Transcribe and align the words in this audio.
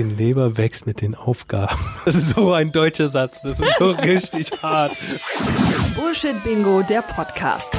den 0.00 0.16
Leber 0.16 0.56
wächst 0.56 0.86
mit 0.86 1.02
den 1.02 1.14
Aufgaben. 1.14 1.76
Das 2.06 2.14
ist 2.14 2.30
so 2.30 2.54
ein 2.54 2.72
deutscher 2.72 3.08
Satz. 3.08 3.42
Das 3.42 3.60
ist 3.60 3.76
so 3.78 3.90
richtig 3.90 4.50
hart. 4.62 4.92
Bullshit 5.94 6.42
Bingo, 6.42 6.82
der 6.82 7.02
Podcast. 7.02 7.78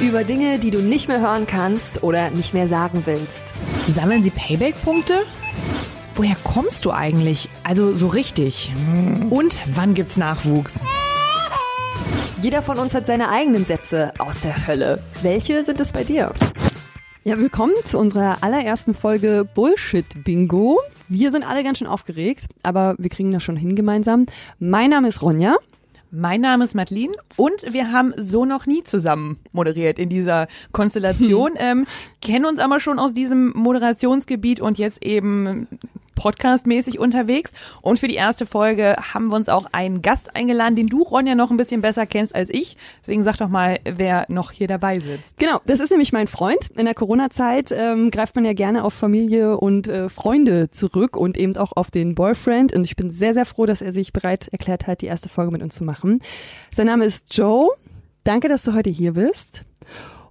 Über 0.00 0.22
Dinge, 0.22 0.60
die 0.60 0.70
du 0.70 0.78
nicht 0.78 1.08
mehr 1.08 1.20
hören 1.20 1.48
kannst 1.48 2.04
oder 2.04 2.30
nicht 2.30 2.54
mehr 2.54 2.68
sagen 2.68 3.02
willst. 3.04 3.42
Sammeln 3.88 4.22
Sie 4.22 4.30
Payback-Punkte? 4.30 5.24
Woher 6.14 6.36
kommst 6.44 6.84
du 6.84 6.92
eigentlich? 6.92 7.48
Also 7.64 7.94
so 7.96 8.06
richtig. 8.06 8.72
Und 9.30 9.60
wann 9.74 9.94
gibt's 9.94 10.16
Nachwuchs? 10.16 10.78
Jeder 12.40 12.62
von 12.62 12.78
uns 12.78 12.94
hat 12.94 13.08
seine 13.08 13.28
eigenen 13.28 13.66
Sätze 13.66 14.12
aus 14.18 14.40
der 14.42 14.68
Hölle. 14.68 15.02
Welche 15.22 15.64
sind 15.64 15.80
es 15.80 15.92
bei 15.92 16.04
dir? 16.04 16.32
Ja, 17.24 17.38
willkommen 17.38 17.74
zu 17.84 17.98
unserer 17.98 18.38
allerersten 18.42 18.94
Folge 18.94 19.44
Bullshit 19.54 20.24
Bingo. 20.24 20.80
Wir 21.14 21.30
sind 21.30 21.46
alle 21.46 21.62
ganz 21.62 21.76
schön 21.76 21.86
aufgeregt, 21.86 22.46
aber 22.62 22.94
wir 22.96 23.10
kriegen 23.10 23.32
das 23.32 23.42
schon 23.42 23.56
hin 23.56 23.76
gemeinsam. 23.76 24.24
Mein 24.58 24.88
Name 24.88 25.08
ist 25.08 25.20
Ronja. 25.20 25.56
Mein 26.10 26.40
Name 26.40 26.64
ist 26.64 26.74
Madeline 26.74 27.12
und 27.36 27.66
wir 27.70 27.92
haben 27.92 28.14
so 28.16 28.46
noch 28.46 28.64
nie 28.64 28.82
zusammen 28.82 29.38
moderiert 29.52 29.98
in 29.98 30.08
dieser 30.08 30.46
Konstellation, 30.72 31.52
ähm, 31.58 31.86
kennen 32.22 32.46
uns 32.46 32.58
aber 32.58 32.80
schon 32.80 32.98
aus 32.98 33.12
diesem 33.12 33.52
Moderationsgebiet 33.54 34.60
und 34.60 34.78
jetzt 34.78 35.02
eben 35.02 35.68
podcastmäßig 36.14 36.98
unterwegs. 36.98 37.52
Und 37.80 37.98
für 37.98 38.08
die 38.08 38.14
erste 38.14 38.46
Folge 38.46 38.96
haben 39.12 39.28
wir 39.28 39.36
uns 39.36 39.48
auch 39.48 39.66
einen 39.72 40.02
Gast 40.02 40.34
eingeladen, 40.36 40.76
den 40.76 40.88
du, 40.88 41.02
Ronja, 41.02 41.34
noch 41.34 41.50
ein 41.50 41.56
bisschen 41.56 41.80
besser 41.80 42.06
kennst 42.06 42.34
als 42.34 42.50
ich. 42.50 42.76
Deswegen 43.00 43.22
sag 43.22 43.36
doch 43.38 43.48
mal, 43.48 43.78
wer 43.84 44.26
noch 44.28 44.50
hier 44.50 44.68
dabei 44.68 44.98
sitzt. 44.98 45.38
Genau, 45.38 45.60
das 45.66 45.80
ist 45.80 45.90
nämlich 45.90 46.12
mein 46.12 46.26
Freund. 46.26 46.70
In 46.76 46.84
der 46.84 46.94
Corona-Zeit 46.94 47.72
ähm, 47.72 48.10
greift 48.10 48.34
man 48.36 48.44
ja 48.44 48.52
gerne 48.52 48.84
auf 48.84 48.94
Familie 48.94 49.56
und 49.56 49.88
äh, 49.88 50.08
Freunde 50.08 50.70
zurück 50.70 51.16
und 51.16 51.36
eben 51.36 51.56
auch 51.56 51.72
auf 51.74 51.90
den 51.90 52.14
Boyfriend. 52.14 52.72
Und 52.72 52.84
ich 52.84 52.96
bin 52.96 53.10
sehr, 53.10 53.34
sehr 53.34 53.46
froh, 53.46 53.66
dass 53.66 53.82
er 53.82 53.92
sich 53.92 54.12
bereit 54.12 54.48
erklärt 54.48 54.86
hat, 54.86 55.02
die 55.02 55.06
erste 55.06 55.28
Folge 55.28 55.52
mit 55.52 55.62
uns 55.62 55.74
zu 55.74 55.84
machen. 55.84 56.20
Sein 56.74 56.86
Name 56.86 57.04
ist 57.04 57.34
Joe. 57.34 57.70
Danke, 58.24 58.48
dass 58.48 58.62
du 58.62 58.74
heute 58.74 58.90
hier 58.90 59.14
bist. 59.14 59.64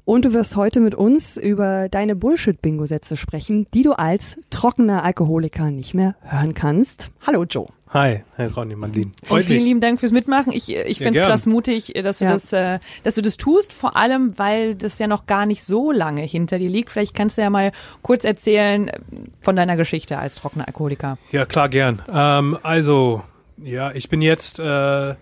Und 0.04 0.26
du 0.26 0.34
wirst 0.34 0.56
heute 0.56 0.80
mit 0.80 0.96
uns 0.96 1.38
über 1.38 1.88
deine 1.88 2.16
Bullshit-Bingo-Sätze 2.16 3.18
sprechen, 3.18 3.68
die 3.74 3.84
du 3.84 3.94
als 3.94 4.38
trockener 4.50 5.04
Alkoholiker 5.04 5.70
nicht 5.70 5.94
mehr 5.94 6.16
hören 6.22 6.54
kannst. 6.54 7.12
Hallo 7.26 7.44
Joe. 7.48 7.68
Hi, 7.90 8.24
Herr 8.38 8.52
Ronny 8.54 8.76
Mandin. 8.76 9.12
Vielen 9.24 9.64
lieben 9.64 9.82
Dank 9.82 10.00
fürs 10.00 10.14
Mitmachen. 10.14 10.54
Ich, 10.54 10.74
ich 10.74 10.98
finde 10.98 11.20
es 11.20 11.28
krass 11.28 11.46
mutig, 11.46 11.94
dass 12.02 12.20
du 12.20 12.26
Ja. 12.26 12.32
das, 12.32 12.54
äh, 12.54 12.80
dass 13.04 13.16
du 13.16 13.22
das 13.22 13.36
tust, 13.38 13.74
vor 13.74 13.98
allem, 13.98 14.34
weil 14.38 14.76
das 14.76 14.98
ja 14.98 15.08
noch 15.08 15.26
gar 15.26 15.46
nicht 15.46 15.64
so 15.66 15.92
lange 15.92 16.22
hinter 16.22 16.58
dir 16.58 16.70
liegt. 16.70 16.90
Vielleicht 16.90 17.14
kannst 17.14 17.38
du 17.38 17.42
ja 17.42 17.50
mal 17.50 17.72
kurz 18.02 18.24
erzählen 18.24 18.88
äh, 18.88 19.00
von 19.42 19.56
deiner 19.58 19.76
Geschichte 19.76 20.18
als 20.18 20.36
trockener 20.36 20.68
Alkoholiker. 20.68 21.18
Ja, 21.34 21.46
klar, 21.46 21.68
gern. 21.68 22.02
Ähm, 22.12 22.58
also, 22.64 23.24
ja, 23.62 23.92
ich 23.92 24.08
bin 24.08 24.22
jetzt 24.22 24.58
äh, 24.60 25.16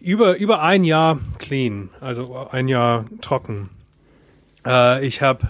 über, 0.00 0.36
über 0.38 0.62
ein 0.62 0.82
Jahr 0.82 1.18
clean, 1.38 1.90
also 2.00 2.48
ein 2.50 2.68
Jahr 2.68 3.04
trocken. 3.20 3.68
Äh, 4.66 5.06
ich 5.06 5.22
habe 5.22 5.48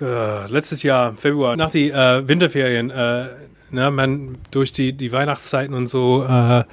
äh, 0.00 0.50
letztes 0.50 0.82
Jahr, 0.82 1.14
Februar, 1.14 1.56
nach 1.56 1.70
die 1.70 1.90
äh, 1.90 2.26
Winterferien, 2.26 2.90
äh, 2.90 3.26
na, 3.70 3.90
man 3.90 4.38
durch 4.50 4.72
die, 4.72 4.92
die 4.92 5.12
Weihnachtszeiten 5.12 5.74
und 5.74 5.86
so 5.86 6.24
äh, 6.24 6.60
äh, 6.60 6.64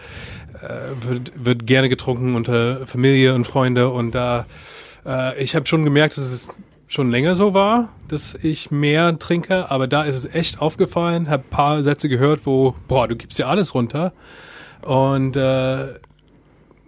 wird, 1.02 1.32
wird 1.36 1.68
gerne 1.68 1.90
getrunken 1.90 2.36
unter 2.36 2.88
Familie 2.88 3.34
und 3.34 3.46
Freunde 3.46 3.90
und 3.90 4.14
da 4.16 4.46
ich 5.38 5.56
habe 5.56 5.68
schon 5.68 5.84
gemerkt, 5.84 6.18
dass 6.18 6.24
es 6.24 6.48
schon 6.88 7.12
länger 7.12 7.36
so 7.36 7.54
war, 7.54 7.90
dass 8.08 8.34
ich 8.34 8.72
mehr 8.72 9.20
trinke, 9.20 9.70
aber 9.70 9.86
da 9.86 10.02
ist 10.02 10.16
es 10.16 10.26
echt 10.26 10.60
aufgefallen, 10.60 11.30
habe 11.30 11.44
paar 11.48 11.84
Sätze 11.84 12.10
gehört, 12.10 12.48
wo, 12.48 12.74
boah, 12.88 13.08
du 13.08 13.16
gibst 13.16 13.38
ja 13.38 13.46
alles 13.46 13.76
runter 13.76 14.14
und 14.82 15.36
äh, 15.36 15.86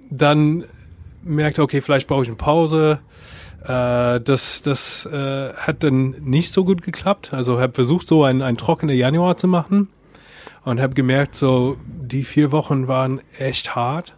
dann 0.09 0.64
merkte, 1.23 1.61
okay, 1.61 1.81
vielleicht 1.81 2.08
brauche 2.08 2.23
ich 2.23 2.30
eine 2.30 2.37
Pause. 2.37 2.99
Äh, 3.64 4.20
das 4.22 4.62
das 4.62 5.06
äh, 5.06 5.54
hat 5.54 5.84
dann 5.84 6.16
nicht 6.22 6.52
so 6.52 6.66
gut 6.66 6.82
geklappt. 6.82 7.34
Also 7.34 7.60
habe 7.60 7.73
versucht, 7.73 8.08
so 8.08 8.23
ein, 8.23 8.42
ein 8.42 8.58
trockener 8.58 8.94
Januar 8.94 9.38
zu 9.38 9.48
machen 9.48 9.90
und 10.66 10.82
habe 10.82 10.94
gemerkt, 10.94 11.36
so 11.36 11.78
die 11.86 12.23
vier 12.23 12.52
Wochen 12.52 12.88
waren 12.88 13.22
echt 13.38 13.76
hart. 13.76 14.14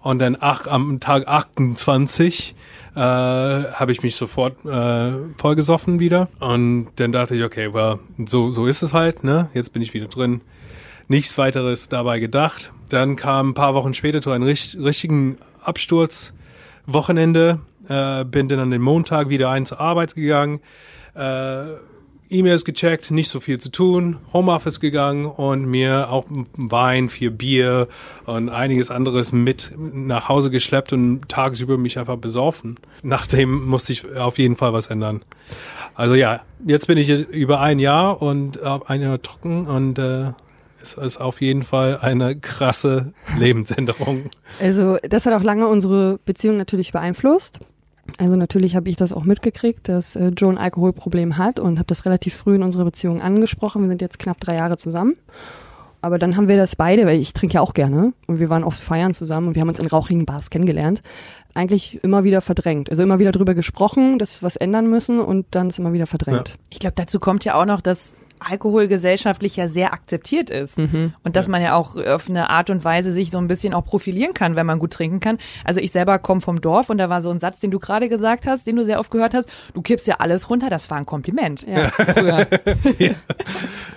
Und 0.00 0.18
dann 0.18 0.36
ach, 0.40 0.66
am 0.66 0.98
Tag 0.98 1.28
28 1.28 2.56
äh, 2.94 2.98
habe 2.98 3.92
ich 3.92 4.02
mich 4.02 4.16
sofort 4.16 4.64
äh, 4.64 5.12
vollgesoffen 5.36 6.00
wieder. 6.00 6.28
Und 6.40 6.88
dann 6.96 7.12
dachte 7.12 7.36
ich, 7.36 7.44
okay, 7.44 7.72
well, 7.72 8.00
so, 8.26 8.50
so 8.50 8.66
ist 8.66 8.82
es 8.82 8.92
halt, 8.92 9.22
ne? 9.22 9.48
Jetzt 9.54 9.72
bin 9.72 9.80
ich 9.80 9.94
wieder 9.94 10.08
drin. 10.08 10.40
Nichts 11.06 11.38
weiteres 11.38 11.88
dabei 11.88 12.18
gedacht. 12.18 12.72
Dann 12.88 13.14
kam 13.14 13.50
ein 13.50 13.54
paar 13.54 13.74
Wochen 13.74 13.94
später 13.94 14.20
zu 14.20 14.30
einem 14.30 14.44
richt 14.44 14.76
richtigen 14.76 15.36
Absturz. 15.62 16.34
Wochenende, 16.86 17.60
äh, 17.88 18.24
bin 18.24 18.48
dann 18.48 18.58
an 18.58 18.70
den 18.70 18.82
Montag 18.82 19.28
wieder 19.28 19.50
ein 19.50 19.66
zur 19.66 19.80
Arbeit 19.80 20.14
gegangen, 20.14 20.60
äh, 21.14 21.64
E-Mails 22.32 22.64
gecheckt, 22.64 23.10
nicht 23.10 23.28
so 23.28 23.40
viel 23.40 23.60
zu 23.60 23.70
tun, 23.70 24.16
Homeoffice 24.32 24.80
gegangen 24.80 25.26
und 25.26 25.66
mir 25.66 26.10
auch 26.10 26.24
Wein, 26.56 27.10
vier 27.10 27.30
Bier 27.30 27.88
und 28.24 28.48
einiges 28.48 28.90
anderes 28.90 29.32
mit 29.32 29.72
nach 29.76 30.30
Hause 30.30 30.50
geschleppt 30.50 30.94
und 30.94 31.28
tagsüber 31.28 31.76
mich 31.76 31.98
einfach 31.98 32.16
besoffen. 32.16 32.76
Nachdem 33.02 33.66
musste 33.66 33.92
ich 33.92 34.16
auf 34.16 34.38
jeden 34.38 34.56
Fall 34.56 34.72
was 34.72 34.86
ändern. 34.86 35.22
Also 35.94 36.14
ja, 36.14 36.40
jetzt 36.66 36.86
bin 36.86 36.96
ich 36.96 37.10
über 37.10 37.60
ein 37.60 37.78
Jahr 37.78 38.22
und 38.22 38.56
äh, 38.56 38.78
ein 38.86 39.02
Jahr 39.02 39.20
trocken 39.20 39.66
und 39.66 39.98
äh, 39.98 40.32
es 40.82 40.94
ist 40.94 41.18
auf 41.18 41.40
jeden 41.40 41.62
Fall 41.62 41.98
eine 42.00 42.38
krasse 42.38 43.12
Lebensänderung. 43.38 44.30
Also 44.60 44.96
das 45.02 45.26
hat 45.26 45.34
auch 45.34 45.42
lange 45.42 45.68
unsere 45.68 46.18
Beziehung 46.24 46.56
natürlich 46.56 46.92
beeinflusst. 46.92 47.60
Also 48.18 48.36
natürlich 48.36 48.76
habe 48.76 48.88
ich 48.88 48.96
das 48.96 49.12
auch 49.12 49.24
mitgekriegt, 49.24 49.88
dass 49.88 50.16
äh, 50.16 50.28
Joe 50.28 50.50
ein 50.52 50.58
Alkoholproblem 50.58 51.38
hat 51.38 51.58
und 51.60 51.78
habe 51.78 51.86
das 51.86 52.04
relativ 52.04 52.34
früh 52.34 52.56
in 52.56 52.62
unserer 52.62 52.84
Beziehung 52.84 53.22
angesprochen. 53.22 53.82
Wir 53.82 53.88
sind 53.88 54.02
jetzt 54.02 54.18
knapp 54.18 54.40
drei 54.40 54.56
Jahre 54.56 54.76
zusammen. 54.76 55.16
Aber 56.04 56.18
dann 56.18 56.36
haben 56.36 56.48
wir 56.48 56.56
das 56.56 56.74
beide, 56.74 57.06
weil 57.06 57.20
ich 57.20 57.32
trinke 57.32 57.54
ja 57.54 57.60
auch 57.60 57.74
gerne 57.74 58.12
und 58.26 58.40
wir 58.40 58.50
waren 58.50 58.64
oft 58.64 58.80
feiern 58.80 59.14
zusammen 59.14 59.46
und 59.46 59.54
wir 59.54 59.60
haben 59.60 59.68
uns 59.68 59.78
in 59.78 59.86
rauchigen 59.86 60.26
Bars 60.26 60.50
kennengelernt, 60.50 61.00
eigentlich 61.54 62.02
immer 62.02 62.24
wieder 62.24 62.40
verdrängt. 62.40 62.90
Also 62.90 63.04
immer 63.04 63.20
wieder 63.20 63.30
drüber 63.30 63.54
gesprochen, 63.54 64.18
dass 64.18 64.42
wir 64.42 64.46
was 64.46 64.56
ändern 64.56 64.90
müssen 64.90 65.20
und 65.20 65.46
dann 65.52 65.68
ist 65.68 65.78
immer 65.78 65.92
wieder 65.92 66.08
verdrängt. 66.08 66.58
Ich 66.70 66.80
glaube, 66.80 66.94
dazu 66.96 67.20
kommt 67.20 67.44
ja 67.44 67.54
auch 67.54 67.66
noch, 67.66 67.80
dass 67.80 68.16
Alkohol 68.50 68.88
gesellschaftlich 68.88 69.56
ja 69.56 69.68
sehr 69.68 69.92
akzeptiert 69.92 70.50
ist. 70.50 70.78
Und 70.78 71.36
dass 71.36 71.48
man 71.48 71.62
ja 71.62 71.74
auch 71.74 71.96
auf 71.96 72.28
eine 72.28 72.50
Art 72.50 72.70
und 72.70 72.84
Weise 72.84 73.12
sich 73.12 73.30
so 73.30 73.38
ein 73.38 73.48
bisschen 73.48 73.74
auch 73.74 73.84
profilieren 73.84 74.34
kann, 74.34 74.56
wenn 74.56 74.66
man 74.66 74.78
gut 74.78 74.92
trinken 74.92 75.20
kann. 75.20 75.38
Also 75.64 75.80
ich 75.80 75.92
selber 75.92 76.18
komme 76.18 76.40
vom 76.40 76.60
Dorf 76.60 76.90
und 76.90 76.98
da 76.98 77.08
war 77.08 77.22
so 77.22 77.30
ein 77.30 77.40
Satz, 77.40 77.60
den 77.60 77.70
du 77.70 77.78
gerade 77.78 78.08
gesagt 78.08 78.46
hast, 78.46 78.66
den 78.66 78.76
du 78.76 78.84
sehr 78.84 79.00
oft 79.00 79.10
gehört 79.10 79.34
hast, 79.34 79.48
du 79.74 79.82
kippst 79.82 80.06
ja 80.06 80.16
alles 80.18 80.50
runter, 80.50 80.70
das 80.70 80.90
war 80.90 80.98
ein 80.98 81.06
Kompliment. 81.06 81.66
Ja. 81.66 81.88
Früher. 81.88 82.46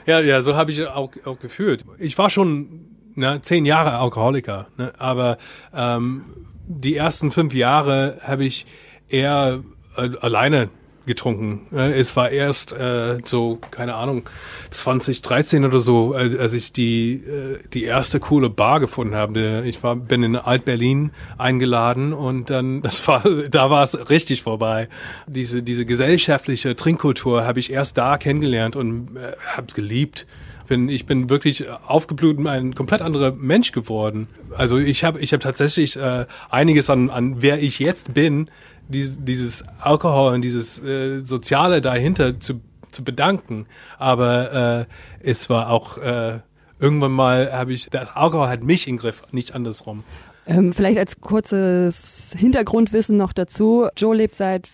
Ja, 0.06 0.20
ja, 0.20 0.42
so 0.42 0.56
habe 0.56 0.70
ich 0.70 0.86
auch, 0.86 1.10
auch 1.26 1.40
gefühlt. 1.40 1.84
Ich 1.98 2.18
war 2.18 2.30
schon 2.30 2.86
ne, 3.16 3.40
zehn 3.42 3.66
Jahre 3.66 3.98
Alkoholiker, 3.98 4.68
ne, 4.78 4.94
aber 5.00 5.38
ähm, 5.74 6.26
die 6.68 6.96
ersten 6.96 7.32
fünf 7.32 7.54
Jahre 7.54 8.20
habe 8.22 8.46
ich 8.46 8.68
eher 9.08 9.64
äh, 9.98 10.10
alleine 10.22 10.70
getrunken. 11.06 11.68
Es 11.72 12.16
war 12.16 12.30
erst 12.30 12.74
äh, 12.74 13.18
so, 13.26 13.60
keine 13.72 13.96
Ahnung, 13.96 14.24
2013 14.72 15.66
oder 15.66 15.80
so, 15.80 16.14
als 16.14 16.54
ich 16.54 16.74
die, 16.74 17.14
äh, 17.14 17.60
die 17.74 17.84
erste 17.84 18.20
coole 18.20 18.50
Bar 18.50 18.80
gefunden 18.80 19.16
habe. 19.16 19.64
Ich 19.66 19.84
war, 19.84 19.96
bin 19.96 20.24
in 20.24 20.36
Alt-Berlin 20.36 21.12
eingeladen 21.38 22.14
und 22.14 22.50
dann, 22.50 22.82
das 22.82 23.08
war, 23.08 23.24
da 23.50 23.70
war 23.70 23.84
es 23.84 24.10
richtig 24.10 24.44
vorbei. 24.44 24.90
Diese, 25.28 25.64
diese 25.64 25.86
gesellschaftliche 25.86 26.76
Trinkkultur 26.76 27.46
habe 27.46 27.60
ich 27.60 27.72
erst 27.72 27.98
da 27.98 28.18
kennengelernt 28.18 28.76
und 28.76 29.16
äh, 29.16 29.34
habe 29.56 29.68
es 29.68 29.76
geliebt. 29.76 30.26
Bin, 30.68 30.90
ich 30.90 31.06
bin 31.06 31.30
wirklich 31.30 31.70
aufgeblüht 31.70 32.40
und 32.40 32.48
ein 32.48 32.74
komplett 32.74 33.04
anderer 33.04 33.32
Mensch 33.32 33.72
geworden. 33.72 34.28
Also 34.58 34.80
ich 34.80 35.04
habe 35.04 35.20
ich 35.20 35.32
hab 35.32 35.42
tatsächlich 35.42 35.96
äh, 35.96 36.26
einiges 36.50 36.90
an, 36.90 37.12
an 37.12 37.44
wer 37.44 37.62
ich 37.62 37.78
jetzt 37.78 38.16
bin, 38.16 38.50
dies, 38.88 39.18
dieses 39.20 39.64
Alkohol 39.80 40.34
und 40.34 40.42
dieses 40.42 40.82
äh, 40.82 41.22
Soziale 41.22 41.82
dahinter 41.82 42.40
zu, 42.40 42.62
zu 42.92 43.04
bedanken. 43.04 43.66
Aber 43.98 44.88
äh, 45.22 45.30
es 45.30 45.50
war 45.50 45.70
auch 45.70 45.98
äh, 45.98 46.40
irgendwann 46.80 47.12
mal 47.12 47.52
habe 47.52 47.74
ich, 47.74 47.90
das 47.90 48.16
Alkohol 48.16 48.48
hat 48.48 48.64
mich 48.64 48.88
im 48.88 48.98
Griff, 48.98 49.24
nicht 49.32 49.56
andersrum. 49.56 50.04
Ähm, 50.48 50.74
vielleicht 50.74 51.00
als 51.00 51.22
kurzes 51.22 52.36
Hintergrundwissen 52.38 53.18
noch 53.18 53.34
dazu. 53.34 53.88
Joe 53.98 54.16
lebt 54.16 54.36
seit 54.36 54.70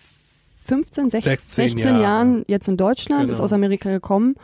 15, 0.64 1.10
16, 1.10 1.22
16 1.36 1.68
16 1.74 1.78
Jahre. 1.88 2.02
Jahren 2.02 2.44
jetzt 2.46 2.68
in 2.68 2.76
Deutschland, 2.76 3.30
ist 3.30 3.36
Genau. 3.38 3.44
aus 3.44 3.52
Amerika 3.52 3.90
gekommen 3.90 4.36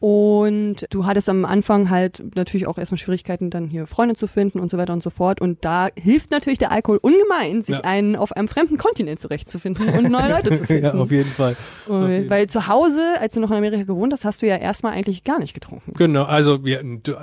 Und 0.00 0.86
du 0.90 1.06
hattest 1.06 1.28
am 1.28 1.44
Anfang 1.44 1.90
halt 1.90 2.22
natürlich 2.36 2.68
auch 2.68 2.78
erstmal 2.78 2.98
Schwierigkeiten, 2.98 3.50
dann 3.50 3.66
hier 3.66 3.86
Freunde 3.88 4.14
zu 4.14 4.28
finden 4.28 4.60
und 4.60 4.70
so 4.70 4.78
weiter 4.78 4.92
und 4.92 5.02
so 5.02 5.10
fort. 5.10 5.40
Und 5.40 5.64
da 5.64 5.88
hilft 5.96 6.30
natürlich 6.30 6.58
der 6.58 6.70
Alkohol 6.70 6.98
ungemein, 7.02 7.62
sich 7.62 7.76
Ja. 7.78 7.84
einen 7.84 8.14
auf 8.14 8.30
einem 8.32 8.46
fremden 8.46 8.76
Kontinent 8.76 9.18
zurechtzufinden 9.18 9.88
und 9.88 10.08
neue 10.10 10.28
Leute 10.30 10.56
zu 10.56 10.64
finden. 10.66 10.84
ja, 10.84 10.94
auf 10.94 11.10
jeden 11.10 11.30
Fall. 11.30 11.56
Und- 11.88 12.10
jeden 12.10 12.30
Weil 12.30 12.46
zu 12.48 12.68
Hause, 12.68 13.00
als 13.18 13.34
du 13.34 13.40
noch 13.40 13.50
in 13.50 13.56
Amerika 13.56 13.82
gewohnt 13.82 14.12
hast, 14.12 14.24
hast 14.24 14.40
du 14.42 14.46
ja 14.46 14.56
erstmal 14.56 14.92
eigentlich 14.92 15.24
gar 15.24 15.40
nicht 15.40 15.52
getrunken. 15.54 15.92
Genau, 15.96 16.24
also 16.24 16.60
ja, 16.64 16.78
du, 16.82 17.14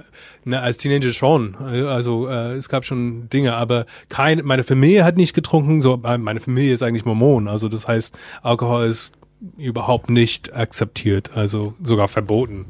na, 0.44 0.60
als 0.60 0.78
Teenager 0.78 1.12
schon. 1.14 1.56
Also 1.56 2.28
äh, 2.28 2.54
es 2.56 2.68
gab 2.68 2.84
schon 2.84 3.30
Dinge, 3.30 3.54
aber 3.54 3.86
kein, 4.10 4.42
meine 4.44 4.64
Familie 4.64 5.06
hat 5.06 5.16
nicht 5.16 5.34
getrunken. 5.34 5.80
So, 5.82 6.02
äh, 6.04 6.18
meine 6.18 6.42
Familie 6.42 6.74
ist 6.74 6.84
eigentlich 6.84 7.06
Mormon, 7.06 7.48
also 7.48 7.70
das 7.70 7.88
heißt, 7.88 8.14
Alkohol 8.44 8.88
ist 8.88 9.12
überhaupt 9.58 10.10
nicht 10.10 10.56
akzeptiert, 10.56 11.32
also 11.36 11.74
sogar 11.84 12.08
verboten. 12.08 12.66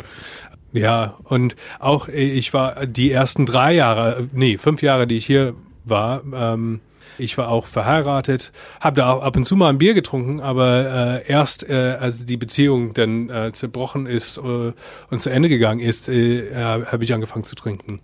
Ja, 0.71 1.17
und 1.23 1.55
auch 1.79 2.09
äh, 2.09 2.13
ich 2.13 2.53
war 2.53 2.85
die 2.85 3.11
ersten 3.11 3.45
drei 3.45 3.73
Jahre, 3.73 4.27
nee, 4.33 4.57
fünf 4.57 4.81
Jahre, 4.81 5.07
die 5.07 5.17
ich 5.17 5.25
hier 5.25 5.55
war, 5.85 6.23
ähm, 6.33 6.81
ich 7.17 7.37
war 7.37 7.49
auch 7.49 7.65
verheiratet, 7.65 8.51
habe 8.81 8.97
da 8.97 9.17
ab 9.17 9.37
und 9.37 9.45
zu 9.45 9.55
mal 9.55 9.69
ein 9.69 9.77
Bier 9.77 9.93
getrunken, 9.93 10.41
aber 10.41 11.21
äh, 11.25 11.31
erst 11.31 11.67
äh, 11.69 11.97
als 11.99 12.25
die 12.25 12.37
Beziehung 12.37 12.93
dann 12.93 13.29
äh, 13.29 13.51
zerbrochen 13.53 14.05
ist 14.05 14.37
äh, 14.37 14.41
und 14.41 15.21
zu 15.21 15.29
Ende 15.29 15.49
gegangen 15.49 15.79
ist, 15.79 16.09
äh, 16.09 16.49
äh, 16.49 16.85
habe 16.85 17.03
ich 17.03 17.13
angefangen 17.13 17.45
zu 17.45 17.55
trinken. 17.55 18.01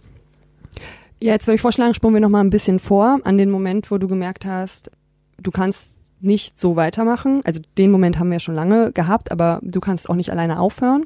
Ja, 1.22 1.34
jetzt 1.34 1.46
würde 1.48 1.56
ich 1.56 1.62
vorschlagen, 1.62 1.94
spulen 1.94 2.14
wir 2.14 2.22
noch 2.22 2.30
mal 2.30 2.42
ein 2.42 2.50
bisschen 2.50 2.80
vor 2.80 3.20
an 3.24 3.38
den 3.38 3.52
Moment, 3.52 3.92
wo 3.92 3.98
du 3.98 4.08
gemerkt 4.08 4.46
hast, 4.46 4.92
du 5.40 5.52
kannst 5.52 6.00
nicht 6.22 6.60
so 6.60 6.76
weitermachen. 6.76 7.42
Also 7.44 7.62
den 7.78 7.92
Moment 7.92 8.20
haben 8.20 8.32
wir 8.32 8.40
schon 8.40 8.56
lange 8.56 8.92
gehabt, 8.92 9.32
aber 9.32 9.60
du 9.62 9.80
kannst 9.80 10.10
auch 10.10 10.16
nicht 10.16 10.32
alleine 10.32 10.60
aufhören. 10.60 11.06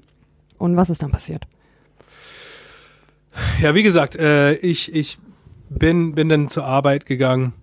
Und 0.58 0.76
was 0.76 0.90
ist 0.90 1.04
dann 1.04 1.12
passiert? 1.12 1.46
Ja, 3.62 3.76
wie 3.76 3.84
gesagt, 3.84 4.16
äh, 4.16 4.54
ich, 4.56 4.94
ich 4.94 5.18
bin, 5.70 6.16
bin 6.16 6.30
dann 6.30 6.50
zur 6.50 6.66
Arbeit 6.66 7.06
gegangen 7.06 7.54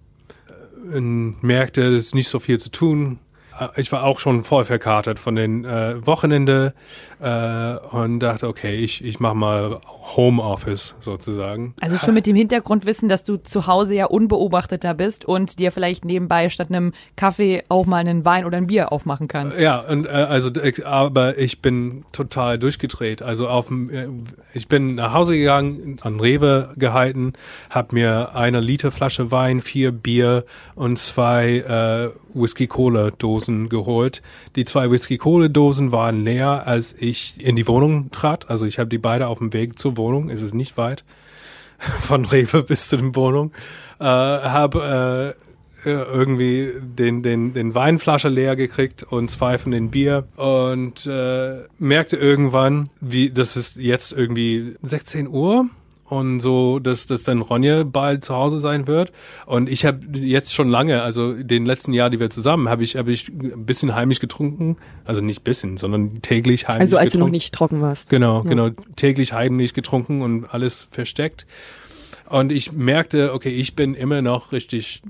äh, 0.93 0.96
und 0.96 1.43
merkte, 1.43 1.82
es 1.82 2.06
ist 2.06 2.14
nicht 2.14 2.28
so 2.28 2.38
viel 2.38 2.58
zu 2.58 2.70
tun. 2.70 3.19
Äh, 3.58 3.81
Ich 3.81 3.93
war 3.93 4.04
auch 4.04 4.19
schon 4.19 4.44
voll 4.44 4.64
verkatert 4.64 5.19
von 5.19 5.34
den 5.34 5.64
äh, 5.64 6.04
Wochenende 6.06 6.75
äh, 7.20 7.76
und 7.94 8.20
dachte, 8.20 8.49
okay, 8.49 8.76
ich, 8.76 9.04
ich 9.04 9.20
mache 9.20 9.34
mal 9.34 9.81
Homeoffice 10.16 10.94
sozusagen. 11.00 11.75
Also 11.81 11.96
schon 11.96 12.14
mit 12.14 12.26
dem 12.26 12.37
Hintergrundwissen, 12.37 13.08
dass 13.08 13.25
du 13.25 13.37
zu 13.37 13.66
Hause 13.66 13.94
ja 13.94 14.06
unbeobachteter 14.06 14.94
bist 14.94 15.25
und 15.25 15.58
dir 15.58 15.72
vielleicht 15.72 16.04
nebenbei 16.04 16.49
statt 16.49 16.69
einem 16.70 16.93
Kaffee 17.16 17.62
auch 17.69 17.87
mal 17.87 17.99
einen 17.99 18.25
Wein 18.25 18.44
oder 18.44 18.56
ein 18.56 18.66
Bier 18.66 18.93
aufmachen 18.93 19.28
kannst. 19.28 19.58
Ja, 19.58 19.81
und 19.81 20.06
äh, 20.06 20.10
also 20.10 20.50
aber 20.84 21.38
ich 21.38 21.62
bin 21.62 22.05
total 22.12 22.58
durchgedreht. 22.58 23.22
Also 23.22 23.48
auf 23.48 23.70
äh, 23.70 24.08
ich 24.55 24.69
bin 24.69 24.96
nach 24.96 25.12
Hause 25.12 25.37
gegangen, 25.37 25.96
an 26.02 26.20
Rewe 26.20 26.75
gehalten, 26.76 27.32
habe 27.70 27.94
mir 27.94 28.34
eine 28.34 28.60
Liter 28.60 28.90
Flasche 28.90 29.31
Wein, 29.31 29.60
vier 29.60 29.93
Bier 29.93 30.44
und 30.75 30.98
zwei 30.98 31.58
äh, 31.58 32.10
Whisky 32.34 32.67
Cola 32.67 33.11
Dosen 33.11 33.69
geholt. 33.69 34.23
Die 34.56 34.64
zwei 34.64 34.90
Whisky 34.90 35.19
Cola 35.19 35.49
Dosen 35.49 35.93
waren 35.93 36.25
leer, 36.25 36.67
als 36.67 36.94
ich 36.99 37.34
in 37.38 37.56
die 37.56 37.67
Wohnung 37.69 38.11
trat. 38.11 38.50
Also 38.50 38.67
ich 38.67 38.79
habe 38.79 38.88
die 38.88 38.99
beide 38.99 39.29
auf 39.29 39.38
dem 39.38 39.52
Weg 39.52 39.79
zur 39.79 39.96
Wohnung. 39.96 40.31
Es 40.31 40.43
ist 40.43 40.55
nicht 40.55 40.76
weit 40.76 41.05
von 41.79 42.25
Rewe 42.25 42.62
bis 42.62 42.88
zu 42.88 42.96
der 42.96 43.14
Wohnung. 43.14 43.52
Äh, 43.99 44.05
habe 44.05 45.34
äh, 45.37 45.43
äh, 45.84 45.90
irgendwie 45.90 46.73
den, 46.81 47.23
den, 47.23 47.55
den 47.55 47.75
Weinflasche 47.75 48.29
leer 48.29 48.55
gekriegt 48.55 49.02
und 49.02 49.31
zwei 49.31 49.58
von 49.58 49.73
den 49.73 49.90
Bier 49.90 50.29
und 50.37 51.06
äh, 51.06 51.62
merkte 51.79 52.17
irgendwann, 52.17 52.90
wie 53.00 53.31
das 53.31 53.56
ist 53.56 53.76
jetzt 53.76 54.12
irgendwie 54.12 54.76
16 54.82 55.26
Uhr 55.26 55.67
und 56.12 56.41
so, 56.41 56.79
dass, 56.79 57.06
dass 57.06 57.25
dann 57.25 57.41
Ronja 57.41 57.85
bald 57.85 58.25
zu 58.25 58.35
Hause 58.35 58.61
sein 58.61 58.87
wird. 58.87 59.12
Und 59.47 59.69
ich 59.69 59.85
habe 59.87 60.00
jetzt 60.19 60.55
schon 60.55 60.69
lange, 60.69 61.03
also 61.03 61.32
den 61.32 61.64
letzten 61.64 61.93
Jahr, 61.94 62.11
die 62.11 62.20
wir 62.20 62.29
zusammen, 62.29 62.69
habe 62.69 62.82
ich, 62.85 62.97
habe 62.97 63.11
ich 63.12 63.29
ein 63.29 63.64
bisschen 63.64 63.94
heimlich 63.94 64.20
getrunken. 64.20 64.76
Also 65.05 65.20
nicht 65.23 65.43
bisschen, 65.43 65.79
sondern 65.79 66.20
täglich 66.20 66.69
heimlich 66.69 66.81
Also 66.82 66.97
als 66.99 67.12
du 67.12 67.19
getrunken. 67.19 67.31
noch 67.31 67.32
nicht 67.32 67.55
trocken 67.55 67.81
warst. 67.81 68.11
Genau, 68.11 68.43
Ja. 68.43 68.49
genau. 68.49 68.70
Täglich 68.97 69.32
heimlich 69.32 69.73
getrunken 69.75 70.20
und 70.23 70.44
alles 70.53 70.87
versteckt. 70.91 71.47
Und 72.29 72.53
ich 72.53 72.73
merkte, 72.73 73.32
okay, 73.32 73.50
ich 73.50 73.75
bin 73.75 73.94
immer 73.94 74.20
noch 74.23 74.53
richtig 74.53 75.03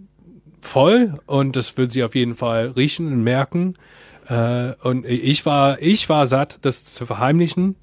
voll 0.61 1.15
und 1.27 1.57
das 1.57 1.77
wird 1.77 1.91
sie 1.93 2.05
auf 2.05 2.15
jeden 2.15 2.35
Fall 2.35 2.69
riechen 2.77 3.07
und 3.13 3.23
merken. 3.25 3.75
Äh, 4.29 4.75
und 4.83 5.05
ich 5.05 5.45
war, 5.47 5.83
ich 5.83 6.09
war 6.09 6.27
satt, 6.29 6.61
das 6.63 6.85
zu 6.85 7.07
verheimlichen. 7.07 7.75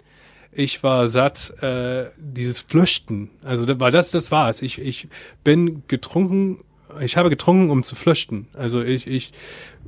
Ich 0.51 0.81
war 0.83 1.07
satt, 1.09 1.53
äh, 1.61 2.05
dieses 2.17 2.59
Flüchten. 2.59 3.29
Also, 3.43 3.65
da- 3.65 3.79
weil 3.79 3.91
das, 3.91 4.11
das 4.11 4.31
war's. 4.31 4.61
Ich, 4.61 4.79
ich 4.81 5.07
bin 5.43 5.83
getrunken, 5.87 6.59
ich 7.01 7.17
habe 7.17 7.29
getrunken, 7.29 7.69
um 7.69 7.83
zu 7.83 7.95
flüchten. 7.95 8.47
Also 8.53 8.81
ich, 8.81 9.05
ich 9.05 9.31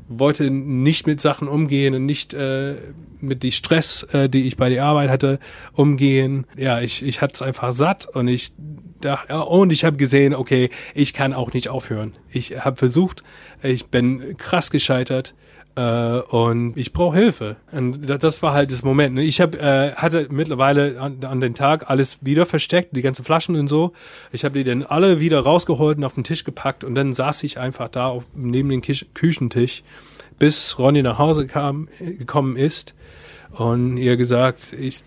wollte 0.07 0.51
nicht 0.51 1.07
mit 1.07 1.19
Sachen 1.19 1.47
umgehen 1.47 1.95
und 1.95 2.05
nicht 2.05 2.33
äh, 2.35 2.75
mit 3.19 3.41
die 3.41 3.51
Stress, 3.51 4.03
äh, 4.13 4.29
die 4.29 4.43
ich 4.47 4.55
bei 4.55 4.69
der 4.69 4.85
Arbeit 4.85 5.09
hatte, 5.09 5.39
umgehen. 5.73 6.45
Ja, 6.55 6.79
ich, 6.79 7.01
ich 7.03 7.21
hatte 7.21 7.33
es 7.33 7.41
einfach 7.41 7.73
satt 7.73 8.05
und 8.05 8.27
ich 8.27 8.51
dachte, 9.01 9.35
und 9.45 9.71
ich 9.71 9.83
habe 9.83 9.97
gesehen, 9.97 10.35
okay, 10.35 10.69
ich 10.93 11.13
kann 11.13 11.33
auch 11.33 11.53
nicht 11.53 11.69
aufhören. 11.69 12.13
Ich 12.29 12.63
habe 12.63 12.75
versucht, 12.77 13.23
ich 13.63 13.87
bin 13.87 14.37
krass 14.37 14.69
gescheitert 14.69 15.33
äh, 15.75 16.19
und 16.19 16.77
ich 16.77 16.93
brauche 16.93 17.17
Hilfe. 17.17 17.55
Und 17.71 18.09
da- 18.09 18.17
das 18.17 18.41
war 18.43 18.53
halt 18.53 18.71
das 18.71 18.83
Moment. 18.83 19.17
Ich 19.19 19.39
hab, 19.41 19.55
äh, 19.55 19.91
hatte 19.93 20.27
mittlerweile 20.31 20.99
an, 20.99 21.17
an 21.23 21.41
den 21.41 21.53
Tag 21.55 21.89
alles 21.89 22.17
wieder 22.21 22.45
versteckt, 22.45 22.95
die 22.95 23.01
ganzen 23.01 23.23
Flaschen 23.25 23.55
und 23.55 23.67
so. 23.67 23.93
Ich 24.31 24.43
habe 24.43 24.53
die 24.57 24.63
dann 24.63 24.83
alle 24.83 25.19
wieder 25.19 25.39
rausgeholt 25.39 25.97
und 25.97 26.03
auf 26.03 26.13
den 26.15 26.23
Tisch 26.23 26.43
gepackt 26.43 26.83
und 26.83 26.95
dann 26.95 27.13
saß 27.13 27.43
ich 27.43 27.59
einfach 27.59 27.87
da 27.89 28.07
auf, 28.07 28.23
neben 28.35 28.69
dem 28.69 28.81
Küchentisch, 28.81 29.83
bis 30.39 30.77
Ronny 30.79 31.01
nach 31.03 31.17
Hause 31.19 31.45
kam, 31.47 31.87
äh, 31.99 32.13
gekommen 32.13 32.55
ist 32.57 32.93
und 33.53 33.97
ihr 33.97 34.17
gesagt, 34.17 34.73
ich 34.73 35.01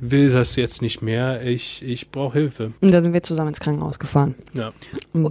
will 0.00 0.30
das 0.30 0.56
jetzt 0.56 0.82
nicht 0.82 1.02
mehr, 1.02 1.42
ich, 1.42 1.82
ich 1.82 2.10
brauche 2.10 2.38
Hilfe. 2.38 2.72
Und 2.80 2.92
da 2.92 3.02
sind 3.02 3.12
wir 3.12 3.22
zusammen 3.22 3.48
ins 3.50 3.60
Krankenhaus 3.60 3.98
gefahren. 3.98 4.34
Ja. 4.54 4.72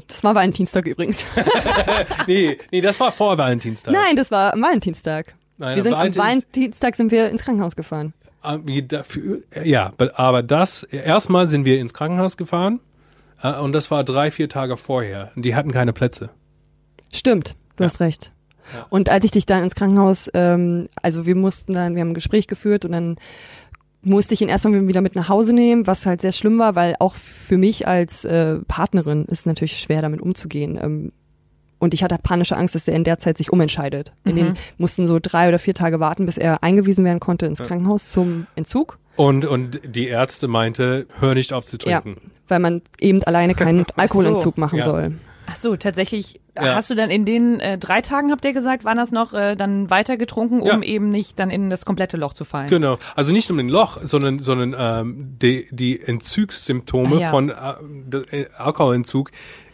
Das 0.08 0.24
war 0.24 0.36
Valentinstag 0.36 0.86
übrigens. 0.88 1.26
Nee, 2.28 2.58
nee, 2.72 2.82
das 2.82 3.00
war 3.00 3.12
vor 3.12 3.38
Valentinstag. 3.38 3.94
Nein, 3.94 4.16
das 4.16 4.32
war 4.32 4.54
am 4.54 4.62
Valentinstag. 4.62 5.34
Nein, 5.58 5.76
wir 5.78 5.84
sind 5.84 5.94
am 5.94 6.00
Valentins- 6.02 6.18
Valentinstag 6.18 6.96
sind 6.96 7.12
wir 7.12 7.30
ins 7.30 7.42
Krankenhaus 7.44 7.76
gefahren. 7.76 8.14
Ah, 8.42 8.60
ja, 9.64 9.92
be- 9.98 10.18
aber 10.18 10.44
das, 10.44 10.84
erstmal 10.84 11.48
sind 11.48 11.66
wir 11.66 11.80
ins 11.80 11.94
Krankenhaus 11.94 12.38
gefahren 12.38 12.80
äh, 13.42 13.54
und 13.54 13.74
das 13.74 13.90
war 13.92 14.04
drei, 14.04 14.30
vier 14.30 14.50
Tage 14.50 14.78
vorher. 14.78 15.32
Die 15.36 15.56
hatten 15.56 15.72
keine 15.72 15.94
Plätze. 15.94 16.30
Stimmt, 17.12 17.56
du 17.78 17.84
Ja. 17.84 17.90
hast 17.90 18.00
recht. 18.00 18.32
Und 18.90 19.10
als 19.10 19.24
ich 19.26 19.32
dich 19.32 19.46
dann 19.46 19.64
ins 19.64 19.76
Krankenhaus, 19.76 20.30
ähm, 20.34 20.88
also 21.02 21.26
wir 21.26 21.36
mussten 21.36 21.74
dann, 21.74 21.96
wir 21.96 22.02
haben 22.02 22.10
ein 22.12 22.16
Gespräch 22.16 22.48
geführt 22.48 22.86
und 22.86 22.92
dann 22.92 23.16
musste 24.02 24.34
ich 24.34 24.42
ihn 24.42 24.50
erstmal 24.50 24.88
wieder 24.88 25.02
mit 25.02 25.16
nach 25.16 25.28
Hause 25.30 25.54
nehmen, 25.54 25.86
was 25.88 26.06
halt 26.06 26.22
sehr 26.22 26.32
schlimm 26.32 26.60
war, 26.60 26.76
weil 26.76 26.96
auch 27.00 27.16
für 27.16 27.58
mich 27.58 27.88
als 27.88 28.24
äh, 28.26 28.60
Partnerin 28.68 29.26
ist 29.26 29.40
es 29.42 29.46
natürlich 29.46 29.78
schwer, 29.78 30.02
damit 30.02 30.22
umzugehen. 30.22 30.80
Ähm, 30.82 31.12
und 31.80 31.94
ich 31.94 32.04
hatte 32.04 32.18
panische 32.22 32.58
Angst, 32.58 32.74
dass 32.74 32.88
er 32.88 32.96
in 32.96 33.04
der 33.04 33.20
Zeit 33.20 33.38
sich 33.38 33.52
umentscheidet. 33.54 34.12
In 34.24 34.36
den 34.36 34.58
mussten 34.78 35.06
so 35.06 35.20
drei 35.22 35.48
oder 35.48 35.60
vier 35.60 35.76
Tage 35.76 36.00
warten, 36.00 36.26
bis 36.26 36.38
er 36.38 36.64
eingewiesen 36.64 37.06
werden 37.06 37.20
konnte 37.20 37.46
ins 37.46 37.60
Krankenhaus 37.60 38.10
zum 38.10 38.48
Entzug. 38.56 38.98
Und, 39.16 39.46
und 39.46 39.82
die 39.86 40.08
Ärzte 40.08 40.48
meinte, 40.48 41.06
hör 41.20 41.36
nicht 41.36 41.54
auf 41.54 41.66
zu 41.66 41.78
trinken. 41.78 42.16
Ja, 42.16 42.30
weil 42.48 42.60
man 42.60 42.82
eben 43.00 43.22
alleine 43.24 43.54
keinen 43.54 43.86
Alkoholentzug 43.96 44.58
machen 44.58 44.80
Ja. 44.80 44.86
soll. 44.86 45.14
Ach 45.46 45.56
so, 45.56 45.76
tatsächlich. 45.76 46.40
Ja. 46.64 46.76
Hast 46.76 46.90
du 46.90 46.96
dann 46.96 47.10
in 47.10 47.26
den 47.26 47.60
äh, 47.60 47.78
drei 47.78 48.02
Tagen, 48.02 48.32
habt 48.32 48.44
ihr 48.46 48.54
gesagt, 48.54 48.84
waren 48.86 48.98
das 48.98 49.12
noch 49.12 49.34
äh, 49.34 49.56
dann 49.56 49.90
weiter 49.90 50.18
getrunken, 50.18 50.62
um 50.62 50.68
Ja. 50.68 50.82
eben 50.84 51.10
nicht 51.10 51.40
dann 51.40 51.50
in 51.50 51.70
das 51.70 51.86
komplette 51.86 52.18
Loch 52.18 52.34
zu 52.34 52.46
fallen? 52.46 52.70
Genau. 52.70 52.98
Also 53.16 53.34
nicht 53.34 53.50
nur 53.50 53.60
ein 53.60 53.70
Loch, 53.70 54.00
sondern, 54.04 54.40
sondern 54.40 54.76
ähm, 54.78 55.36
die, 55.42 55.68
die 55.72 56.02
Entzugssymptome 56.02 57.18
Ah, 57.18 57.20
ja. 57.20 57.30
von 57.32 57.50
äh, 57.50 58.42
äh, 58.42 58.46
Alkoholentzug 58.58 59.32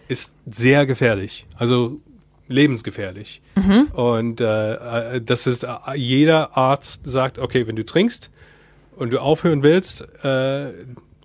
ist 0.07 0.33
sehr 0.45 0.85
gefährlich. 0.85 1.45
Also 1.57 1.97
lebensgefährlich. 2.47 3.41
Mhm. 3.55 3.87
Und 3.93 4.41
äh, 4.41 5.15
äh, 5.15 5.21
das 5.21 5.47
ist, 5.47 5.63
äh, 5.63 5.69
jeder 5.95 6.55
Arzt 6.57 7.01
sagt, 7.05 7.39
okay, 7.39 7.67
wenn 7.67 7.75
du 7.75 7.85
trinkst 7.85 8.31
und 8.95 9.11
du 9.13 9.19
aufhören 9.19 9.63
willst, 9.63 10.01
äh, 10.23 10.71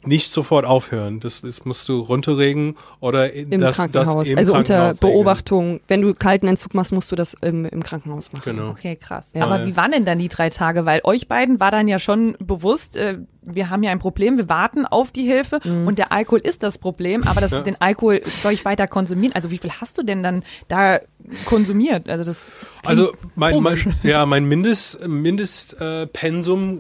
nicht 0.09 0.29
sofort 0.31 0.65
aufhören. 0.65 1.21
Das, 1.21 1.43
das 1.43 1.65
musst 1.65 1.89
du 1.89 1.97
runterregen 1.97 2.77
oder 3.01 3.33
in- 3.33 3.53
Im 3.53 3.61
das, 3.61 3.77
Krankenhaus. 3.77 4.15
das 4.25 4.29
im 4.33 4.39
also 4.39 4.53
Krankenhaus 4.53 4.59
unter 4.59 4.85
regeln. 4.97 4.99
Beobachtung. 5.01 5.81
Wenn 5.87 6.03
du 6.03 6.13
kalten 6.15 6.49
Entzug 6.49 6.75
machst, 6.75 6.93
musst 6.93 7.13
du 7.13 7.17
das 7.17 7.35
im, 7.41 7.65
im 7.67 7.83
Krankenhaus 7.83 8.33
machen. 8.33 8.43
Genau. 8.57 8.71
Okay, 8.71 8.97
krass. 8.97 9.31
Ja. 9.35 9.45
Aber 9.45 9.67
wie 9.67 9.77
waren 9.77 9.93
denn 9.93 10.05
dann 10.05 10.19
die 10.19 10.29
drei 10.29 10.51
Tage? 10.51 10.85
Weil 10.87 11.01
euch 11.05 11.29
beiden 11.29 11.61
war 11.61 11.71
dann 11.71 11.87
ja 11.89 11.99
schon 11.99 12.37
bewusst, 12.41 12.97
äh, 12.97 13.19
wir 13.43 13.71
haben 13.71 13.83
ja 13.83 13.91
ein 13.93 13.99
Problem, 13.99 14.37
wir 14.37 14.49
warten 14.49 14.85
auf 14.85 15.11
die 15.11 15.25
Hilfe 15.25 15.61
Mhm. 15.65 15.87
und 15.87 15.99
der 15.99 16.13
Alkohol 16.13 16.41
ist 16.41 16.63
das 16.63 16.79
Problem, 16.79 17.23
aber 17.27 17.41
das, 17.41 17.53
Ja. 17.53 17.61
den 17.61 17.81
Alkohol 17.81 18.21
soll 18.43 18.53
ich 18.53 18.65
weiter 18.65 18.87
konsumieren? 18.87 19.35
Also 19.35 19.51
wie 19.51 19.59
viel 19.59 19.71
hast 19.81 19.97
du 19.99 20.03
denn 20.03 20.23
dann 20.23 20.43
da 20.69 20.99
konsumiert? 21.45 22.09
Also 22.09 22.25
das 22.25 22.53
Also 22.85 23.13
mein, 23.35 23.63
mein 23.63 23.95
ja 24.03 24.25
mein 24.27 24.45
Mindest 24.45 25.07
Mindest 25.07 25.81
äh, 25.81 26.07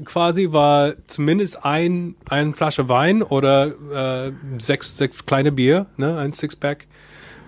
quasi 0.05 0.53
war 0.53 0.95
zumindest 1.07 1.65
ein 1.65 2.15
eine 2.29 2.53
Flasche 2.53 2.89
Wein 2.89 3.23
oder 3.23 4.27
äh, 4.27 4.33
sechs 4.59 4.97
sechs 4.97 5.27
kleine 5.27 5.53
Bier, 5.53 5.87
ne, 5.97 6.19
ein 6.19 6.33
Sixpack 6.33 6.87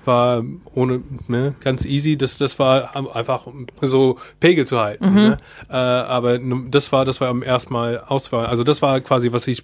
war 0.04 0.44
ohne 0.74 1.02
ne, 1.28 1.54
ganz 1.60 1.84
easy. 1.84 2.16
Das 2.16 2.36
das 2.36 2.58
war 2.58 2.96
einfach 3.14 3.46
so 3.80 4.18
Pegel 4.40 4.66
zu 4.66 4.80
halten. 4.80 5.14
Ne? 5.14 5.36
Äh, 5.68 5.74
aber 5.74 6.38
das 6.38 6.92
war 6.92 7.04
das 7.04 7.20
war 7.20 7.28
am 7.28 7.42
ersten 7.42 7.72
Mal 7.72 8.02
Auswahl. 8.06 8.46
Also 8.46 8.64
das 8.64 8.82
war 8.82 9.00
quasi 9.00 9.32
was 9.32 9.46
ich 9.46 9.62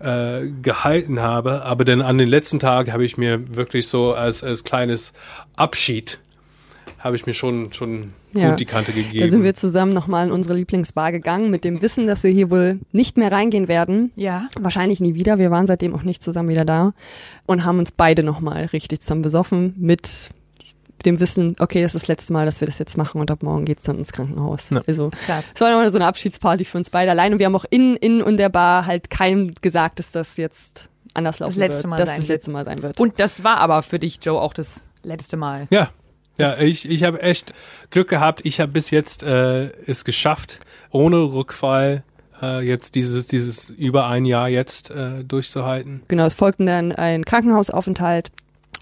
äh, 0.00 0.48
gehalten 0.62 1.20
habe. 1.20 1.62
Aber 1.62 1.84
dann 1.84 2.02
an 2.02 2.18
den 2.18 2.28
letzten 2.28 2.58
Tag 2.58 2.92
habe 2.92 3.04
ich 3.04 3.16
mir 3.16 3.56
wirklich 3.56 3.88
so 3.88 4.14
als 4.14 4.42
als 4.42 4.64
kleines 4.64 5.12
Abschied 5.56 6.20
habe 6.98 7.16
ich 7.16 7.26
mir 7.26 7.34
schon 7.34 7.72
schon 7.72 8.08
Ja. 8.32 8.50
gut 8.50 8.60
die 8.60 8.64
Kante 8.64 8.92
gegeben. 8.92 9.18
Da 9.20 9.28
sind 9.28 9.42
wir 9.42 9.54
zusammen 9.54 9.92
nochmal 9.94 10.26
in 10.26 10.32
unsere 10.32 10.54
Lieblingsbar 10.54 11.12
gegangen, 11.12 11.50
mit 11.50 11.64
dem 11.64 11.80
Wissen, 11.82 12.06
dass 12.06 12.22
wir 12.24 12.30
hier 12.30 12.50
wohl 12.50 12.80
nicht 12.92 13.16
mehr 13.16 13.30
reingehen 13.32 13.68
werden. 13.68 14.12
Ja. 14.16 14.48
Wahrscheinlich 14.60 15.00
nie 15.00 15.14
wieder. 15.14 15.38
Wir 15.38 15.50
waren 15.50 15.66
seitdem 15.66 15.94
auch 15.94 16.02
nicht 16.02 16.22
zusammen 16.22 16.48
wieder 16.48 16.64
da 16.64 16.92
und 17.46 17.64
haben 17.64 17.78
uns 17.78 17.92
beide 17.92 18.22
nochmal 18.22 18.64
richtig 18.66 19.00
zusammen 19.00 19.22
besoffen 19.22 19.74
mit 19.78 20.30
dem 21.06 21.20
Wissen, 21.20 21.54
okay, 21.60 21.80
das 21.80 21.94
ist 21.94 22.02
das 22.02 22.08
letzte 22.08 22.32
Mal, 22.32 22.44
dass 22.44 22.60
wir 22.60 22.66
das 22.66 22.80
jetzt 22.80 22.96
machen 22.96 23.20
und 23.20 23.30
ab 23.30 23.44
morgen 23.44 23.64
geht's 23.64 23.84
dann 23.84 23.98
ins 23.98 24.10
Krankenhaus. 24.10 24.70
Ja. 24.70 24.82
Also 24.86 25.10
Krass. 25.26 25.52
es 25.54 25.60
war 25.60 25.70
nochmal 25.70 25.90
so 25.92 25.96
eine 25.98 26.06
Abschiedsparty 26.06 26.64
für 26.64 26.76
uns 26.76 26.90
beide 26.90 27.12
allein 27.12 27.32
und 27.32 27.38
wir 27.38 27.46
haben 27.46 27.54
auch 27.54 27.66
in, 27.70 27.94
in 27.94 28.20
und 28.20 28.36
der 28.36 28.48
Bar 28.48 28.84
halt 28.86 29.08
keinem 29.08 29.52
gesagt, 29.62 30.00
dass 30.00 30.10
das 30.10 30.36
jetzt 30.36 30.90
anders 31.14 31.38
laufen 31.38 31.56
letzte 31.60 31.84
wird, 31.84 31.90
Mal 31.90 31.96
dass 31.98 32.08
sein 32.08 32.16
das 32.18 32.28
wird. 32.28 32.36
letzte 32.38 32.50
Mal 32.50 32.64
sein 32.64 32.82
wird. 32.82 32.98
Und 33.00 33.20
das 33.20 33.44
war 33.44 33.58
aber 33.58 33.84
für 33.84 34.00
dich, 34.00 34.18
Joe, 34.22 34.40
auch 34.40 34.52
das 34.52 34.82
letzte 35.04 35.36
Mal. 35.36 35.68
Ja, 35.70 35.88
ja, 36.38 36.56
ich, 36.58 36.88
ich 36.88 37.02
habe 37.04 37.20
echt 37.22 37.52
Glück 37.90 38.08
gehabt. 38.08 38.40
Ich 38.44 38.60
habe 38.60 38.72
bis 38.72 38.90
jetzt 38.90 39.22
äh, 39.22 39.66
es 39.86 40.04
geschafft, 40.04 40.60
ohne 40.90 41.16
Rückfall 41.32 42.02
äh, 42.40 42.60
jetzt 42.66 42.94
dieses 42.94 43.26
dieses 43.26 43.70
über 43.70 44.06
ein 44.06 44.24
Jahr 44.24 44.48
jetzt 44.48 44.90
äh, 44.90 45.24
durchzuhalten. 45.24 46.02
Genau, 46.08 46.24
es 46.24 46.34
folgten 46.34 46.66
dann 46.66 46.92
ein 46.92 47.24
Krankenhausaufenthalt 47.24 48.30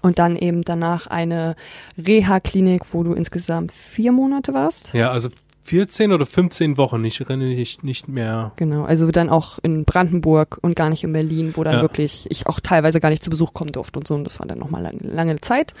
und 0.01 0.19
dann 0.19 0.35
eben 0.35 0.63
danach 0.63 1.07
eine 1.07 1.55
Reha-Klinik, 1.97 2.83
wo 2.91 3.03
du 3.03 3.13
insgesamt 3.13 3.71
vier 3.71 4.11
Monate 4.11 4.53
warst. 4.53 4.93
Ja, 4.93 5.09
also 5.11 5.29
14 5.63 6.13
oder 6.13 6.25
15 6.25 6.77
Wochen, 6.77 7.03
ich 7.03 7.19
erinnere 7.19 7.49
mich 7.49 7.83
nicht 7.83 8.07
mehr. 8.07 8.53
Genau, 8.55 8.83
also 8.85 9.11
dann 9.11 9.29
auch 9.29 9.59
in 9.61 9.83
Brandenburg 9.83 10.59
und 10.61 10.75
gar 10.77 10.89
nicht 10.89 11.03
in 11.03 11.11
Berlin, 11.11 11.53
wo 11.55 11.63
dann 11.65 11.75
Ja. 11.75 11.81
wirklich 11.81 12.25
ich 12.29 12.47
auch 12.47 12.61
teilweise 12.61 13.01
gar 13.01 13.09
nicht 13.09 13.21
zu 13.23 13.29
Besuch 13.29 13.53
kommen 13.53 13.73
durfte 13.73 13.99
und 13.99 14.07
so. 14.07 14.13
Und 14.15 14.23
das 14.23 14.39
war 14.39 14.47
dann 14.47 14.59
nochmal 14.59 14.81
lange, 14.83 14.99
lange 15.01 15.41
Zeit. 15.41 15.73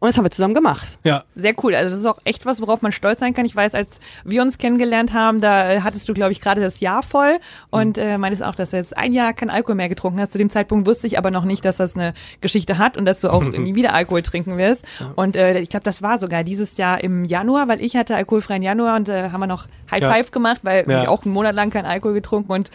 Und 0.00 0.08
das 0.08 0.16
haben 0.16 0.24
wir 0.24 0.30
zusammen 0.30 0.54
gemacht. 0.54 0.98
Ja, 1.04 1.24
Sehr 1.34 1.54
cool. 1.62 1.74
Also 1.74 1.90
das 1.94 1.98
ist 2.00 2.06
auch 2.06 2.18
echt 2.24 2.46
was, 2.46 2.60
worauf 2.62 2.80
man 2.80 2.90
stolz 2.90 3.20
sein 3.20 3.34
kann. 3.34 3.44
Ich 3.44 3.54
weiß, 3.54 3.74
als 3.74 4.00
wir 4.24 4.40
uns 4.40 4.56
kennengelernt 4.56 5.12
haben, 5.12 5.42
da 5.42 5.70
äh, 5.70 5.80
hattest 5.82 6.08
du, 6.08 6.14
glaube 6.14 6.32
ich, 6.32 6.40
gerade 6.40 6.62
das 6.62 6.80
Jahr 6.80 7.02
voll 7.02 7.38
und 7.68 7.98
äh, 7.98 8.16
meintest 8.16 8.42
auch, 8.42 8.54
dass 8.54 8.70
du 8.70 8.78
jetzt 8.78 8.96
ein 8.96 9.12
Jahr 9.12 9.34
kein 9.34 9.50
Alkohol 9.50 9.74
mehr 9.74 9.90
getrunken 9.90 10.18
hast. 10.18 10.32
Zu 10.32 10.38
dem 10.38 10.48
Zeitpunkt 10.48 10.86
wusste 10.86 11.06
ich 11.06 11.18
aber 11.18 11.30
noch 11.30 11.44
nicht, 11.44 11.64
dass 11.66 11.76
das 11.76 11.96
eine 11.96 12.14
Geschichte 12.40 12.78
hat 12.78 12.96
und 12.96 13.04
dass 13.04 13.20
du 13.20 13.28
auch 13.30 13.42
nie 13.44 13.74
wieder 13.74 13.92
Alkohol 13.92 14.22
trinken 14.22 14.56
wirst. 14.56 14.86
Und 15.16 15.36
äh, 15.36 15.58
ich 15.58 15.68
glaube, 15.68 15.84
das 15.84 16.00
war 16.00 16.16
sogar 16.16 16.44
dieses 16.44 16.78
Jahr 16.78 17.04
im 17.04 17.26
Januar, 17.26 17.68
weil 17.68 17.82
ich 17.82 17.94
hatte 17.94 18.16
alkoholfreien 18.16 18.62
Januar 18.62 18.96
und 18.96 19.10
äh, 19.10 19.28
haben 19.30 19.40
wir 19.40 19.46
noch 19.46 19.66
High 19.90 20.00
Ja. 20.00 20.10
Five 20.10 20.30
gemacht, 20.30 20.60
weil 20.62 20.88
Ja. 20.90 21.02
ich 21.02 21.08
auch 21.08 21.24
einen 21.26 21.34
Monat 21.34 21.54
lang 21.54 21.68
kein 21.68 21.84
Alkohol 21.84 22.14
getrunken 22.14 22.52
und 22.52 22.70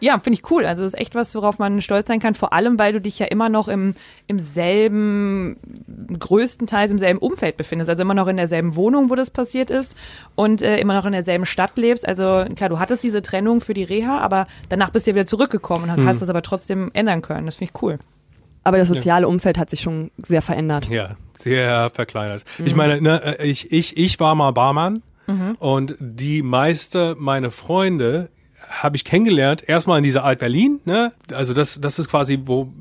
ja, 0.00 0.18
finde 0.18 0.38
ich 0.38 0.50
cool. 0.50 0.66
Also 0.66 0.82
das 0.82 0.94
ist 0.94 1.00
echt 1.00 1.14
was, 1.14 1.34
worauf 1.34 1.58
man 1.58 1.80
stolz 1.80 2.08
sein 2.08 2.20
kann. 2.20 2.34
Vor 2.34 2.52
allem, 2.52 2.78
weil 2.78 2.92
du 2.92 3.00
dich 3.00 3.18
ja 3.18 3.26
immer 3.26 3.48
noch 3.48 3.68
im, 3.68 3.94
im 4.26 4.38
selben, 4.38 5.56
größtenteils 6.18 6.92
im 6.92 6.98
selben 6.98 7.18
Umfeld 7.18 7.56
befindest. 7.56 7.88
Also 7.88 8.02
immer 8.02 8.14
noch 8.14 8.26
in 8.26 8.36
derselben 8.36 8.76
Wohnung, 8.76 9.10
wo 9.10 9.14
das 9.14 9.30
passiert 9.30 9.70
ist 9.70 9.96
und 10.34 10.62
äh, 10.62 10.78
immer 10.78 10.94
noch 10.94 11.06
in 11.06 11.12
derselben 11.12 11.46
Stadt 11.46 11.76
lebst. 11.76 12.06
Also 12.06 12.44
klar, 12.54 12.68
du 12.68 12.78
hattest 12.78 13.02
diese 13.04 13.22
Trennung 13.22 13.60
für 13.60 13.74
die 13.74 13.84
Reha, 13.84 14.18
aber 14.18 14.46
danach 14.68 14.90
bist 14.90 15.06
du 15.06 15.12
ja 15.12 15.14
wieder 15.14 15.26
zurückgekommen 15.26 15.90
und 15.90 16.06
hast 16.06 16.20
das 16.20 16.28
aber 16.28 16.42
trotzdem 16.42 16.90
ändern 16.92 17.22
können. 17.22 17.46
Das 17.46 17.56
finde 17.56 17.72
ich 17.74 17.82
cool. 17.82 17.98
Aber 18.64 18.78
das 18.78 18.88
soziale 18.88 19.28
Umfeld 19.28 19.58
hat 19.58 19.70
sich 19.70 19.80
schon 19.80 20.10
sehr 20.18 20.42
verändert. 20.42 20.88
ja, 20.88 21.16
sehr 21.38 21.88
verkleinert. 21.90 22.44
Ich 22.64 22.74
meine, 22.74 23.00
ne, 23.00 23.38
äh, 23.38 23.46
ich, 23.46 23.70
ich, 23.72 23.96
ich 23.96 24.18
war 24.20 24.34
mal 24.34 24.50
Barmann 24.50 25.02
und 25.58 25.96
die 25.98 26.42
meiste 26.42 27.16
meiner 27.18 27.50
Freunde 27.50 28.28
habe 28.68 28.96
ich 28.96 29.04
kennengelernt, 29.04 29.68
erstmal 29.68 29.98
in 29.98 30.04
dieser 30.04 30.24
Alt-Berlin, 30.24 30.80
ne? 30.84 31.12
Also 31.32 31.52
das, 31.52 31.80
das 31.80 31.98
ist 31.98 32.08
quasi, 32.08 32.40
wo 32.44 32.72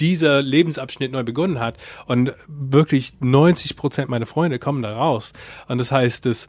dieser 0.00 0.42
Lebensabschnitt 0.42 1.12
neu 1.12 1.22
begonnen 1.22 1.60
hat. 1.60 1.76
Und 2.06 2.32
wirklich 2.48 3.14
90 3.20 3.76
Prozent 3.76 4.08
meiner 4.08 4.26
Freunde 4.26 4.58
kommen 4.58 4.82
da 4.82 4.96
raus. 4.96 5.32
Und 5.68 5.78
das 5.78 5.92
heißt, 5.92 6.26
dass 6.26 6.48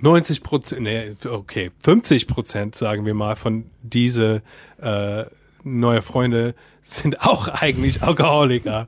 90 0.00 0.42
Prozent, 0.42 0.82
nee, 0.82 1.14
okay, 1.28 1.70
50 1.82 2.28
Prozent, 2.28 2.74
sagen 2.74 3.06
wir 3.06 3.14
mal, 3.14 3.36
von 3.36 3.70
diese 3.82 4.42
äh, 4.80 5.24
neue 5.64 6.02
Freunde 6.02 6.54
sind 6.82 7.22
auch 7.22 7.48
eigentlich 7.60 8.02
Alkoholiker. 8.02 8.86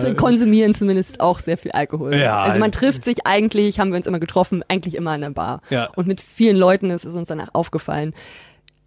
Sie 0.00 0.14
konsumieren 0.14 0.74
zumindest 0.74 1.20
auch 1.20 1.38
sehr 1.38 1.56
viel 1.56 1.70
Alkohol. 1.70 2.16
Ja. 2.16 2.42
Also 2.42 2.58
man 2.58 2.72
trifft 2.72 3.04
sich 3.04 3.26
eigentlich, 3.26 3.78
haben 3.78 3.90
wir 3.90 3.96
uns 3.96 4.06
immer 4.06 4.18
getroffen, 4.18 4.64
eigentlich 4.68 4.96
immer 4.96 5.14
in 5.14 5.20
der 5.20 5.30
Bar. 5.30 5.62
Ja. 5.70 5.88
Und 5.94 6.08
mit 6.08 6.20
vielen 6.20 6.56
Leuten 6.56 6.90
ist 6.90 7.04
es 7.04 7.14
uns 7.14 7.28
danach 7.28 7.50
aufgefallen, 7.52 8.12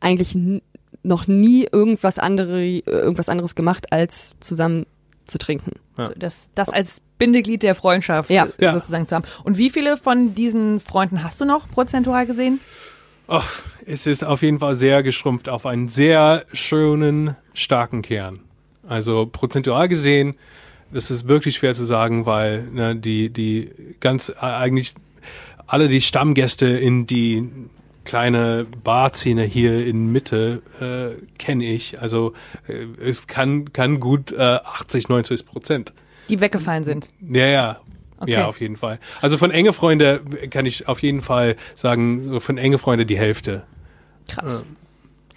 eigentlich 0.01 0.37
noch 1.03 1.27
nie 1.27 1.67
irgendwas, 1.71 2.19
andere, 2.19 2.63
irgendwas 2.65 3.29
anderes 3.29 3.55
gemacht, 3.55 3.91
als 3.91 4.33
zusammen 4.39 4.85
zu 5.25 5.37
trinken. 5.37 5.71
Ja. 5.97 6.05
So, 6.05 6.13
das, 6.17 6.49
das 6.55 6.69
als 6.69 7.01
Bindeglied 7.17 7.63
der 7.63 7.75
Freundschaft 7.75 8.29
Ja. 8.29 8.45
äh, 8.57 8.65
Ja. 8.65 8.73
sozusagen 8.73 9.07
zu 9.07 9.15
haben. 9.15 9.23
Und 9.43 9.57
wie 9.57 9.69
viele 9.69 9.95
von 9.97 10.35
diesen 10.35 10.79
Freunden 10.79 11.23
hast 11.23 11.39
du 11.39 11.45
noch 11.45 11.69
prozentual 11.69 12.25
gesehen? 12.25 12.59
Oh, 13.27 13.41
es 13.85 14.07
ist 14.07 14.23
auf 14.23 14.41
jeden 14.41 14.59
Fall 14.59 14.75
sehr 14.75 15.03
geschrumpft 15.03 15.47
auf 15.47 15.65
einen 15.65 15.87
sehr 15.87 16.43
schönen, 16.51 17.35
starken 17.53 18.01
Kern. 18.01 18.39
Also 18.85 19.25
prozentual 19.31 19.87
gesehen, 19.87 20.35
das 20.91 21.11
ist 21.11 21.27
wirklich 21.27 21.55
schwer 21.55 21.73
zu 21.75 21.85
sagen, 21.85 22.25
weil 22.25 22.63
ne, 22.63 22.95
die, 22.95 23.29
die 23.29 23.71
ganz 24.01 24.29
eigentlich 24.31 24.93
alle 25.67 25.87
die 25.87 26.01
Stammgäste 26.01 26.67
in 26.67 27.07
die 27.07 27.47
kleine 28.05 28.65
Barszene 28.83 29.43
hier 29.43 29.85
in 29.85 30.11
Mitte 30.11 30.61
äh, 30.79 31.25
kenne 31.37 31.65
ich. 31.65 32.01
Also 32.01 32.33
äh, 32.67 32.85
es 33.01 33.27
kann, 33.27 33.73
kann 33.73 33.99
gut 33.99 34.31
äh, 34.31 34.37
80, 34.37 35.09
90 35.09 35.45
Prozent. 35.45 35.93
Die 36.29 36.41
weggefallen 36.41 36.83
sind. 36.83 37.09
Ja, 37.21 37.45
ja. 37.45 37.81
Okay. 38.19 38.33
Ja, 38.33 38.45
auf 38.45 38.61
jeden 38.61 38.77
Fall. 38.77 38.99
Also 39.21 39.37
von 39.37 39.49
enge 39.49 39.73
Freunde 39.73 40.21
kann 40.51 40.67
ich 40.67 40.87
auf 40.87 41.01
jeden 41.01 41.21
Fall 41.21 41.55
sagen, 41.75 42.39
von 42.39 42.59
enge 42.59 42.77
Freunde 42.77 43.05
die 43.07 43.17
Hälfte. 43.17 43.63
Krass. 44.29 44.63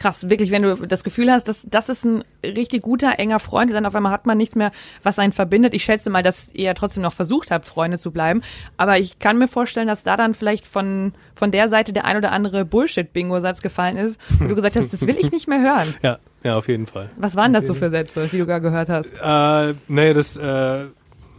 Krass, 0.05 0.29
wirklich, 0.29 0.51
wenn 0.51 0.61
du 0.61 0.87
das 0.87 1.03
Gefühl 1.03 1.33
hast, 1.33 1.49
dass 1.49 1.67
das 1.67 1.89
ist 1.89 2.05
ein 2.05 2.25
richtig 2.45 2.83
guter, 2.83 3.19
enger 3.19 3.41
Freund 3.41 3.71
und 3.71 3.75
dann 3.75 3.87
auf 3.87 3.95
einmal 3.95 4.13
hat 4.13 4.27
man 4.27 4.37
nichts 4.37 4.55
mehr, 4.55 4.71
was 5.03 5.19
einen 5.19 5.33
verbindet. 5.33 5.73
Ich 5.73 5.83
schätze 5.83 6.11
mal, 6.11 6.23
dass 6.23 6.51
ihr 6.53 6.65
ja 6.65 6.75
trotzdem 6.75 7.03
noch 7.03 7.15
versucht 7.15 7.51
habt, 7.51 7.65
Freunde 7.65 7.97
zu 7.97 8.11
bleiben. 8.11 8.43
Aber 8.77 8.99
ich 8.99 9.19
kann 9.19 9.39
mir 9.39 9.49
vorstellen, 9.49 9.89
dass 9.89 10.03
da 10.03 10.19
dann 10.19 10.35
vielleicht 10.35 10.67
von, 10.67 11.15
von 11.35 11.53
der 11.53 11.71
Seite 11.71 11.95
der 11.95 12.05
ein 12.05 12.19
oder 12.19 12.33
andere 12.33 12.67
Bullshit-Bingo-Satz 12.67 13.63
gefallen 13.63 13.97
ist, 13.97 14.21
wo 14.41 14.47
du 14.47 14.55
gesagt 14.55 14.77
hast, 14.77 14.93
das 14.93 15.07
will 15.07 15.17
ich 15.19 15.33
nicht 15.33 15.49
mehr 15.49 15.63
hören. 15.63 15.95
Ja, 16.03 16.19
ja, 16.43 16.57
auf 16.57 16.69
jeden 16.69 16.87
Fall. 16.87 17.09
Was 17.17 17.35
waren 17.35 17.55
das 17.55 17.67
so 17.67 17.73
für 17.73 17.89
Sätze, 17.89 18.29
die 18.31 18.37
du 18.37 18.45
gar 18.45 18.61
gehört 18.61 18.91
hast? 18.91 19.19
Äh, 19.23 19.73
nee, 19.89 20.13
das, 20.13 20.37
äh, 20.37 20.85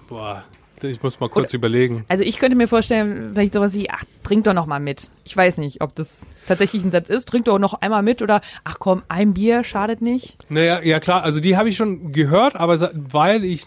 boah, 0.09 0.43
ich 0.83 1.01
muss 1.03 1.19
mal 1.19 1.29
kurz 1.29 1.51
Oder- 1.51 1.55
überlegen. 1.59 2.05
Also 2.07 2.23
ich 2.23 2.37
könnte 2.37 2.55
mir 2.57 2.67
vorstellen, 2.67 3.31
vielleicht 3.33 3.53
sowas 3.53 3.73
wie, 3.73 3.89
ach, 3.89 4.03
trink 4.23 4.43
doch 4.43 4.53
noch 4.53 4.65
mal 4.65 4.79
mit. 4.79 5.09
Ich 5.23 5.35
weiß 5.35 5.57
nicht, 5.57 5.81
ob 5.81 5.95
das 5.95 6.21
tatsächlich 6.47 6.83
ein 6.83 6.91
Satz 6.91 7.09
ist. 7.09 7.27
Trink 7.27 7.45
doch 7.45 7.59
noch 7.59 7.73
einmal 7.81 8.03
mit 8.03 8.21
oder, 8.21 8.41
ach 8.63 8.77
komm, 8.79 9.03
ein 9.07 9.33
Bier 9.33 9.63
schadet 9.63 10.01
nicht. 10.01 10.37
Naja, 10.49 10.81
ja 10.81 10.99
klar, 10.99 11.23
also 11.23 11.39
die 11.39 11.57
habe 11.57 11.69
ich 11.69 11.77
schon 11.77 12.11
gehört, 12.11 12.55
aber 12.55 12.77
weil 12.93 13.43
ich 13.43 13.65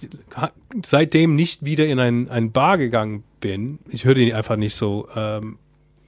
seitdem 0.85 1.35
nicht 1.35 1.65
wieder 1.65 1.87
in 1.87 1.99
ein, 1.99 2.29
ein 2.31 2.53
Bar 2.53 2.79
gegangen 2.79 3.25
bin, 3.41 3.79
ich 3.89 4.05
höre 4.05 4.15
die 4.15 4.35
einfach 4.35 4.57
nicht 4.57 4.75
so, 4.75 5.09
ähm, 5.17 5.59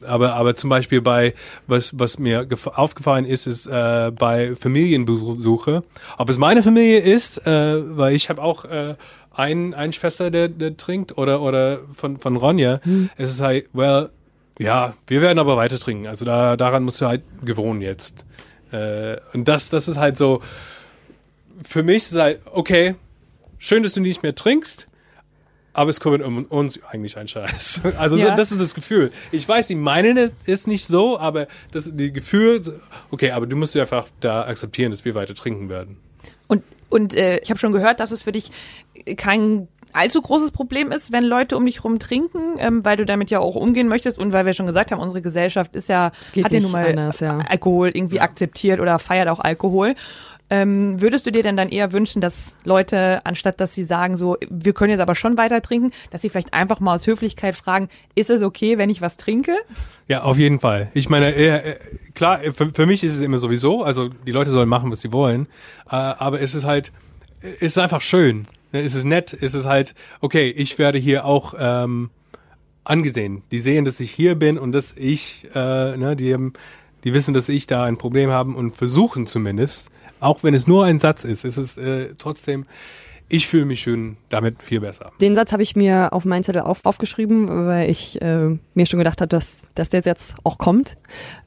aber, 0.07 0.33
aber 0.35 0.57
zum 0.57 0.71
Beispiel 0.71 1.03
bei, 1.03 1.35
was, 1.67 1.99
was 1.99 2.19
mir 2.19 2.45
gef- 2.45 2.69
aufgefallen 2.73 3.27
ist, 3.27 3.47
ist 3.47 3.67
äh, 3.67 4.11
bei 4.11 4.57
Familienbesuche, 4.57 5.83
ob 6.17 6.29
es 6.31 6.39
meine 6.39 6.63
Familie 6.63 7.01
ist, 7.01 7.47
äh, 7.47 7.97
weil 7.99 8.15
ich 8.15 8.29
habe 8.31 8.43
auch 8.43 8.65
äh, 8.65 8.95
einen, 9.41 9.75
einen 9.75 9.93
Schwester, 9.93 10.31
der, 10.31 10.49
der 10.49 10.77
trinkt, 10.77 11.19
oder, 11.19 11.41
oder 11.43 11.81
von, 11.95 12.19
von 12.19 12.37
Ronja, 12.37 12.81
es 13.17 13.31
ist 13.31 13.41
halt, 13.41 13.67
well, 13.73 14.11
ja, 14.59 14.95
wir 15.07 15.21
werden 15.23 15.39
aber 15.39 15.57
weiter 15.57 15.79
trinken, 15.79 16.07
also 16.07 16.25
da, 16.25 16.57
daran 16.57 16.85
musst 16.85 17.01
du 17.01 17.07
halt 17.07 17.23
gewohnen 17.45 17.81
jetzt. 17.81 18.27
Äh, 18.73 19.17
und 19.33 19.49
das, 19.49 19.71
das 19.71 19.89
ist 19.89 19.99
halt 19.99 20.17
so, 20.17 20.43
für 21.63 21.83
mich 21.83 21.97
ist 21.99 22.13
es 22.13 22.19
halt, 22.21 22.41
okay, 22.47 22.95
schön, 23.59 23.83
dass 23.83 23.95
du 23.95 24.01
nicht 24.01 24.23
mehr 24.23 24.35
trinkst, 24.35 24.87
aber 25.73 25.91
es 25.91 26.01
kümmert 26.01 26.23
um 26.23 26.45
uns 26.47 26.83
eigentlich 26.85 27.17
ein 27.17 27.29
Scheiß. 27.29 27.83
Also 27.99 28.17
so, 28.17 28.25
Ja. 28.25 28.35
das 28.35 28.51
ist 28.53 28.61
das 28.61 28.75
Gefühl. 28.75 29.11
Ich 29.31 29.49
weiß, 29.49 29.69
die 29.69 29.77
meinen 29.77 30.31
es 30.47 30.67
nicht 30.67 30.87
so, 30.87 31.19
aber 31.19 31.47
das 31.73 31.89
die 31.95 32.13
Gefühl, 32.13 32.61
okay, 33.11 33.31
aber 33.31 33.47
du 33.47 33.57
musst 33.57 33.75
ja 33.75 33.83
einfach 33.83 34.07
da 34.21 34.47
akzeptieren, 34.47 34.91
dass 34.91 35.05
wir 35.05 35.15
weiter 35.15 35.35
trinken 35.35 35.69
werden. 35.69 35.97
Und, 36.91 37.15
äh, 37.15 37.39
ich 37.39 37.51
habe 37.51 37.59
schon 37.59 37.73
gehört, 37.73 38.01
dass 38.01 38.11
es 38.11 38.23
für 38.23 38.33
dich 38.33 38.51
kein 39.17 39.69
allzu 39.93 40.21
großes 40.23 40.51
Problem 40.53 40.93
ist, 40.93 41.13
wenn 41.13 41.25
Leute 41.25 41.57
um 41.57 41.65
dich 41.65 41.83
rum 41.85 41.99
trinken, 41.99 42.57
ähm, 42.59 42.85
weil 42.85 42.97
du 42.97 43.05
damit 43.05 43.31
ja 43.31 43.41
auch 43.41 43.57
umgehen 43.57 43.89
möchtest 43.89 44.19
und 44.19 44.33
weil 44.33 44.47
wir 44.47 44.53
schon 44.53 44.67
gesagt 44.67 44.93
haben, 44.93 45.01
unsere 45.01 45.23
Gesellschaft 45.23 45.75
ist 45.75 45.89
ja, 45.89 46.13
hat 46.45 46.53
ja 46.53 46.61
nun 46.61 46.73
mal 46.73 46.87
anders, 46.87 47.21
ja. 47.21 47.39
Alkohol 47.49 47.91
irgendwie 47.93 48.21
akzeptiert 48.21 48.81
oder 48.81 48.99
feiert 48.99 49.29
auch 49.29 49.41
Alkohol. 49.41 49.95
Ähm, 50.51 51.01
würdest 51.01 51.25
du 51.27 51.31
dir 51.31 51.45
denn 51.45 51.57
dann 51.57 51.69
eher 51.69 51.93
wünschen, 51.93 52.21
dass 52.21 52.57
Leute, 52.65 53.25
anstatt 53.25 53.61
dass 53.61 53.73
sie 53.73 53.85
sagen, 53.85 54.17
so, 54.17 54.37
wir 54.51 54.73
können 54.73 54.91
jetzt 54.91 55.01
aber 55.01 55.15
schon 55.15 55.39
weiter 55.39 55.63
trinken, 55.63 55.93
dass 56.11 56.23
sie 56.23 56.29
vielleicht 56.29 56.53
einfach 56.53 56.81
mal 56.81 56.97
aus 56.97 57.07
Höflichkeit 57.07 57.55
fragen, 57.55 57.89
ist 58.17 58.31
es 58.31 58.43
okay, 58.43 58.77
wenn 58.77 58.91
ich 58.91 59.01
was 59.01 59.17
trinke? 59.17 59.55
Ja, 60.09 60.23
auf 60.23 60.39
jeden 60.39 60.59
Fall. 60.59 60.91
Ich 60.93 61.09
meine, 61.09 61.35
äh, 61.35 61.71
äh, 61.71 61.77
klar, 62.15 62.41
für, 62.53 62.71
für 62.71 62.87
mich 62.87 63.05
ist 63.05 63.15
es 63.15 63.21
immer 63.21 63.39
sowieso, 63.39 63.85
also 63.85 64.09
die 64.09 64.33
Leute 64.33 64.51
sollen 64.51 64.69
machen, 64.69 64.91
was 64.91 65.01
sie 65.01 65.13
wollen, 65.13 65.47
äh, 65.89 65.95
aber 65.95 66.41
es 66.41 66.57
ist 66.57 66.65
halt, 66.65 66.93
es 67.41 67.63
ist 67.63 67.79
einfach 67.79 68.03
schön. 68.03 68.47
Ne? 68.73 68.81
Es 68.81 68.97
ist 68.97 69.05
nett, 69.05 69.37
es 69.41 69.55
ist 69.55 69.67
halt, 69.67 69.95
okay, 70.21 70.51
ich 70.51 70.79
werde 70.79 70.99
hier 70.99 71.27
auch 71.27 71.55
ähm, 71.57 72.11
angesehen. 72.83 73.43
Die 73.53 73.61
sehen, 73.61 73.85
dass 73.85 74.01
ich 74.01 74.11
hier 74.11 74.35
bin 74.35 74.59
und 74.59 74.73
dass 74.73 74.95
ich, 74.97 75.47
äh, 75.55 75.97
ne, 75.97 76.17
die 76.17 76.37
die 77.05 77.15
wissen, 77.15 77.33
dass 77.35 77.49
ich 77.49 77.67
da 77.67 77.85
ein 77.85 77.97
Problem 77.97 78.31
habe 78.31 78.53
und 78.53 78.77
versuchen 78.77 79.27
zumindest, 79.27 79.91
auch 80.21 80.43
wenn 80.43 80.55
es 80.55 80.67
nur 80.67 80.85
ein 80.85 81.01
Satz 81.01 81.25
ist, 81.25 81.45
ist 81.45 81.57
es 81.57 81.77
äh, 81.77 82.15
trotzdem, 82.17 82.67
ich 83.33 83.47
fühle 83.47 83.65
mich 83.65 83.81
schön 83.81 84.17
damit 84.29 84.61
viel 84.61 84.81
besser. 84.81 85.13
Den 85.21 85.37
Satz 85.37 85.53
habe 85.53 85.63
ich 85.63 85.77
mir 85.77 86.13
auf 86.13 86.25
meinen 86.25 86.43
Zettel 86.43 86.63
auf, 86.63 86.85
aufgeschrieben, 86.85 87.67
weil 87.67 87.89
ich 87.89 88.21
äh, 88.21 88.59
mir 88.75 88.87
schon 88.87 88.99
gedacht 88.99 89.21
habe, 89.21 89.29
dass, 89.29 89.63
dass 89.77 89.89
der 89.89 90.01
jetzt 90.01 90.35
auch 90.43 90.59
kommt. 90.59 90.97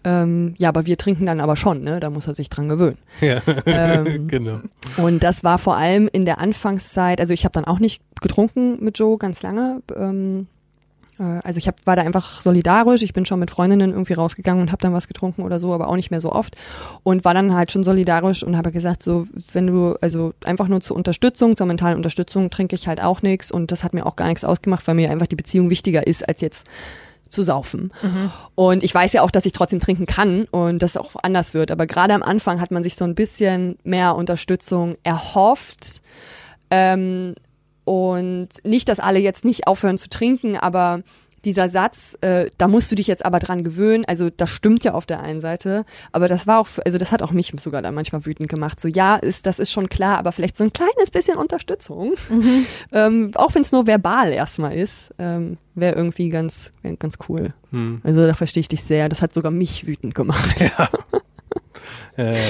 Ähm, 0.05 0.55
ja, 0.57 0.69
aber 0.69 0.85
wir 0.85 0.97
trinken 0.97 1.25
dann 1.25 1.41
aber 1.41 1.57
schon, 1.57 1.83
ne? 1.83 1.99
Da 1.99 2.09
muss 2.09 2.27
er 2.27 2.33
sich 2.33 2.49
dran 2.49 2.69
gewöhnen. 2.69 2.97
Ja, 3.19 3.41
Ähm, 3.65 4.27
genau. 4.27 4.59
Und 4.97 5.23
das 5.23 5.43
war 5.43 5.57
vor 5.57 5.75
allem 5.75 6.09
in 6.11 6.23
der 6.23 6.39
Anfangszeit, 6.39 7.19
also 7.19 7.33
ich 7.33 7.43
habe 7.43 7.53
dann 7.53 7.65
auch 7.65 7.79
nicht 7.79 8.01
getrunken 8.21 8.81
mit 8.83 8.97
Joe 8.97 9.17
ganz 9.17 9.43
lange. 9.43 9.81
Ähm, 9.95 10.47
äh, 10.47 10.52
also 11.17 11.57
ich 11.57 11.67
hab, 11.67 11.85
war 11.85 11.95
da 11.95 12.01
einfach 12.01 12.41
solidarisch. 12.41 13.01
Ich 13.01 13.13
bin 13.13 13.25
schon 13.25 13.39
mit 13.39 13.51
Freundinnen 13.51 13.91
irgendwie 13.91 14.13
rausgegangen 14.13 14.61
und 14.61 14.71
habe 14.71 14.81
dann 14.81 14.93
was 14.93 15.07
getrunken 15.07 15.43
oder 15.43 15.59
so, 15.59 15.73
aber 15.73 15.87
auch 15.87 15.95
nicht 15.95 16.11
mehr 16.11 16.21
so 16.21 16.31
oft. 16.31 16.55
Und 17.03 17.25
war 17.25 17.33
dann 17.33 17.53
halt 17.53 17.71
schon 17.71 17.83
solidarisch 17.83 18.43
und 18.43 18.57
habe 18.57 18.71
gesagt, 18.71 19.03
so 19.03 19.25
wenn 19.51 19.67
du, 19.67 19.95
also 20.01 20.33
einfach 20.43 20.67
nur 20.67 20.81
zur 20.81 20.97
Unterstützung, 20.97 21.55
zur 21.55 21.67
mentalen 21.67 21.97
Unterstützung 21.97 22.49
trinke 22.49 22.75
ich 22.75 22.87
halt 22.87 23.01
auch 23.01 23.21
nichts. 23.21 23.51
Und 23.51 23.71
das 23.71 23.83
hat 23.83 23.93
mir 23.93 24.05
auch 24.05 24.15
gar 24.15 24.27
nichts 24.27 24.43
ausgemacht, 24.43 24.87
weil 24.87 24.95
mir 24.95 25.11
einfach 25.11 25.27
die 25.27 25.35
Beziehung 25.35 25.69
wichtiger 25.69 26.07
ist 26.07 26.27
als 26.27 26.41
jetzt 26.41 26.67
zu 27.29 27.43
saufen. 27.43 27.91
Und 28.55 28.83
ich 28.83 28.93
weiß 28.93 29.13
ja 29.13 29.23
auch, 29.23 29.31
dass 29.31 29.45
ich 29.45 29.53
trotzdem 29.53 29.79
trinken 29.79 30.05
kann 30.05 30.45
und 30.51 30.81
das 30.81 30.97
auch 30.97 31.11
anders 31.21 31.53
wird. 31.53 31.71
Aber 31.71 31.87
gerade 31.87 32.13
am 32.13 32.23
Anfang 32.23 32.61
hat 32.61 32.71
man 32.71 32.83
sich 32.83 32.95
so 32.95 33.05
ein 33.05 33.15
bisschen 33.15 33.77
mehr 33.83 34.15
Unterstützung 34.15 34.97
erhofft. 35.03 36.01
Ähm, 36.69 37.35
und 37.85 38.49
nicht, 38.63 38.89
dass 38.89 38.99
alle 38.99 39.19
jetzt 39.19 39.45
nicht 39.45 39.67
aufhören 39.67 39.97
zu 39.97 40.09
trinken, 40.09 40.57
aber 40.57 41.03
dieser 41.45 41.67
Satz, 41.67 42.17
äh, 42.21 42.49
da 42.57 42.67
musst 42.67 42.89
du 42.91 42.95
dich 42.95 43.07
jetzt 43.07 43.25
aber 43.25 43.39
dran 43.39 43.63
gewöhnen, 43.63 44.05
also 44.05 44.29
das 44.29 44.49
stimmt 44.49 44.83
ja 44.83 44.93
auf 44.93 45.05
der 45.05 45.19
einen 45.21 45.41
Seite, 45.41 45.85
aber 46.11 46.27
das 46.27 46.47
war 46.47 46.59
auch, 46.59 46.67
also 46.85 46.97
das 46.97 47.11
hat 47.11 47.21
auch 47.21 47.31
mich 47.31 47.53
sogar 47.57 47.81
dann 47.81 47.93
manchmal 47.93 48.25
wütend 48.25 48.49
gemacht. 48.49 48.79
So, 48.79 48.87
ja, 48.87 49.15
ist, 49.17 49.45
das 49.45 49.59
ist 49.59 49.71
schon 49.71 49.89
klar, 49.89 50.17
aber 50.17 50.31
vielleicht 50.31 50.55
so 50.55 50.63
ein 50.63 50.71
kleines 50.71 51.11
bisschen 51.11 51.37
Unterstützung, 51.37 52.13
ähm, 52.91 53.31
auch 53.35 53.53
wenn 53.55 53.61
es 53.61 53.71
nur 53.71 53.87
verbal 53.87 54.31
erstmal 54.31 54.73
ist, 54.73 55.13
ähm, 55.19 55.57
wäre 55.75 55.95
irgendwie 55.95 56.29
ganz, 56.29 56.71
wär 56.81 56.95
ganz 56.95 57.17
cool. 57.27 57.53
Hm. 57.71 58.01
Also 58.03 58.25
da 58.25 58.35
verstehe 58.35 58.61
ich 58.61 58.69
dich 58.69 58.83
sehr. 58.83 59.09
Das 59.09 59.21
hat 59.21 59.33
sogar 59.33 59.51
mich 59.51 59.87
wütend 59.87 60.15
gemacht. 60.15 60.61
Ja. 60.61 60.89
ja, 62.17 62.23
ja, 62.23 62.33
ja. 62.33 62.45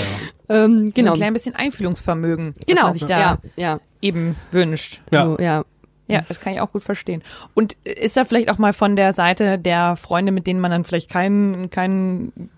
Ähm, 0.50 0.88
So 0.88 0.92
genau. 0.94 1.12
ein 1.14 1.18
klein 1.18 1.34
bisschen 1.34 1.56
Einfühlungsvermögen, 1.56 2.54
genau. 2.68 2.94
sich 2.94 3.06
da 3.06 3.20
ja, 3.20 3.38
ja. 3.56 3.80
Eben 4.04 4.36
wünscht. 4.52 5.02
Ja. 5.12 5.22
Also, 5.22 5.42
ja. 5.42 5.64
Ja, 6.08 6.22
das 6.28 6.42
kann 6.42 6.54
ich 6.54 6.60
auch 6.60 6.72
gut 6.72 6.84
verstehen. 6.84 7.24
Und 7.54 7.74
ist 7.86 8.18
da 8.18 8.26
vielleicht 8.26 8.52
auch 8.52 8.58
mal 8.58 8.74
von 8.74 8.98
der 8.98 9.14
Seite 9.14 9.58
der 9.58 9.96
Freunde, 9.96 10.34
mit 10.34 10.46
denen 10.46 10.60
man 10.60 10.70
dann 10.70 10.84
vielleicht 10.84 11.10
keinen, 11.10 11.70
keinen, 11.70 12.50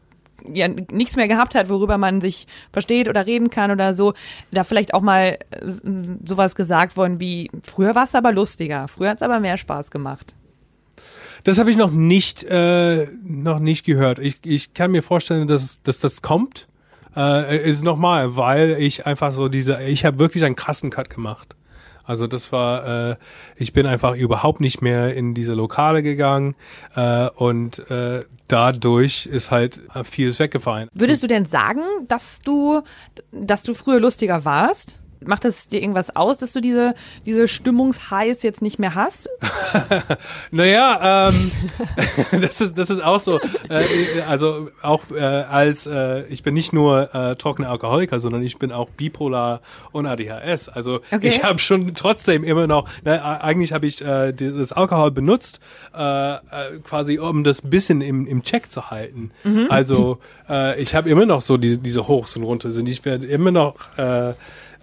ja, 0.52 0.68
nichts 0.68 1.16
mehr 1.16 1.28
gehabt 1.28 1.54
hat, 1.54 1.70
worüber 1.70 2.00
man 2.00 2.22
sich 2.22 2.48
versteht 2.74 3.08
oder 3.08 3.28
reden 3.28 3.52
kann 3.52 3.70
oder 3.70 3.94
so, 3.94 4.14
da 4.52 4.64
vielleicht 4.64 4.96
auch 4.96 5.02
mal 5.02 5.38
äh, 5.52 5.60
sowas 6.26 6.56
gesagt 6.56 6.98
worden 6.98 7.20
wie, 7.20 7.52
früher 7.62 7.94
war 7.94 8.06
es 8.06 8.16
aber 8.16 8.32
lustiger, 8.32 8.88
früher 8.88 9.12
hat 9.12 9.18
es 9.18 9.22
aber 9.22 9.40
mehr 9.40 9.58
Spaß 9.58 9.92
gemacht. 9.92 10.36
Das 11.44 11.60
habe 11.60 11.70
ich 11.70 11.78
noch 11.78 11.92
nicht, 11.92 12.44
äh, 12.44 13.08
noch 13.24 13.60
nicht 13.60 13.86
gehört. 13.86 14.18
Ich, 14.18 14.38
ich 14.44 14.74
kann 14.74 14.90
mir 14.90 15.04
vorstellen, 15.04 15.48
dass, 15.48 15.84
dass 15.84 16.00
das 16.00 16.24
kommt. 16.24 16.68
Äh, 17.16 17.70
ist 17.70 17.84
nochmal, 17.84 18.36
weil 18.36 18.78
ich 18.80 19.06
einfach 19.06 19.32
so 19.32 19.48
diese, 19.48 19.82
ich 19.84 20.06
habe 20.06 20.20
wirklich 20.20 20.44
einen 20.44 20.56
krassen 20.56 20.90
Cut 20.90 21.10
gemacht. 21.10 21.56
Also 22.04 22.28
das 22.28 22.52
war, 22.52 23.12
äh, 23.12 23.16
ich 23.56 23.74
bin 23.74 23.88
einfach 23.88 24.16
überhaupt 24.16 24.62
nicht 24.62 24.82
mehr 24.82 25.16
in 25.16 25.34
diese 25.34 25.54
Lokale 25.54 26.04
gegangen 26.04 26.56
äh, 26.96 27.30
und 27.30 27.90
äh, 27.90 28.26
dadurch 28.48 29.26
ist 29.26 29.50
halt 29.50 29.82
vieles 30.04 30.40
weggefallen. 30.40 30.88
Würdest 30.94 31.24
du 31.24 31.28
denn 31.28 31.46
sagen, 31.46 31.82
dass 32.08 32.42
du, 32.42 32.84
dass 33.32 33.64
du 33.64 33.74
früher 33.74 34.00
lustiger 34.00 34.46
warst? 34.46 35.02
Macht 35.28 35.46
es 35.46 35.68
dir 35.68 35.82
irgendwas 35.82 36.16
aus, 36.16 36.38
dass 36.38 36.54
du 36.54 36.62
diese, 36.62 36.94
diese 37.26 37.48
Stimmungsheiß 37.48 38.44
jetzt 38.44 38.62
nicht 38.62 38.80
mehr 38.80 38.96
hast? 38.96 39.30
Naja, 40.52 41.30
ähm, 41.30 41.52
das 42.42 42.62
ist 42.62 42.78
das 42.78 42.90
ist 42.90 43.04
auch 43.04 43.20
so. 43.20 43.40
Äh, 43.70 44.22
also 44.28 44.70
auch 44.82 45.04
äh, 45.12 45.20
als 45.20 45.86
äh, 45.88 46.24
ich 46.30 46.44
bin 46.44 46.54
nicht 46.54 46.74
nur 46.74 47.14
äh, 47.14 47.36
trockener 47.36 47.70
Alkoholiker, 47.70 48.20
sondern 48.20 48.44
ich 48.44 48.58
bin 48.58 48.72
auch 48.72 48.90
bipolar 48.90 49.62
und 49.92 50.06
ADHS. 50.06 50.70
Also 50.70 51.02
Okay. 51.12 51.28
ich 51.28 51.44
habe 51.44 51.60
schon 51.60 51.94
trotzdem 51.96 52.44
immer 52.44 52.68
noch. 52.68 52.88
Ne, 53.04 53.16
äh, 53.16 53.20
eigentlich 53.20 53.74
habe 53.74 53.88
ich 53.88 54.02
äh, 54.04 54.34
das 54.34 54.72
Alkohol 54.72 55.12
benutzt, 55.12 55.60
äh, 55.96 56.34
äh, 56.34 56.38
quasi 56.84 57.20
um 57.20 57.44
das 57.44 57.62
bisschen 57.62 58.02
im, 58.02 58.26
im 58.28 58.44
Check 58.44 58.72
zu 58.72 58.90
halten. 58.90 59.32
Also 59.70 60.20
äh, 60.50 60.82
ich 60.82 60.96
habe 60.96 61.10
immer 61.10 61.26
noch 61.26 61.42
so 61.42 61.58
die, 61.58 61.78
diese 61.78 62.08
Hochs 62.08 62.36
und 62.38 62.44
Runter 62.44 62.72
sind. 62.72 62.88
Ich 62.88 63.04
werde 63.06 63.26
immer 63.28 63.52
noch 63.52 63.76
äh, 63.98 64.30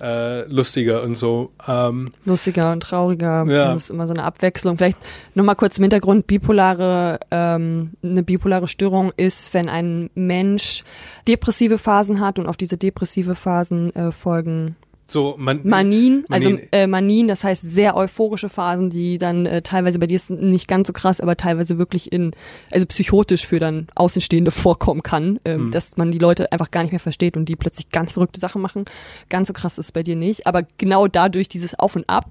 äh, 0.00 0.32
lustiger 0.49 1.03
und 1.03 1.14
so. 1.14 1.53
Ähm, 1.66 2.12
lustiger 2.25 2.73
und 2.73 2.83
trauriger. 2.83 3.45
Ja. 3.47 3.73
Das 3.73 3.85
ist 3.85 3.90
immer 3.90 4.07
so 4.07 4.14
eine 4.14 4.25
Abwechslung. 4.25 4.77
Vielleicht 4.77 4.99
nochmal 5.35 5.57
kurz 5.57 5.79
im 5.79 5.85
Hintergrund, 5.85 6.27
bipolare, 6.27 7.21
ähm, 7.31 7.92
eine 8.03 8.23
bipolare 8.23 8.68
Störung 8.68 9.12
ist, 9.16 9.55
wenn 9.55 9.68
ein 9.68 10.11
Mensch 10.14 10.85
depressive 11.29 11.79
Phasen 11.79 12.21
hat 12.21 12.38
und 12.38 12.47
auf 12.47 12.57
diese 12.57 12.77
depressive 12.77 13.35
Phasen 13.35 13.95
äh, 13.95 14.12
folgen 14.12 14.77
so 15.12 15.35
man, 15.38 15.61
Manien, 15.64 16.25
also 16.29 16.59
äh, 16.72 16.87
Manien, 16.87 17.29
das 17.29 17.44
heißt 17.44 17.62
sehr 17.62 17.96
euphorische 17.96 18.48
Phasen, 18.48 18.90
die 18.90 19.18
dann 19.18 19.46
äh, 19.46 19.62
teilweise 19.62 19.98
bei 19.98 20.07
dir 20.07 20.16
ist 20.16 20.31
nicht 20.31 20.68
ganz 20.68 20.87
so 20.87 20.92
krass, 20.92 21.20
aber 21.20 21.37
teilweise 21.37 21.79
wirklich 21.79 22.12
in, 22.12 22.33
also 22.70 22.87
psychotisch 22.87 23.46
für 23.46 23.61
dann 23.61 23.87
Außenstehende 23.94 24.51
vorkommen 24.51 25.03
kann, 25.03 25.38
ähm, 25.44 25.70
dass 25.70 25.96
man 25.96 26.11
die 26.11 26.18
Leute 26.18 26.51
einfach 26.53 26.70
gar 26.70 26.83
nicht 26.83 26.92
mehr 26.92 27.01
versteht 27.01 27.37
und 27.37 27.46
die 27.46 27.57
plötzlich 27.57 27.90
ganz 27.90 28.12
verrückte 28.12 28.40
Sachen 28.40 28.62
machen. 28.62 28.85
Ganz 29.29 29.48
so 29.48 29.53
krass 29.53 29.79
ist 29.79 29.87
es 29.87 29.92
bei 29.92 30.03
dir 30.03 30.16
nicht, 30.16 30.46
aber 30.46 30.62
genau 30.79 31.07
dadurch 31.07 31.48
dieses 31.48 31.79
Auf 31.79 31.96
und 31.96 32.09
Ab, 32.09 32.31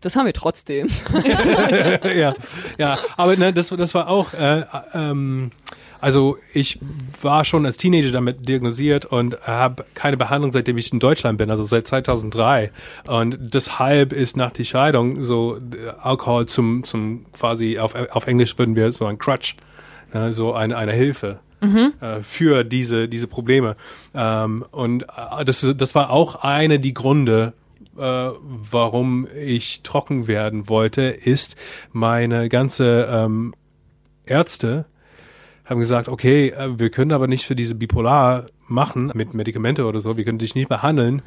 das 0.00 0.14
haben 0.14 0.26
wir 0.26 0.34
trotzdem. 0.34 0.88
ja, 2.16 2.34
ja, 2.78 2.98
aber 3.16 3.36
ne, 3.36 3.52
das, 3.52 3.68
das 3.68 3.94
war 3.94 4.08
auch, 4.08 4.34
äh, 4.34 4.64
ähm, 4.94 5.50
also 6.00 6.38
ich 6.52 6.78
war 7.22 7.44
schon 7.44 7.64
als 7.66 7.76
Teenager 7.76 8.12
damit 8.12 8.48
diagnostiziert 8.48 9.06
und 9.06 9.40
habe 9.42 9.84
keine 9.94 10.16
Behandlung, 10.16 10.52
seitdem 10.52 10.78
ich 10.78 10.92
in 10.92 10.98
Deutschland 10.98 11.38
bin, 11.38 11.50
also 11.50 11.64
seit 11.64 11.86
2003. 11.86 12.70
Und 13.08 13.38
deshalb 13.40 14.12
ist 14.12 14.36
nach 14.36 14.52
der 14.52 14.64
Scheidung 14.64 15.24
so 15.24 15.56
äh, 15.56 15.88
Alkohol 16.00 16.46
zum, 16.46 16.84
zum 16.84 17.26
quasi, 17.32 17.78
auf, 17.78 17.94
auf 18.10 18.26
Englisch 18.26 18.58
würden 18.58 18.76
wir 18.76 18.92
so 18.92 19.06
ein 19.06 19.18
Crutch, 19.18 19.56
ne, 20.12 20.32
so 20.32 20.52
eine, 20.52 20.76
eine 20.76 20.92
Hilfe. 20.92 21.40
äh, 22.00 22.20
Für 22.20 22.64
diese, 22.64 23.08
diese 23.08 23.26
Probleme. 23.26 23.76
Ähm, 24.14 24.64
und 24.70 25.04
äh, 25.04 25.44
das, 25.44 25.66
das 25.76 25.94
war 25.94 26.10
auch 26.10 26.36
eine 26.36 26.78
die 26.78 26.94
Gründe, 26.94 27.54
warum 27.98 29.26
ich 29.42 29.80
trocken 29.82 30.28
werden 30.28 30.68
wollte, 30.68 31.04
ist 31.04 31.56
meine 31.92 32.50
ganze 32.50 33.08
ähm, 33.10 33.54
Ärzte 34.26 34.84
haben 35.66 35.78
gesagt, 35.78 36.08
okay, 36.08 36.48
äh, 36.48 36.78
wir 36.78 36.90
können 36.90 37.12
aber 37.12 37.26
nicht 37.26 37.44
für 37.44 37.56
diese 37.56 37.74
Bipolar 37.74 38.46
machen 38.68 39.10
mit 39.14 39.34
Medikamente 39.34 39.84
oder 39.84 40.00
so, 40.00 40.16
wir 40.16 40.24
können 40.24 40.38
dich 40.38 40.54
nicht 40.54 40.68
behandeln, 40.68 41.22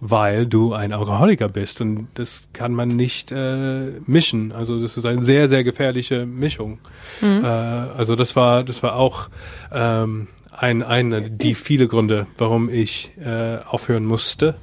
weil 0.00 0.46
du 0.46 0.72
ein 0.72 0.92
Alkoholiker 0.92 1.48
bist 1.48 1.80
und 1.80 2.08
das 2.14 2.48
kann 2.52 2.72
man 2.72 2.88
nicht 2.88 3.32
äh, 3.32 3.88
mischen. 4.06 4.52
Also 4.52 4.80
das 4.80 4.96
ist 4.96 5.04
eine 5.04 5.22
sehr, 5.22 5.48
sehr 5.48 5.62
gefährliche 5.62 6.24
Mischung. 6.24 6.78
Äh, 7.22 7.46
also 7.46 8.16
das 8.16 8.34
war, 8.34 8.64
das 8.64 8.82
war 8.82 8.96
auch 8.96 9.28
ähm, 9.72 10.28
ein, 10.52 10.82
eine, 10.82 11.30
die 11.30 11.54
viele 11.54 11.86
Gründe, 11.86 12.26
warum 12.38 12.70
ich 12.70 13.10
äh, 13.18 13.58
aufhören 13.66 14.06
musste 14.06 14.54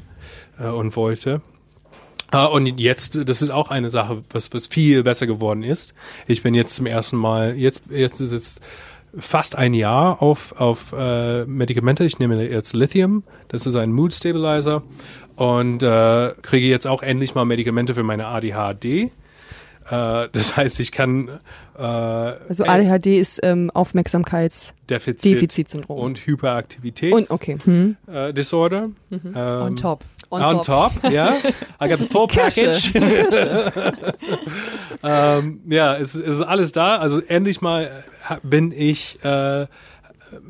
äh, 0.59 0.67
und 0.67 0.95
wollte. 0.95 1.41
Ah, 2.31 2.45
und 2.45 2.65
jetzt, 2.79 3.17
das 3.29 3.41
ist 3.41 3.51
auch 3.51 3.69
eine 3.69 3.89
Sache, 3.89 4.23
was, 4.31 4.51
was 4.53 4.67
viel 4.67 5.03
besser 5.03 5.27
geworden 5.27 5.63
ist. 5.63 5.93
Ich 6.27 6.43
bin 6.43 6.53
jetzt 6.55 6.75
zum 6.75 6.85
ersten 6.85 7.15
Mal, 7.15 7.55
jetzt, 7.55 7.83
jetzt 7.89 8.19
ist 8.19 8.33
es 8.33 8.59
fast 9.19 9.57
ein 9.57 9.73
Jahr 9.73 10.21
auf, 10.21 10.59
auf 10.59 10.93
äh, 10.97 11.45
Medikamente. 11.45 12.05
Ich 12.05 12.19
nehme 12.19 12.43
jetzt 12.47 12.73
Lithium, 12.73 13.23
das 13.47 13.65
ist 13.65 13.75
ein 13.75 13.91
Mood 13.91 14.13
Stabilizer. 14.13 14.83
und 15.35 15.83
äh, 15.83 16.31
kriege 16.41 16.67
jetzt 16.67 16.87
auch 16.87 17.03
endlich 17.03 17.35
mal 17.35 17.45
Medikamente 17.45 17.93
für 17.93 18.03
meine 18.03 18.27
ADHD. 18.27 18.85
Äh, 18.85 19.09
das 20.31 20.57
heißt, 20.57 20.79
ich 20.79 20.91
kann 20.91 21.29
äh, 21.77 21.81
Also 21.81 22.65
ADHD 22.65 23.07
ist 23.19 23.39
ähm, 23.43 23.69
Aufmerksamkeitsdefizitsyndrom. 23.73 25.39
Defizit 25.39 25.89
und 25.89 26.17
Hyperaktivitäts 26.25 27.15
Und 27.15 27.31
okay. 27.31 27.57
Hm. 27.63 27.97
äh, 28.11 28.33
Disorder. 28.33 28.89
Ähm, 29.11 29.35
On 29.35 29.75
top. 29.75 30.03
On 30.29 30.41
On, 30.41 30.61
top. 30.61 30.91
ja. 31.09 31.35
I 31.81 31.87
got 31.87 31.99
the 31.99 32.05
full 32.05 32.27
package. 32.27 32.91
ähm, 35.03 35.61
ja, 35.69 35.95
es, 35.95 36.15
es 36.15 36.35
ist 36.35 36.41
alles 36.41 36.71
da. 36.71 36.97
Also 36.97 37.21
endlich 37.21 37.61
mal 37.61 38.03
äh, 38.29 38.35
bin 38.43 38.71
ich 38.75 39.23
äh, 39.23 39.67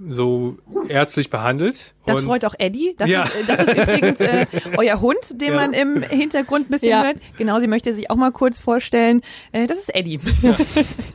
so 0.10 0.58
ärztlich 0.90 1.30
behandelt. 1.30 1.94
Das 2.06 2.20
Und- 2.20 2.26
freut 2.26 2.46
auch 2.46 2.56
Eddie. 2.58 2.96
Das, 2.98 3.10
Ja. 3.10 3.24
ist, 3.24 3.36
äh, 3.36 3.44
das 3.46 3.60
ist 3.68 3.78
übrigens 3.78 4.20
äh, 4.20 4.46
euer 4.78 5.00
Hund, 5.02 5.20
den 5.34 5.50
Ja. 5.54 5.56
man 5.56 5.74
im 5.74 6.02
Hintergrund 6.02 6.68
ein 6.68 6.72
bisschen 6.72 6.90
Ja. 6.90 7.04
hört. 7.04 7.18
Genau, 7.38 7.60
sie 7.60 7.68
möchte 7.68 7.94
sich 7.94 8.10
auch 8.10 8.16
mal 8.16 8.32
kurz 8.32 8.60
vorstellen. 8.60 9.22
Äh, 9.52 9.68
das 9.68 9.78
ist 9.78 9.94
Eddie. 9.96 10.20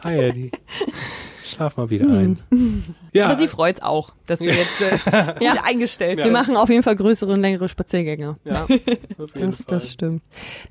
Hi 0.05 0.19
Eddie. 0.19 0.51
Schlaf 1.53 1.77
mal 1.77 1.91
wieder 1.91 2.09
ein. 2.09 2.39
Ja, 3.15 3.27
Aber 3.27 3.35
sie 3.37 3.47
freut's 3.47 3.83
auch, 3.83 4.15
dass 4.27 4.39
du 4.39 4.47
jetzt 4.47 4.81
äh, 4.81 5.35
Ja. 5.45 5.53
gut 5.53 5.61
eingestellt 5.67 6.17
Wir 6.17 6.31
machen 6.33 6.57
auf 6.57 6.71
jeden 6.71 6.83
Fall 6.83 6.97
größere 6.97 7.31
und 7.33 7.43
längere 7.43 7.69
Spaziergänge. 7.69 8.37
ja, 8.45 8.63
auf 8.65 8.71
jeden 8.71 8.99
Das, 9.19 9.57
Fall. 9.57 9.65
das 9.69 9.93
stimmt. 9.93 10.23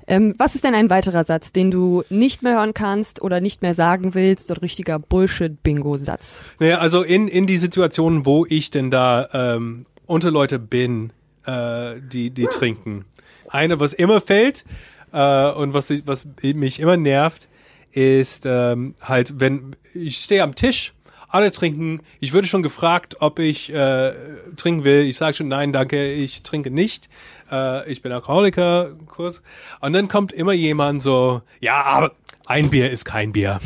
Ähm, 0.08 0.34
was 0.38 0.56
ist 0.56 0.64
denn 0.64 0.74
ein 0.74 0.90
weiterer 0.90 1.22
Satz, 1.22 1.52
den 1.52 1.70
du 1.70 2.02
nicht 2.10 2.42
mehr 2.42 2.54
hören 2.54 2.74
kannst 2.74 3.22
oder 3.22 3.40
nicht 3.40 3.62
mehr 3.62 3.74
sagen 3.74 4.14
willst? 4.14 4.48
So 4.48 4.54
ein 4.54 4.60
richtiger 4.60 4.98
Bullshit-Bingo-Satz. 4.98 6.42
Naja, 6.58 6.78
also 6.78 7.02
in, 7.02 7.28
in 7.28 7.46
die 7.46 7.58
Situationen, 7.58 8.26
wo 8.26 8.44
ich 8.48 8.70
denn 8.70 8.90
da 8.90 9.28
ähm, 9.32 9.86
unter 10.06 10.30
Leute 10.30 10.58
bin, 10.58 11.12
äh, 11.46 11.94
die, 12.00 12.30
die 12.30 12.44
trinken. 12.46 13.04
Eine, 13.48 13.78
was 13.80 13.92
immer 13.92 14.20
fällt 14.20 14.64
äh, 15.12 15.50
und 15.52 15.74
was, 15.74 15.92
was 16.06 16.26
mich 16.42 16.80
immer 16.80 16.96
nervt, 16.96 17.48
ist 17.92 18.46
ähm, 18.46 18.94
halt, 19.02 19.40
wenn 19.40 19.76
ich 19.94 20.18
stehe 20.18 20.42
am 20.42 20.54
Tisch, 20.54 20.92
alle 21.32 21.50
trinken, 21.50 22.00
ich 22.20 22.34
würde 22.34 22.46
schon 22.46 22.62
gefragt, 22.62 23.16
ob 23.20 23.38
ich 23.38 23.72
äh, 23.72 24.12
trinken 24.56 24.84
will. 24.84 25.02
Ich 25.02 25.16
sage 25.16 25.34
schon, 25.34 25.48
nein, 25.48 25.72
danke, 25.72 26.12
ich 26.12 26.42
trinke 26.42 26.70
nicht. 26.70 27.08
Äh, 27.50 27.90
ich 27.90 28.02
bin 28.02 28.12
Alkoholiker, 28.12 28.92
kurz. 29.06 29.40
Und 29.80 29.94
dann 29.94 30.08
kommt 30.08 30.32
immer 30.32 30.52
jemand 30.52 31.00
so, 31.02 31.40
ja, 31.60 31.82
aber 31.84 32.12
ein 32.46 32.68
Bier 32.68 32.90
ist 32.90 33.06
kein 33.06 33.32
Bier. 33.32 33.60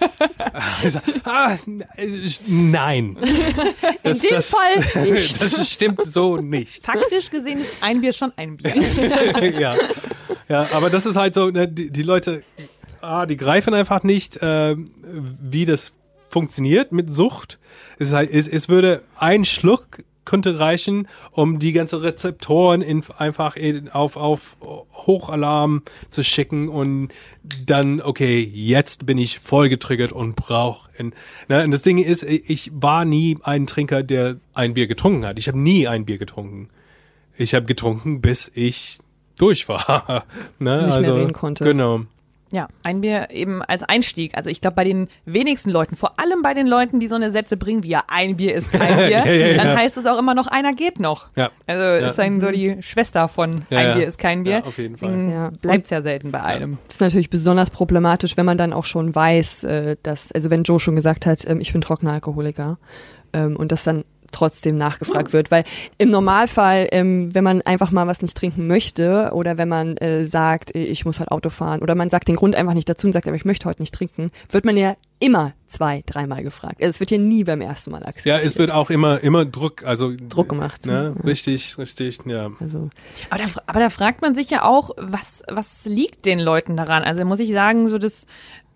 Sag, 0.86 1.02
ah, 1.24 1.56
nein. 2.46 3.18
Das, 4.02 4.20
dem 4.20 4.40
Fall 4.40 5.04
nicht. 5.04 5.42
Das 5.42 5.70
stimmt 5.70 6.02
so 6.02 6.38
nicht. 6.38 6.86
Faktisch 6.86 7.30
gesehen 7.30 7.58
ist 7.58 7.82
ein 7.82 8.00
Bier 8.00 8.14
schon 8.14 8.32
ein 8.36 8.56
Bier. 8.56 9.60
ja. 9.60 9.76
ja, 10.48 10.68
aber 10.72 10.88
das 10.88 11.04
ist 11.04 11.16
halt 11.16 11.34
so, 11.34 11.50
ne, 11.50 11.68
die, 11.68 11.90
die 11.90 12.02
Leute, 12.02 12.42
ah, 13.00 13.26
die 13.26 13.36
greifen 13.36 13.74
einfach 13.74 14.02
nicht, 14.02 14.38
ähm, 14.42 14.90
wie 15.02 15.64
das 15.64 15.92
funktioniert 16.28 16.92
mit 16.92 17.10
Sucht. 17.12 17.58
Es, 17.98 18.12
es, 18.12 18.48
es 18.48 18.68
würde 18.68 19.02
ein 19.16 19.44
Schluck 19.44 20.02
könnte 20.28 20.58
reichen, 20.58 21.08
um 21.30 21.58
die 21.58 21.72
ganze 21.72 22.02
Rezeptoren 22.02 22.82
in, 22.82 23.02
einfach 23.16 23.56
in, 23.56 23.88
auf, 23.88 24.18
auf 24.18 24.56
Hochalarm 24.60 25.82
zu 26.10 26.22
schicken 26.22 26.68
und 26.68 27.08
dann, 27.64 28.02
okay, 28.02 28.42
jetzt 28.42 29.06
bin 29.06 29.16
ich 29.16 29.38
voll 29.38 29.70
getriggert 29.70 30.12
und 30.12 30.36
brauche. 30.36 30.90
Ne, 31.48 31.64
und 31.64 31.70
das 31.70 31.80
Ding 31.80 31.96
ist, 31.96 32.24
ich 32.24 32.70
war 32.74 33.06
nie 33.06 33.38
ein 33.42 33.66
Trinker, 33.66 34.02
der 34.02 34.36
ein 34.52 34.74
Bier 34.74 34.86
getrunken 34.86 35.24
hat. 35.24 35.38
Ich 35.38 35.48
habe 35.48 35.58
nie 35.58 35.88
ein 35.88 36.04
Bier 36.04 36.18
getrunken. 36.18 36.68
Ich 37.38 37.54
habe 37.54 37.64
getrunken, 37.64 38.20
bis 38.20 38.52
ich 38.54 38.98
durch 39.38 39.66
war. 39.66 40.26
ne? 40.58 40.76
Nicht 40.76 40.86
mehr 40.88 40.94
also, 40.94 41.14
reden 41.14 41.32
konnte. 41.32 41.64
Genau. 41.64 42.02
Ja, 42.50 42.68
ein 42.82 43.02
Bier 43.02 43.28
eben 43.30 43.62
als 43.62 43.82
Einstieg. 43.82 44.34
Also 44.36 44.48
ich 44.48 44.60
glaube, 44.62 44.74
bei 44.76 44.84
den 44.84 45.08
wenigsten 45.26 45.68
Leuten, 45.70 45.96
vor 45.96 46.18
allem 46.18 46.40
bei 46.42 46.54
den 46.54 46.66
Leuten, 46.66 46.98
die 46.98 47.06
so 47.06 47.14
eine 47.14 47.30
Sätze 47.30 47.56
bringen 47.58 47.82
wie 47.82 47.88
ja, 47.88 48.02
ein 48.08 48.36
Bier 48.38 48.54
ist 48.54 48.72
kein 48.72 48.96
Bier, 48.96 49.08
Ja, 49.10 49.26
ja, 49.26 49.56
dann 49.58 49.66
ja. 49.68 49.76
heißt 49.76 49.98
es 49.98 50.06
auch 50.06 50.18
immer 50.18 50.34
noch, 50.34 50.46
einer 50.46 50.72
geht 50.72 50.98
noch. 50.98 51.28
Ja. 51.36 51.50
Also 51.66 51.82
Ja. 51.82 52.08
ist 52.08 52.18
dann 52.18 52.40
so 52.40 52.50
die 52.50 52.76
Schwester 52.82 53.28
von 53.28 53.50
Ja, 53.68 53.78
ein. 53.80 53.98
Bier 53.98 54.06
ist 54.06 54.18
kein 54.18 54.44
Bier. 54.44 54.52
Ja, 54.52 54.64
auf 54.64 54.78
jeden 54.78 54.96
Fall. 54.96 55.08
Deswegen 55.10 55.30
Ja. 55.32 55.50
Bleibt's 55.60 55.90
ja 55.90 56.00
selten 56.00 56.30
bei 56.32 56.42
einem. 56.42 56.78
Das 56.86 56.96
ist 56.96 57.00
natürlich 57.02 57.28
besonders 57.30 57.70
problematisch, 57.70 58.36
wenn 58.38 58.46
man 58.46 58.56
dann 58.56 58.72
auch 58.72 58.84
schon 58.86 59.14
weiß, 59.14 59.64
äh, 59.64 59.96
dass, 60.02 60.32
also 60.32 60.48
wenn 60.50 60.62
Joe 60.62 60.80
schon 60.80 60.96
gesagt 60.96 61.26
hat, 61.26 61.44
ähm, 61.46 61.60
ich 61.60 61.72
bin 61.72 61.82
trockener 61.82 62.12
Alkoholiker 62.12 62.78
ähm, 63.34 63.56
und 63.56 63.72
das 63.72 63.84
dann 63.84 64.04
trotzdem 64.32 64.76
nachgefragt 64.76 65.32
wird, 65.32 65.50
weil 65.50 65.64
im 65.98 66.10
Normalfall, 66.10 66.88
ähm, 66.92 67.34
wenn 67.34 67.44
man 67.44 67.62
einfach 67.62 67.90
mal 67.90 68.06
was 68.06 68.22
nicht 68.22 68.36
trinken 68.36 68.66
möchte 68.66 69.30
oder 69.32 69.58
wenn 69.58 69.68
man 69.68 69.96
äh, 69.98 70.24
sagt, 70.24 70.74
äh, 70.74 70.84
ich 70.84 71.04
muss 71.04 71.18
halt 71.18 71.30
Auto 71.30 71.50
fahren 71.50 71.80
oder 71.80 71.94
man 71.94 72.10
sagt 72.10 72.28
den 72.28 72.36
Grund 72.36 72.54
einfach 72.54 72.74
nicht 72.74 72.88
dazu 72.88 73.06
und 73.06 73.12
sagt, 73.12 73.26
aber 73.26 73.36
ich 73.36 73.44
möchte 73.44 73.68
heute 73.68 73.82
nicht 73.82 73.94
trinken, 73.94 74.30
wird 74.50 74.64
man 74.64 74.76
ja 74.76 74.96
immer 75.20 75.52
zwei, 75.66 76.02
dreimal 76.06 76.42
gefragt. 76.42 76.76
Also 76.80 76.90
es 76.90 77.00
wird 77.00 77.10
hier 77.10 77.18
nie 77.18 77.44
beim 77.44 77.60
ersten 77.60 77.90
Mal 77.90 78.04
akzeptiert. 78.04 78.38
Ja, 78.38 78.44
es 78.44 78.56
wird 78.58 78.70
auch 78.70 78.90
immer, 78.90 79.20
immer 79.20 79.44
Druck, 79.44 79.84
also 79.84 80.12
Druck 80.28 80.50
gemacht. 80.50 80.86
Ne? 80.86 81.14
Ja. 81.16 81.22
Richtig, 81.22 81.76
richtig, 81.78 82.20
ja. 82.26 82.50
Also 82.60 82.88
Aber 83.30 83.42
da, 83.42 83.48
aber 83.66 83.80
da 83.80 83.90
fragt 83.90 84.22
man 84.22 84.34
sich 84.34 84.50
ja 84.50 84.64
auch, 84.64 84.90
was, 84.96 85.42
was 85.48 85.84
liegt 85.84 86.24
den 86.24 86.38
Leuten 86.38 86.76
daran? 86.76 87.02
Also 87.02 87.24
muss 87.24 87.40
ich 87.40 87.50
sagen, 87.50 87.88
so 87.88 87.98
das, 87.98 88.26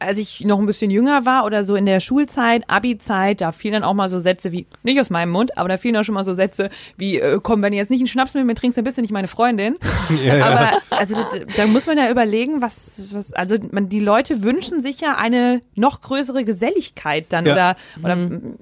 als 0.02 0.18
ich 0.18 0.44
noch 0.44 0.58
ein 0.58 0.66
bisschen 0.66 0.90
jünger 0.90 1.24
war 1.24 1.44
oder 1.44 1.64
so 1.64 1.74
in 1.74 1.86
der 1.86 2.00
Schulzeit, 2.00 2.64
Abi-Zeit, 2.68 3.40
da 3.40 3.52
fielen 3.52 3.74
dann 3.74 3.84
auch 3.84 3.94
mal 3.94 4.08
so 4.08 4.18
Sätze 4.18 4.52
wie, 4.52 4.66
nicht 4.82 5.00
aus 5.00 5.10
meinem 5.10 5.30
Mund, 5.30 5.56
aber 5.58 5.68
da 5.68 5.76
fielen 5.78 5.96
auch 5.96 6.04
schon 6.04 6.14
mal 6.14 6.24
so 6.24 6.32
Sätze 6.32 6.68
wie, 6.96 7.18
äh, 7.18 7.38
komm, 7.42 7.62
wenn 7.62 7.72
du 7.72 7.78
jetzt 7.78 7.90
nicht 7.90 8.00
einen 8.00 8.08
Schnaps 8.08 8.34
mit 8.34 8.44
mir 8.44 8.54
trinkst, 8.54 8.76
dann 8.76 8.84
bist 8.84 8.98
du 8.98 9.02
nicht 9.02 9.12
meine 9.12 9.28
Freundin. 9.28 9.76
ja, 10.24 10.36
ja. 10.36 10.44
Aber 10.46 10.72
also 10.90 11.14
da, 11.14 11.38
da 11.56 11.66
muss 11.66 11.86
man 11.86 11.98
ja 11.98 12.10
überlegen, 12.10 12.62
was, 12.62 13.14
was 13.14 13.32
also 13.32 13.56
man, 13.70 13.88
die 13.88 14.00
Leute 14.00 14.42
wünschen 14.42 14.82
sich 14.82 15.00
ja 15.00 15.16
eine 15.16 15.60
noch 15.74 16.00
größere 16.00 16.44
Geselligkeit 16.44 17.26
dann 17.30 17.46
Ja. 17.46 17.52
oder, 17.52 17.76
oder 18.02 18.16
mm, 18.16 18.56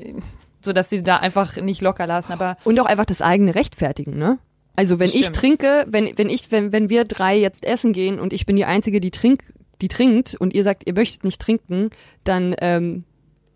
so 0.62 0.72
dass 0.72 0.90
sie 0.90 1.02
da 1.02 1.16
einfach 1.16 1.56
nicht 1.56 1.80
locker 1.80 2.06
lassen. 2.06 2.32
Aber 2.32 2.56
Und 2.64 2.78
auch 2.80 2.86
einfach 2.86 3.06
das 3.06 3.22
eigene 3.22 3.54
Rechtfertigen, 3.54 4.18
ne? 4.18 4.38
Also 4.76 4.98
wenn 4.98 5.08
ich 5.10 5.26
Stimmt. 5.26 5.36
trinke, 5.36 5.86
wenn, 5.88 6.16
wenn 6.16 6.30
ich, 6.30 6.50
wenn, 6.52 6.72
wenn 6.72 6.88
wir 6.88 7.04
drei 7.04 7.36
jetzt 7.36 7.64
essen 7.64 7.92
gehen 7.92 8.18
und 8.18 8.32
ich 8.32 8.46
bin 8.46 8.56
die 8.56 8.64
Einzige, 8.64 9.00
die 9.00 9.10
trinkt, 9.10 9.42
die 9.82 9.88
trinkt 9.88 10.34
und 10.38 10.54
ihr 10.54 10.62
sagt, 10.64 10.82
ihr 10.86 10.94
möchtet 10.94 11.24
nicht 11.24 11.40
trinken, 11.40 11.90
dann 12.24 12.54
ähm, 12.60 13.04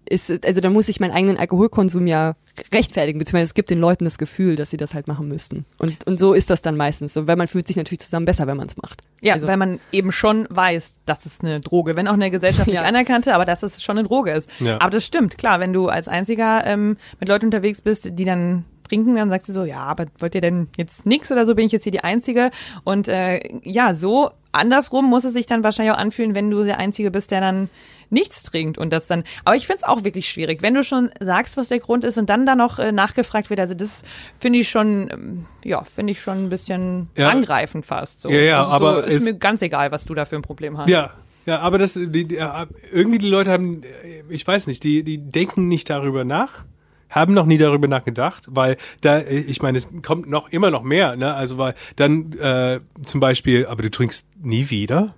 ist, 0.06 0.30
also 0.44 0.60
dann 0.60 0.72
muss 0.74 0.88
ich 0.88 1.00
meinen 1.00 1.12
eigenen 1.12 1.38
Alkoholkonsum 1.38 2.06
ja 2.06 2.36
rechtfertigen, 2.72 3.18
beziehungsweise 3.18 3.44
es 3.50 3.54
gibt 3.54 3.70
den 3.70 3.80
Leuten 3.80 4.04
das 4.04 4.18
Gefühl, 4.18 4.54
dass 4.54 4.70
sie 4.70 4.76
das 4.76 4.94
halt 4.94 5.08
machen 5.08 5.26
müssten. 5.28 5.64
Und, 5.78 6.06
und 6.06 6.18
so 6.20 6.34
ist 6.34 6.50
das 6.50 6.62
dann 6.62 6.76
meistens 6.76 7.14
so, 7.14 7.26
weil 7.26 7.36
man 7.36 7.48
fühlt 7.48 7.66
sich 7.66 7.76
natürlich 7.76 8.00
zusammen 8.00 8.26
besser, 8.26 8.46
wenn 8.46 8.56
man 8.56 8.66
es 8.68 8.76
macht. 8.76 9.00
Ja, 9.22 9.34
Also- 9.34 9.46
weil 9.46 9.56
man 9.56 9.80
eben 9.92 10.12
schon 10.12 10.46
weiß, 10.50 11.00
das 11.06 11.24
ist 11.26 11.42
eine 11.42 11.60
Droge, 11.60 11.96
wenn 11.96 12.06
auch 12.06 12.12
eine 12.12 12.30
gesellschaftlich 12.30 12.76
Ja. 12.80 12.82
anerkannte, 12.82 13.34
aber 13.34 13.44
dass 13.46 13.62
es 13.62 13.82
schon 13.82 13.98
eine 13.98 14.06
Droge 14.06 14.32
ist. 14.32 14.48
Ja. 14.60 14.78
Aber 14.80 14.90
das 14.90 15.04
stimmt, 15.06 15.38
klar, 15.38 15.58
wenn 15.58 15.72
du 15.72 15.88
als 15.88 16.06
einziger 16.06 16.64
ähm, 16.66 16.96
mit 17.18 17.28
Leuten 17.28 17.46
unterwegs 17.46 17.80
bist, 17.82 18.10
die 18.12 18.24
dann 18.24 18.64
trinken, 18.88 19.16
dann 19.16 19.30
sagst 19.30 19.48
du 19.48 19.52
so, 19.52 19.64
ja, 19.64 19.78
aber 19.80 20.06
wollt 20.18 20.34
ihr 20.34 20.40
denn 20.40 20.68
jetzt 20.76 21.06
nix 21.06 21.30
oder 21.32 21.46
so, 21.46 21.54
bin 21.54 21.66
ich 21.66 21.72
jetzt 21.72 21.82
hier 21.84 21.92
die 21.92 22.04
Einzige? 22.04 22.50
Und 22.84 23.08
äh, 23.08 23.40
ja, 23.62 23.94
so 23.94 24.30
andersrum 24.52 25.06
muss 25.06 25.24
es 25.24 25.32
sich 25.32 25.46
dann 25.46 25.64
wahrscheinlich 25.64 25.94
auch 25.94 25.98
anfühlen, 25.98 26.34
wenn 26.34 26.50
du 26.50 26.64
der 26.64 26.78
Einzige 26.78 27.10
bist, 27.10 27.30
der 27.32 27.40
dann 27.40 27.68
nichts 28.10 28.44
trinkt 28.44 28.78
und 28.78 28.90
das 28.92 29.06
dann. 29.08 29.24
Aber 29.44 29.56
ich 29.56 29.66
find's 29.66 29.82
auch 29.82 30.04
wirklich 30.04 30.28
schwierig, 30.28 30.62
wenn 30.62 30.74
du 30.74 30.84
schon 30.84 31.10
sagst, 31.18 31.56
was 31.56 31.68
der 31.68 31.80
Grund 31.80 32.04
ist 32.04 32.18
und 32.18 32.30
dann 32.30 32.46
da 32.46 32.54
noch 32.54 32.78
äh, 32.78 32.92
nachgefragt 32.92 33.50
wird. 33.50 33.58
Also 33.58 33.74
das 33.74 34.04
finde 34.38 34.60
ich 34.60 34.68
schon, 34.68 35.08
ähm, 35.10 35.46
ja, 35.64 35.82
finde 35.82 36.12
ich 36.12 36.20
schon 36.20 36.44
ein 36.44 36.48
bisschen 36.50 37.08
Ja. 37.16 37.30
angreifend 37.30 37.84
fast. 37.86 38.20
So. 38.20 38.28
Ja, 38.28 38.38
ja, 38.40 38.58
also 38.58 38.70
so, 38.70 38.74
aber 38.76 39.04
ist 39.04 39.14
es- 39.14 39.24
mir 39.24 39.34
ganz 39.34 39.62
egal, 39.62 39.90
was 39.90 40.04
du 40.04 40.14
da 40.14 40.24
für 40.26 40.36
ein 40.36 40.42
Problem 40.42 40.78
hast. 40.78 40.88
Ja, 40.88 41.10
ja, 41.46 41.58
aber 41.60 41.78
das, 41.78 41.94
die, 41.94 42.24
die, 42.26 42.36
äh, 42.36 42.48
irgendwie 42.92 43.18
die 43.18 43.28
Leute 43.28 43.50
haben, 43.50 43.82
äh, 43.82 44.22
ich 44.28 44.46
weiß 44.46 44.66
nicht, 44.68 44.84
die, 44.84 45.02
die 45.02 45.18
denken 45.18 45.66
nicht 45.66 45.90
darüber 45.90 46.24
nach, 46.24 46.64
haben 47.10 47.34
noch 47.34 47.46
nie 47.46 47.58
darüber 47.58 47.88
nachgedacht, 47.88 48.44
weil 48.48 48.76
da, 49.00 49.18
äh, 49.18 49.38
ich 49.38 49.62
meine, 49.62 49.78
es 49.78 49.88
kommt 50.02 50.28
noch 50.28 50.50
immer 50.50 50.70
noch 50.70 50.82
mehr, 50.82 51.16
ne? 51.16 51.34
Also 51.34 51.58
weil 51.58 51.74
dann 51.96 52.32
äh, 52.34 52.80
zum 53.02 53.20
Beispiel, 53.20 53.66
aber 53.66 53.82
du 53.82 53.90
trinkst 53.90 54.28
nie 54.42 54.70
wieder. 54.70 55.14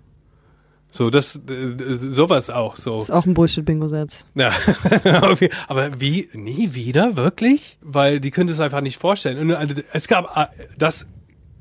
So, 0.89 1.11
das, 1.11 1.37
äh, 1.37 1.95
sowas 1.95 2.49
auch 2.49 2.77
so. 2.77 3.01
ist 3.01 3.11
auch 3.11 3.27
ein 3.27 3.35
Bullshit-Bingo-Satz. 3.35 4.25
Ja, 4.35 4.51
aber 5.69 6.01
wie, 6.01 6.29
nie 6.33 6.75
wieder, 6.75 7.17
wirklich? 7.17 7.77
Weil 7.83 8.21
die 8.21 8.31
können 8.31 8.49
es 8.49 8.61
einfach 8.61 8.81
nicht 8.81 8.99
vorstellen. 8.99 9.39
Und 9.39 9.53
also, 9.53 9.75
es 9.93 10.09
gab, 10.09 10.37
äh, 10.37 10.47
das 10.79 11.07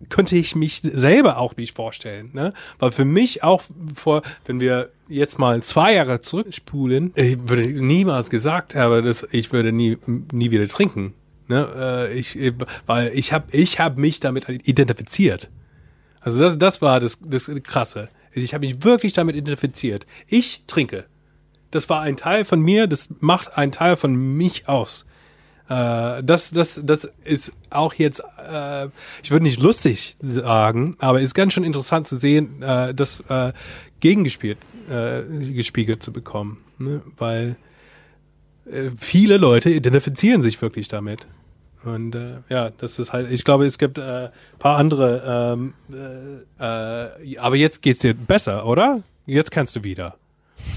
könnte 0.09 0.35
ich 0.35 0.55
mich 0.55 0.81
selber 0.81 1.37
auch 1.37 1.55
nicht 1.57 1.75
vorstellen, 1.75 2.31
ne? 2.33 2.53
Weil 2.79 2.91
für 2.91 3.05
mich 3.05 3.43
auch 3.43 3.63
vor, 3.93 4.21
wenn 4.45 4.59
wir 4.59 4.89
jetzt 5.07 5.39
mal 5.39 5.61
zwei 5.63 5.93
Jahre 5.93 6.21
zurückspulen, 6.21 7.11
ich 7.15 7.37
würde 7.47 7.67
niemals 7.67 8.29
gesagt 8.29 8.75
haben, 8.75 9.05
dass 9.05 9.27
ich 9.31 9.51
würde 9.51 9.71
nie, 9.71 9.97
nie 10.31 10.51
wieder 10.51 10.67
trinken. 10.67 11.13
Ne? 11.47 12.09
Äh, 12.09 12.17
Ich, 12.17 12.37
weil 12.85 13.11
ich 13.13 13.33
habe 13.33 13.45
ich 13.51 13.79
hab 13.79 13.97
mich 13.97 14.19
damit 14.19 14.49
identifiziert. 14.49 15.49
Also 16.19 16.39
das, 16.39 16.57
das 16.57 16.81
war 16.81 16.99
das, 16.99 17.19
das 17.23 17.51
Krasse. 17.63 18.09
Ich 18.33 18.53
habe 18.53 18.65
mich 18.65 18.83
wirklich 18.83 19.13
damit 19.13 19.35
identifiziert. 19.35 20.05
Ich 20.27 20.63
trinke. 20.67 21.05
Das 21.71 21.89
war 21.89 22.01
ein 22.01 22.17
Teil 22.17 22.45
von 22.45 22.61
mir, 22.61 22.87
das 22.87 23.09
macht 23.19 23.57
einen 23.57 23.71
Teil 23.71 23.95
von 23.95 24.15
mich 24.15 24.67
aus. 24.67 25.05
Äh, 25.69 26.23
das, 26.23 26.51
das, 26.51 26.82
das 26.84 27.12
ist 27.23 27.54
auch 27.69 27.93
jetzt, 27.93 28.21
äh, 28.21 28.88
ich 29.23 29.32
würde 29.32 29.43
nicht 29.43 29.62
lustig 29.62 30.15
sagen, 30.19 30.95
aber 30.99 31.21
ist 31.21 31.34
ganz 31.34 31.54
schön 31.54 31.63
interessant 31.63 32.08
zu 32.08 32.17
sehen, 32.17 32.62
äh, 32.62 32.93
das 32.93 33.21
äh, 33.30 33.54
gegengespielt, 33.99 34.60
äh, 34.89 35.23
gespiegelt 35.54 36.04
zu 36.04 36.13
bekommen. 36.13 36.63
Ne? 36.78 37.01
Weil 37.17 37.56
äh, 38.65 38.91
viele 38.95 39.38
Leute 39.38 39.71
identifizieren 39.71 40.41
sich 40.41 40.62
wirklich 40.62 40.88
damit. 40.88 41.28
Und 41.84 42.15
äh, 42.15 42.41
ja, 42.49 42.71
das 42.71 42.97
ist 42.99 43.13
halt, 43.13 43.32
ich 43.32 43.43
glaube, 43.43 43.65
es 43.65 43.78
gibt 43.78 43.97
äh, 43.97 44.30
paar 44.60 44.78
andere, 44.78 45.54
ähm, 45.56 45.73
äh, 46.60 47.34
äh, 47.34 47.38
aber 47.38 47.56
jetzt 47.56 47.82
geht's 47.82 48.01
dir 48.01 48.13
besser, 48.13 48.65
oder? 48.65 49.04
Jetzt 49.28 49.51
kannst 49.51 49.75
du 49.75 49.84
wieder. 49.84 50.15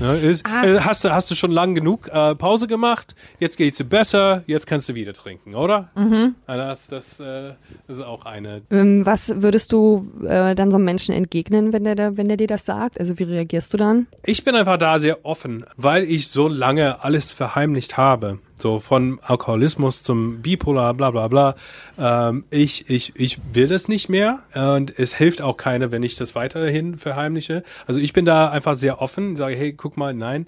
Ja, 0.01 0.12
ist, 0.14 0.46
Ah. 0.46 0.64
äh, 0.64 0.81
hast, 0.81 1.03
du, 1.05 1.11
hast 1.12 1.31
du 1.31 1.35
schon 1.35 1.51
lang 1.51 1.74
genug 1.74 2.09
äh, 2.09 2.35
Pause 2.35 2.66
gemacht? 2.68 3.14
Jetzt 3.40 3.57
geht's 3.57 3.79
dir 3.79 3.85
besser, 3.85 4.42
jetzt 4.46 4.66
kannst 4.66 4.88
du 4.88 4.94
wieder 4.94 5.12
trinken, 5.12 5.55
oder? 5.55 5.90
Mhm. 5.96 6.35
Das, 6.46 6.87
das, 6.87 7.18
äh, 7.20 7.53
das 7.87 7.98
ist 7.98 8.05
auch 8.05 8.24
eine. 8.24 8.62
Ähm, 8.70 9.05
was 9.05 9.42
würdest 9.42 9.72
du 9.72 10.11
äh, 10.24 10.55
dann 10.55 10.70
so 10.70 10.77
einem 10.77 10.85
Menschen 10.85 11.14
entgegnen, 11.14 11.72
wenn 11.72 11.85
der, 11.85 12.16
wenn 12.16 12.29
der 12.29 12.37
dir 12.37 12.46
das 12.46 12.64
sagt? 12.64 13.01
Also 13.01 13.18
wie 13.18 13.24
reagierst 13.24 13.72
du 13.74 13.77
dann? 13.77 14.07
Ich 14.24 14.44
bin 14.44 14.55
einfach 14.55 14.79
da 14.79 14.98
sehr 14.98 15.24
offen, 15.24 15.64
weil 15.77 16.05
ich 16.05 16.29
so 16.29 16.46
lange 16.48 17.03
alles 17.03 17.33
verheimlicht 17.33 17.96
habe. 17.96 18.38
So 18.60 18.80
von 18.80 19.18
Alkoholismus 19.22 20.02
zum 20.02 20.42
Bipolar, 20.42 20.94
bla 20.94 21.10
bla 21.10 21.28
bla. 21.28 21.54
Ähm, 21.98 22.44
ich, 22.50 22.90
ich, 22.90 23.12
ich 23.16 23.38
will 23.52 23.68
das 23.68 23.88
nicht 23.88 24.08
mehr 24.08 24.40
und 24.54 24.98
es 24.98 25.14
hilft 25.14 25.42
auch 25.42 25.56
keiner, 25.56 25.90
wenn 25.92 26.02
ich 26.02 26.16
das 26.16 26.34
weiterhin 26.34 26.98
verheimliche. 26.98 27.62
Also 27.86 28.00
ich 28.00 28.12
bin 28.12 28.24
da 28.24 28.50
einfach 28.50 28.74
sehr 28.74 29.00
offen, 29.00 29.36
sage, 29.36 29.56
hey, 29.56 29.72
guck 29.72 29.96
mal, 29.96 30.14
nein. 30.14 30.46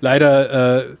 Leider 0.00 0.82
äh, 0.82 0.96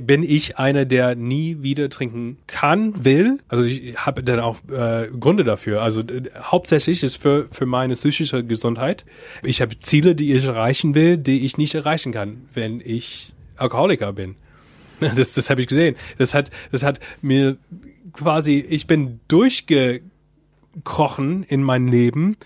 bin 0.00 0.22
ich 0.22 0.58
einer, 0.58 0.84
der 0.84 1.14
nie 1.14 1.58
wieder 1.62 1.90
trinken 1.90 2.38
kann, 2.46 3.04
will. 3.04 3.38
Also 3.48 3.64
ich 3.64 3.96
habe 3.96 4.22
dann 4.22 4.40
auch 4.40 4.58
äh, 4.68 5.08
Gründe 5.18 5.44
dafür. 5.44 5.82
Also 5.82 6.00
äh, 6.00 6.22
hauptsächlich 6.40 7.02
ist 7.02 7.16
für, 7.16 7.48
für 7.50 7.66
meine 7.66 7.94
psychische 7.94 8.44
Gesundheit. 8.44 9.04
Ich 9.42 9.60
habe 9.60 9.78
Ziele, 9.78 10.14
die 10.14 10.32
ich 10.32 10.44
erreichen 10.44 10.94
will, 10.94 11.16
die 11.16 11.44
ich 11.44 11.56
nicht 11.56 11.74
erreichen 11.74 12.12
kann, 12.12 12.42
wenn 12.52 12.80
ich 12.84 13.32
Alkoholiker 13.56 14.12
bin. 14.12 14.36
Das, 15.16 15.34
das 15.34 15.50
habe 15.50 15.60
ich 15.60 15.66
gesehen. 15.66 15.96
Das 16.18 16.34
hat, 16.34 16.50
das 16.72 16.82
hat 16.82 17.00
mir 17.22 17.56
quasi, 18.12 18.64
ich 18.68 18.86
bin 18.86 19.20
durchgekrochen 19.28 21.44
in 21.44 21.62
mein 21.62 21.88
Leben. 21.88 22.36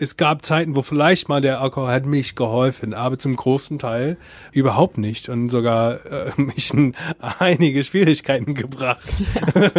Es 0.00 0.16
gab 0.16 0.44
Zeiten, 0.46 0.74
wo 0.76 0.82
vielleicht 0.82 1.28
mal 1.28 1.40
der 1.42 1.60
Alkohol 1.60 1.88
hat 1.90 2.06
mich 2.06 2.34
geholfen, 2.34 2.94
aber 2.94 3.18
zum 3.18 3.36
großen 3.36 3.78
Teil 3.78 4.16
überhaupt 4.52 4.96
nicht 4.98 5.28
und 5.28 5.48
sogar 5.48 6.04
äh, 6.06 6.30
mich 6.40 6.72
in 6.72 6.94
einige 7.38 7.84
Schwierigkeiten 7.84 8.54
gebracht. 8.54 9.12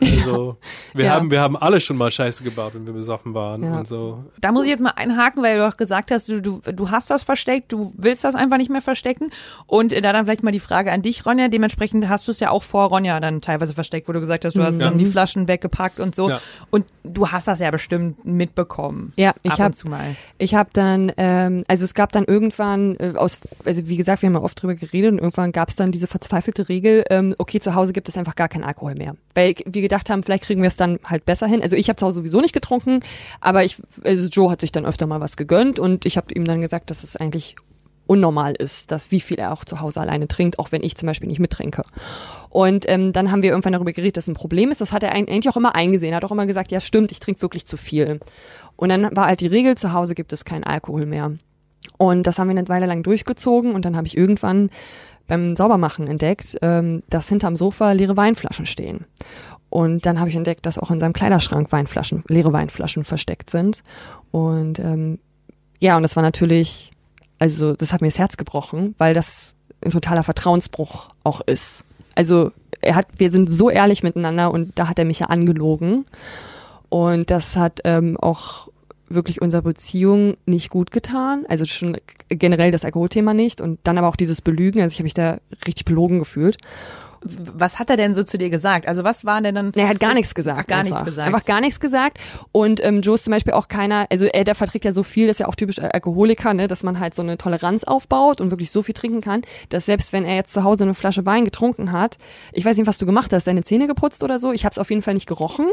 also 0.00 0.56
wir 0.94 1.06
Ja. 1.06 1.12
haben 1.14 1.30
wir 1.30 1.40
haben 1.40 1.56
alle 1.56 1.80
schon 1.80 1.96
mal 1.96 2.10
Scheiße 2.10 2.44
gebaut, 2.44 2.72
wenn 2.74 2.86
wir 2.86 2.92
besoffen 2.92 3.34
waren 3.34 3.62
Ja. 3.62 3.72
und 3.78 3.86
so. 3.86 4.24
Da 4.40 4.52
muss 4.52 4.64
ich 4.64 4.70
jetzt 4.70 4.80
mal 4.82 4.92
einhaken, 4.96 5.42
weil 5.42 5.58
du 5.58 5.66
auch 5.66 5.76
gesagt 5.76 6.10
hast, 6.10 6.28
du, 6.28 6.40
du, 6.42 6.60
du 6.60 6.90
hast 6.90 7.10
das 7.10 7.22
versteckt, 7.22 7.72
du 7.72 7.92
willst 7.96 8.24
das 8.24 8.34
einfach 8.34 8.56
nicht 8.58 8.70
mehr 8.70 8.82
verstecken. 8.82 9.30
Und 9.66 9.92
äh, 9.92 10.00
da 10.00 10.12
dann 10.12 10.26
vielleicht 10.26 10.42
mal 10.42 10.50
die 10.50 10.60
Frage 10.60 10.92
an 10.92 11.02
dich, 11.02 11.24
Ronja. 11.26 11.48
Dementsprechend 11.48 12.08
hast 12.08 12.26
du 12.28 12.32
es 12.32 12.40
ja 12.40 12.50
auch 12.50 12.62
vor 12.62 12.88
Ronja 12.88 13.18
dann 13.20 13.40
teilweise 13.40 13.74
versteckt, 13.74 14.08
wo 14.08 14.12
du 14.12 14.20
gesagt 14.20 14.44
hast, 14.44 14.56
du 14.56 14.62
hast 14.62 14.78
Ja. 14.78 14.84
dann 14.88 14.98
die 14.98 15.06
Flaschen 15.06 15.48
weggepackt 15.48 16.00
und 16.00 16.14
so. 16.14 16.28
Ja. 16.30 16.40
Und 16.70 16.84
du 17.04 17.28
hast 17.28 17.48
das 17.48 17.60
ja 17.60 17.70
bestimmt 17.70 18.24
mitbekommen. 18.24 19.12
Ja, 19.16 19.34
ich 19.42 19.52
ab 19.52 19.60
habe. 19.60 19.74
Ich 20.38 20.54
habe 20.54 20.70
dann, 20.72 21.12
ähm, 21.16 21.64
also 21.68 21.84
es 21.84 21.94
gab 21.94 22.12
dann 22.12 22.24
irgendwann 22.24 22.96
äh, 22.96 23.14
aus, 23.16 23.38
also 23.64 23.88
wie 23.88 23.96
gesagt, 23.96 24.22
wir 24.22 24.28
haben 24.28 24.34
ja 24.34 24.42
oft 24.42 24.60
drüber 24.60 24.74
geredet 24.74 25.12
und 25.12 25.18
irgendwann 25.18 25.52
gab 25.52 25.68
es 25.68 25.76
dann 25.76 25.92
diese 25.92 26.06
verzweifelte 26.06 26.68
Regel, 26.68 27.04
ähm, 27.10 27.34
okay, 27.38 27.60
zu 27.60 27.74
Hause 27.74 27.92
gibt 27.92 28.08
es 28.08 28.16
einfach 28.16 28.34
gar 28.34 28.48
keinen 28.48 28.64
Alkohol 28.64 28.94
mehr. 28.94 29.14
Weil 29.34 29.54
wir 29.64 29.82
gedacht 29.82 30.10
haben, 30.10 30.22
vielleicht 30.22 30.44
kriegen 30.44 30.62
wir 30.62 30.68
es 30.68 30.76
dann 30.76 30.98
halt 31.04 31.24
besser 31.24 31.46
hin. 31.46 31.62
Also 31.62 31.76
ich 31.76 31.88
habe 31.88 31.96
zu 31.96 32.06
Hause 32.06 32.20
sowieso 32.20 32.40
nicht 32.40 32.54
getrunken, 32.54 33.00
aber 33.40 33.64
ich, 33.64 33.80
also 34.04 34.28
Joe 34.28 34.50
hat 34.50 34.60
sich 34.60 34.72
dann 34.72 34.86
öfter 34.86 35.06
mal 35.06 35.20
was 35.20 35.36
gegönnt 35.36 35.78
und 35.78 36.06
ich 36.06 36.16
habe 36.16 36.34
ihm 36.34 36.44
dann 36.44 36.60
gesagt, 36.60 36.90
dass 36.90 37.04
es 37.04 37.16
eigentlich 37.16 37.56
unnormal 38.08 38.54
ist, 38.54 38.90
dass 38.90 39.12
wie 39.12 39.20
viel 39.20 39.38
er 39.38 39.52
auch 39.52 39.64
zu 39.64 39.80
Hause 39.80 40.00
alleine 40.00 40.26
trinkt, 40.26 40.58
auch 40.58 40.72
wenn 40.72 40.82
ich 40.82 40.96
zum 40.96 41.06
Beispiel 41.06 41.28
nicht 41.28 41.38
mittrinke. 41.38 41.82
Und 42.48 42.88
ähm, 42.88 43.12
dann 43.12 43.30
haben 43.30 43.42
wir 43.42 43.50
irgendwann 43.50 43.74
darüber 43.74 43.92
geredet, 43.92 44.16
dass 44.16 44.26
ein 44.26 44.34
Problem 44.34 44.70
ist. 44.70 44.80
Das 44.80 44.92
hat 44.92 45.02
er 45.02 45.12
eigentlich 45.12 45.48
auch 45.48 45.56
immer 45.56 45.74
eingesehen. 45.74 46.12
Er 46.12 46.16
hat 46.16 46.24
auch 46.24 46.32
immer 46.32 46.46
gesagt, 46.46 46.72
ja 46.72 46.80
stimmt, 46.80 47.12
ich 47.12 47.20
trinke 47.20 47.42
wirklich 47.42 47.66
zu 47.66 47.76
viel. 47.76 48.20
Und 48.76 48.88
dann 48.88 49.14
war 49.14 49.26
halt 49.26 49.40
die 49.40 49.46
Regel, 49.46 49.76
zu 49.76 49.92
Hause 49.92 50.14
gibt 50.14 50.32
es 50.32 50.44
keinen 50.44 50.64
Alkohol 50.64 51.06
mehr. 51.06 51.32
Und 51.98 52.26
das 52.26 52.38
haben 52.38 52.48
wir 52.48 52.56
eine 52.56 52.68
Weile 52.68 52.86
lang 52.86 53.02
durchgezogen 53.02 53.72
und 53.72 53.84
dann 53.84 53.96
habe 53.96 54.06
ich 54.06 54.16
irgendwann 54.16 54.70
beim 55.26 55.54
Saubermachen 55.54 56.06
entdeckt, 56.06 56.56
ähm, 56.62 57.02
dass 57.10 57.28
hinterm 57.28 57.54
Sofa 57.54 57.92
leere 57.92 58.16
Weinflaschen 58.16 58.66
stehen. 58.66 59.04
Und 59.70 60.06
dann 60.06 60.18
habe 60.18 60.30
ich 60.30 60.36
entdeckt, 60.36 60.64
dass 60.64 60.78
auch 60.78 60.90
in 60.90 61.00
seinem 61.00 61.12
Kleiderschrank 61.12 61.70
Weinflaschen, 61.70 62.24
leere 62.28 62.52
Weinflaschen 62.52 63.04
versteckt 63.04 63.50
sind. 63.50 63.82
Und 64.30 64.78
ähm, 64.78 65.18
ja, 65.78 65.96
und 65.96 66.02
das 66.02 66.16
war 66.16 66.22
natürlich, 66.22 66.90
also 67.38 67.74
das 67.74 67.92
hat 67.92 68.00
mir 68.00 68.08
das 68.08 68.18
Herz 68.18 68.36
gebrochen, 68.36 68.94
weil 68.98 69.14
das 69.14 69.54
ein 69.84 69.90
totaler 69.90 70.22
Vertrauensbruch 70.22 71.10
auch 71.24 71.40
ist. 71.42 71.84
Also 72.14 72.52
er 72.80 72.94
hat, 72.96 73.06
wir 73.18 73.30
sind 73.30 73.48
so 73.48 73.70
ehrlich 73.70 74.02
miteinander 74.02 74.50
und 74.50 74.78
da 74.78 74.88
hat 74.88 74.98
er 74.98 75.04
mich 75.04 75.20
ja 75.20 75.26
angelogen. 75.26 76.04
Und 76.88 77.30
das 77.30 77.56
hat 77.56 77.80
ähm, 77.84 78.16
auch 78.16 78.68
wirklich 79.08 79.40
unserer 79.40 79.62
Beziehung 79.62 80.36
nicht 80.46 80.70
gut 80.70 80.90
getan. 80.90 81.44
Also 81.48 81.64
schon 81.64 81.96
generell 82.28 82.70
das 82.70 82.84
Alkoholthema 82.84 83.34
nicht 83.34 83.60
und 83.60 83.78
dann 83.84 83.98
aber 83.98 84.08
auch 84.08 84.16
dieses 84.16 84.42
Belügen. 84.42 84.80
Also 84.82 84.92
ich 84.92 84.98
habe 84.98 85.04
mich 85.04 85.14
da 85.14 85.38
richtig 85.66 85.84
belogen 85.84 86.18
gefühlt. 86.18 86.58
Was 87.22 87.78
hat 87.78 87.90
er 87.90 87.96
denn 87.96 88.14
so 88.14 88.22
zu 88.22 88.38
dir 88.38 88.50
gesagt? 88.50 88.86
Also 88.86 89.04
was 89.04 89.24
war 89.24 89.40
denn 89.40 89.54
dann? 89.54 89.72
Nee, 89.74 89.82
Er 89.82 89.88
hat 89.88 90.00
gar 90.00 90.14
nichts 90.14 90.34
gesagt. 90.34 90.60
Ach, 90.62 90.66
gar 90.66 90.78
einfach. 90.78 90.90
nichts 90.90 91.04
gesagt. 91.04 91.26
Einfach 91.26 91.44
gar 91.44 91.60
nichts 91.60 91.80
gesagt. 91.80 92.18
Und 92.52 92.84
ähm, 92.84 93.00
Joe 93.00 93.14
ist 93.14 93.24
zum 93.24 93.32
Beispiel 93.32 93.52
auch 93.54 93.68
keiner, 93.68 94.06
also 94.10 94.26
er, 94.26 94.44
der 94.44 94.54
verträgt 94.54 94.84
ja 94.84 94.92
so 94.92 95.02
viel, 95.02 95.26
das 95.26 95.36
ist 95.36 95.40
ja 95.40 95.48
auch 95.48 95.54
typisch 95.54 95.78
Alkoholiker, 95.80 96.54
ne, 96.54 96.66
dass 96.66 96.82
man 96.82 97.00
halt 97.00 97.14
so 97.14 97.22
eine 97.22 97.38
Toleranz 97.38 97.84
aufbaut 97.84 98.40
und 98.40 98.50
wirklich 98.50 98.70
so 98.70 98.82
viel 98.82 98.94
trinken 98.94 99.20
kann, 99.20 99.42
dass 99.68 99.86
selbst 99.86 100.12
wenn 100.12 100.24
er 100.24 100.36
jetzt 100.36 100.52
zu 100.52 100.64
Hause 100.64 100.84
eine 100.84 100.94
Flasche 100.94 101.26
Wein 101.26 101.44
getrunken 101.44 101.92
hat, 101.92 102.18
ich 102.52 102.64
weiß 102.64 102.76
nicht, 102.76 102.86
was 102.86 102.98
du 102.98 103.06
gemacht 103.06 103.32
hast, 103.32 103.46
deine 103.46 103.64
Zähne 103.64 103.86
geputzt 103.86 104.22
oder 104.22 104.38
so, 104.38 104.52
ich 104.52 104.64
habe 104.64 104.72
es 104.72 104.78
auf 104.78 104.90
jeden 104.90 105.02
Fall 105.02 105.14
nicht 105.14 105.26
gerochen. 105.26 105.66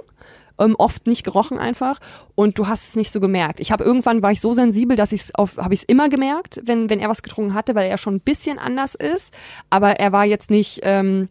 Ähm, 0.57 0.75
oft 0.77 1.05
nicht 1.05 1.23
gerochen 1.23 1.57
einfach 1.57 1.99
und 2.35 2.57
du 2.57 2.67
hast 2.67 2.87
es 2.87 2.95
nicht 2.95 3.11
so 3.11 3.19
gemerkt. 3.19 3.59
Ich 3.59 3.71
habe 3.71 3.83
irgendwann 3.83 4.21
war 4.21 4.31
ich 4.31 4.39
so 4.39 4.53
sensibel, 4.53 4.95
dass 4.95 5.11
ich 5.11 5.21
es 5.21 5.35
auf 5.35 5.57
habe 5.57 5.73
ich 5.73 5.81
es 5.81 5.85
immer 5.85 6.07
gemerkt, 6.07 6.61
wenn 6.63 6.89
wenn 6.89 6.99
er 6.99 7.09
was 7.09 7.23
getrunken 7.23 7.53
hatte, 7.53 7.75
weil 7.75 7.89
er 7.89 7.97
schon 7.97 8.15
ein 8.15 8.21
bisschen 8.21 8.57
anders 8.57 8.95
ist, 8.95 9.33
aber 9.69 9.99
er 9.99 10.13
war 10.13 10.23
jetzt 10.23 10.49
nicht 10.49 10.79
ähm, 10.83 11.27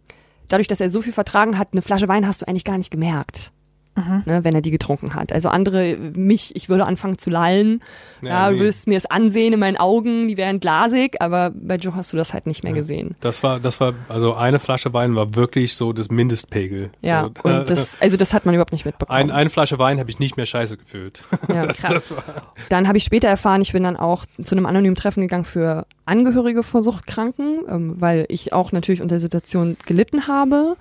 dadurch, 0.48 0.68
dass 0.68 0.80
er 0.80 0.90
so 0.90 1.00
viel 1.00 1.12
vertragen 1.12 1.58
hat, 1.58 1.68
eine 1.72 1.80
Flasche 1.80 2.08
Wein 2.08 2.28
hast 2.28 2.42
du 2.42 2.48
eigentlich 2.48 2.64
gar 2.64 2.76
nicht 2.76 2.90
gemerkt. 2.90 3.53
Ne, 3.96 4.42
wenn 4.42 4.54
er 4.54 4.60
die 4.60 4.72
getrunken 4.72 5.14
hat. 5.14 5.32
Also 5.32 5.48
andere, 5.50 5.96
mich, 5.96 6.56
ich 6.56 6.68
würde 6.68 6.84
anfangen 6.84 7.16
zu 7.16 7.30
lallen. 7.30 7.80
Ja, 8.22 8.28
Ja, 8.28 8.48
du 8.48 8.54
nee. 8.54 8.60
würdest 8.62 8.88
mir 8.88 8.98
es 8.98 9.06
ansehen 9.06 9.52
in 9.52 9.60
meinen 9.60 9.76
Augen, 9.76 10.26
die 10.26 10.36
wären 10.36 10.58
glasig, 10.58 11.20
aber 11.20 11.52
bei 11.54 11.76
Joe 11.76 11.94
hast 11.94 12.12
du 12.12 12.16
das 12.16 12.32
halt 12.32 12.46
nicht 12.48 12.64
mehr 12.64 12.72
gesehen. 12.72 13.14
Das 13.20 13.42
war, 13.44 13.60
das 13.60 13.78
war, 13.80 13.94
also 14.08 14.34
eine 14.34 14.58
Flasche 14.58 14.92
Wein 14.92 15.14
war 15.14 15.36
wirklich 15.36 15.74
so 15.76 15.92
das 15.92 16.10
Mindestpegel. 16.10 16.90
Ja, 17.02 17.24
so, 17.24 17.48
und 17.48 17.70
das, 17.70 17.96
also 18.00 18.16
das 18.16 18.34
hat 18.34 18.46
man 18.46 18.54
überhaupt 18.54 18.72
nicht 18.72 18.84
mitbekommen. 18.84 19.16
ein, 19.16 19.30
eine 19.30 19.50
Flasche 19.50 19.78
Wein 19.78 20.00
habe 20.00 20.10
ich 20.10 20.18
nicht 20.18 20.36
mehr 20.36 20.46
scheiße 20.46 20.76
gefühlt. 20.76 21.22
ja. 21.48 21.66
Das, 21.66 21.80
das 21.82 22.10
war, 22.10 22.24
Dann 22.70 22.88
habe 22.88 22.98
ich 22.98 23.04
später 23.04 23.28
erfahren, 23.28 23.60
ich 23.60 23.72
bin 23.72 23.84
dann 23.84 23.96
auch 23.96 24.26
zu 24.44 24.56
einem 24.56 24.66
anonymen 24.66 24.96
Treffen 24.96 25.20
gegangen 25.20 25.44
für 25.44 25.86
Angehörige 26.04 26.62
von 26.62 26.82
Suchtkranken, 26.82 27.60
ähm, 27.68 27.94
weil 28.00 28.26
ich 28.28 28.52
auch 28.52 28.72
natürlich 28.72 29.02
unter 29.02 29.14
der 29.14 29.20
Situation 29.20 29.76
gelitten 29.86 30.26
habe. 30.26 30.76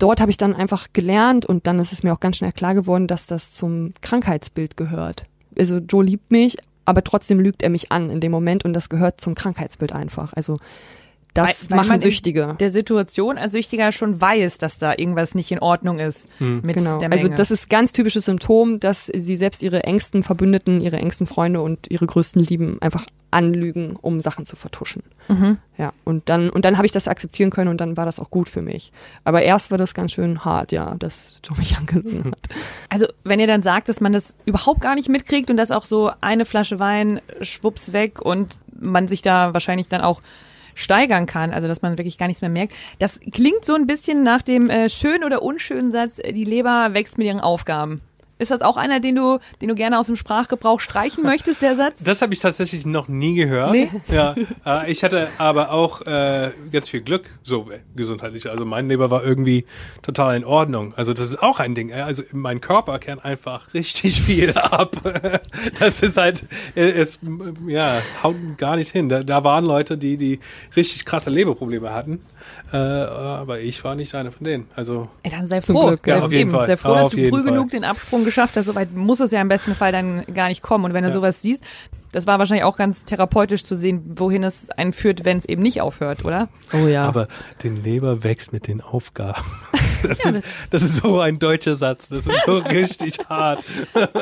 Dort 0.00 0.20
habe 0.20 0.30
ich 0.30 0.38
dann 0.38 0.56
einfach 0.56 0.88
gelernt 0.94 1.44
und 1.44 1.66
dann 1.66 1.78
ist 1.78 1.92
es 1.92 2.02
mir 2.02 2.12
auch 2.12 2.20
ganz 2.20 2.38
schnell 2.38 2.52
klar 2.52 2.74
geworden, 2.74 3.06
dass 3.06 3.26
das 3.26 3.52
zum 3.52 3.92
Krankheitsbild 4.00 4.76
gehört. 4.76 5.24
Also 5.58 5.76
Joe 5.76 6.02
liebt 6.02 6.30
mich, 6.30 6.56
aber 6.86 7.04
trotzdem 7.04 7.38
lügt 7.38 7.62
er 7.62 7.68
mich 7.68 7.92
an 7.92 8.08
in 8.08 8.20
dem 8.20 8.32
Moment 8.32 8.64
und 8.64 8.72
das 8.72 8.88
gehört 8.88 9.20
zum 9.20 9.34
Krankheitsbild 9.34 9.92
einfach. 9.92 10.32
Also 10.32 10.56
das 11.46 11.64
Weil- 11.64 11.70
weil 11.70 11.76
man 11.78 11.86
machen 11.86 11.94
in 11.96 12.00
Süchtige. 12.02 12.56
Der 12.60 12.70
Situation 12.70 13.38
als 13.38 13.52
Süchtiger 13.52 13.92
schon 13.92 14.20
weiß, 14.20 14.58
dass 14.58 14.78
da 14.78 14.92
irgendwas 14.96 15.34
nicht 15.34 15.50
in 15.52 15.58
Ordnung 15.60 15.98
ist 15.98 16.28
mit 16.38 16.76
Genau. 16.76 16.98
der 16.98 17.08
Menge. 17.08 17.22
Also 17.22 17.34
das 17.34 17.50
ist 17.50 17.68
ganz 17.70 17.92
typisches 17.92 18.24
Symptom, 18.26 18.78
dass 18.80 19.06
sie 19.06 19.36
selbst 19.36 19.62
ihre 19.62 19.84
engsten 19.84 20.22
Verbündeten, 20.22 20.80
ihre 20.80 20.96
engsten 20.98 21.26
Freunde 21.26 21.60
und 21.60 21.90
ihre 21.90 22.06
größten 22.06 22.42
Lieben 22.42 22.78
einfach 22.80 23.06
anlügen, 23.32 23.94
um 24.00 24.20
Sachen 24.20 24.44
zu 24.44 24.56
vertuschen. 24.56 25.04
Mhm. 25.28 25.58
Ja, 25.78 25.92
und 26.04 26.28
dann 26.28 26.50
und 26.50 26.64
dann 26.64 26.76
habe 26.76 26.86
ich 26.86 26.90
das 26.92 27.06
akzeptieren 27.06 27.50
können 27.50 27.68
und 27.70 27.80
dann 27.80 27.96
war 27.96 28.04
das 28.04 28.18
auch 28.18 28.28
gut 28.30 28.48
für 28.48 28.60
mich. 28.60 28.92
Aber 29.22 29.42
erst 29.42 29.70
war 29.70 29.78
das 29.78 29.94
ganz 29.94 30.10
schön 30.12 30.44
hart, 30.44 30.72
ja, 30.72 30.96
dass 30.98 31.40
Joe 31.44 31.56
mich 31.56 31.76
angelogen 31.76 32.32
hat. 32.32 32.48
Also, 32.88 33.06
wenn 33.22 33.38
ihr 33.38 33.46
dann 33.46 33.62
sagt, 33.62 33.88
dass 33.88 34.00
man 34.00 34.12
das 34.12 34.34
überhaupt 34.46 34.80
gar 34.80 34.96
nicht 34.96 35.08
mitkriegt 35.08 35.48
und 35.48 35.56
dass 35.56 35.70
auch 35.70 35.84
so 35.86 36.10
eine 36.20 36.44
Flasche 36.44 36.80
Wein 36.80 37.20
schwupps 37.40 37.92
weg 37.92 38.20
und 38.20 38.58
man 38.80 39.06
sich 39.06 39.22
da 39.22 39.52
wahrscheinlich 39.54 39.86
dann 39.88 40.00
auch 40.00 40.22
steigern 40.80 41.26
kann, 41.26 41.52
also 41.52 41.68
dass 41.68 41.82
man 41.82 41.98
wirklich 41.98 42.18
gar 42.18 42.26
nichts 42.26 42.42
mehr 42.42 42.50
merkt. 42.50 42.74
Das 42.98 43.20
klingt 43.20 43.64
so 43.64 43.74
ein 43.74 43.86
bisschen 43.86 44.22
nach 44.22 44.42
dem 44.42 44.70
äh, 44.70 44.88
schönen 44.88 45.24
oder 45.24 45.42
unschönen 45.42 45.92
Satz, 45.92 46.18
äh, 46.18 46.32
die 46.32 46.44
Leber 46.44 46.90
wächst 46.92 47.18
mit 47.18 47.26
ihren 47.26 47.40
Aufgaben. 47.40 48.00
Ist 48.40 48.50
das 48.50 48.62
auch 48.62 48.76
einer, 48.76 48.98
den 49.00 49.14
du, 49.16 49.38
den 49.60 49.68
du 49.68 49.74
gerne 49.74 49.98
aus 49.98 50.06
dem 50.06 50.16
Sprachgebrauch 50.16 50.80
streichen 50.80 51.22
möchtest, 51.22 51.62
der 51.62 51.76
Satz? 51.76 52.02
Das 52.02 52.22
habe 52.22 52.32
ich 52.32 52.40
tatsächlich 52.40 52.86
noch 52.86 53.06
nie 53.08 53.34
gehört. 53.34 53.72
Nee. 53.72 53.88
Ja, 54.10 54.34
äh, 54.66 54.90
ich 54.90 55.04
hatte 55.04 55.28
aber 55.38 55.70
auch 55.70 56.00
äh, 56.02 56.50
ganz 56.72 56.88
viel 56.88 57.02
Glück, 57.02 57.26
so 57.44 57.70
äh, 57.70 57.78
gesundheitlich. 57.94 58.48
Also 58.50 58.64
mein 58.64 58.88
Leber 58.88 59.10
war 59.10 59.22
irgendwie 59.22 59.64
total 60.02 60.36
in 60.36 60.44
Ordnung. 60.44 60.94
Also 60.96 61.12
das 61.12 61.26
ist 61.26 61.42
auch 61.42 61.60
ein 61.60 61.74
Ding. 61.74 61.90
äh, 61.90 62.00
Also 62.00 62.22
mein 62.32 62.60
Körper 62.60 62.98
kann 62.98 63.20
einfach 63.20 63.72
richtig 63.74 64.20
viel 64.22 64.52
ab. 64.56 64.96
Das 65.78 66.00
ist 66.00 66.16
halt, 66.16 66.44
äh, 66.74 66.90
es 66.90 67.20
ja 67.66 68.00
haut 68.22 68.36
gar 68.56 68.76
nicht 68.76 68.90
hin. 68.90 69.08
Da, 69.08 69.22
da 69.22 69.44
waren 69.44 69.64
Leute, 69.64 69.98
die 69.98 70.16
die 70.16 70.40
richtig 70.76 71.04
krasse 71.04 71.28
Leberprobleme 71.30 71.92
hatten, 71.92 72.20
äh, 72.72 72.76
aber 72.76 73.60
ich 73.60 73.82
war 73.84 73.94
nicht 73.94 74.14
einer 74.14 74.32
von 74.32 74.44
denen. 74.44 74.66
Also 74.74 75.08
Ey, 75.22 75.30
dann 75.30 75.46
sei 75.46 75.60
froh. 75.60 75.88
Glück, 75.88 76.06
ja, 76.06 76.20
auf 76.22 76.32
jeden 76.32 76.50
Fall. 76.50 76.66
Sei 76.66 76.76
froh, 76.76 76.94
dass 76.94 77.06
Auf 77.06 77.12
du 77.12 77.18
früh 77.28 77.30
Fall. 77.30 77.42
genug 77.44 77.70
den 77.70 77.84
Absprung 77.84 78.24
geschafft 78.30 78.56
hast. 78.56 78.66
Soweit 78.66 78.94
muss 78.94 79.20
es 79.20 79.30
ja 79.30 79.40
im 79.40 79.48
besten 79.48 79.74
Fall 79.74 79.92
dann 79.92 80.24
gar 80.34 80.48
nicht 80.48 80.62
kommen. 80.62 80.84
Und 80.84 80.94
wenn 80.94 81.02
du 81.04 81.08
Ja. 81.10 81.14
sowas 81.14 81.42
siehst, 81.42 81.62
das 82.12 82.26
war 82.26 82.38
wahrscheinlich 82.40 82.64
auch 82.64 82.76
ganz 82.76 83.04
therapeutisch 83.04 83.64
zu 83.64 83.76
sehen, 83.76 84.02
wohin 84.16 84.42
es 84.42 84.70
einen 84.70 84.92
führt, 84.92 85.24
wenn 85.24 85.38
es 85.38 85.44
eben 85.44 85.62
nicht 85.62 85.80
aufhört, 85.80 86.24
oder? 86.24 86.48
Oh 86.72 86.86
ja. 86.88 87.04
Aber 87.06 87.28
den 87.62 87.80
Leber 87.82 88.24
wächst 88.24 88.52
mit 88.52 88.66
den 88.66 88.80
Aufgaben. 88.80 89.40
Das, 90.02 90.24
ist, 90.24 90.42
das 90.70 90.82
ist 90.82 90.96
so 90.96 91.20
ein 91.20 91.38
deutscher 91.38 91.74
Satz. 91.74 92.08
Das 92.08 92.26
ist 92.26 92.44
so 92.46 92.58
richtig 92.70 93.18
hart. 93.28 93.62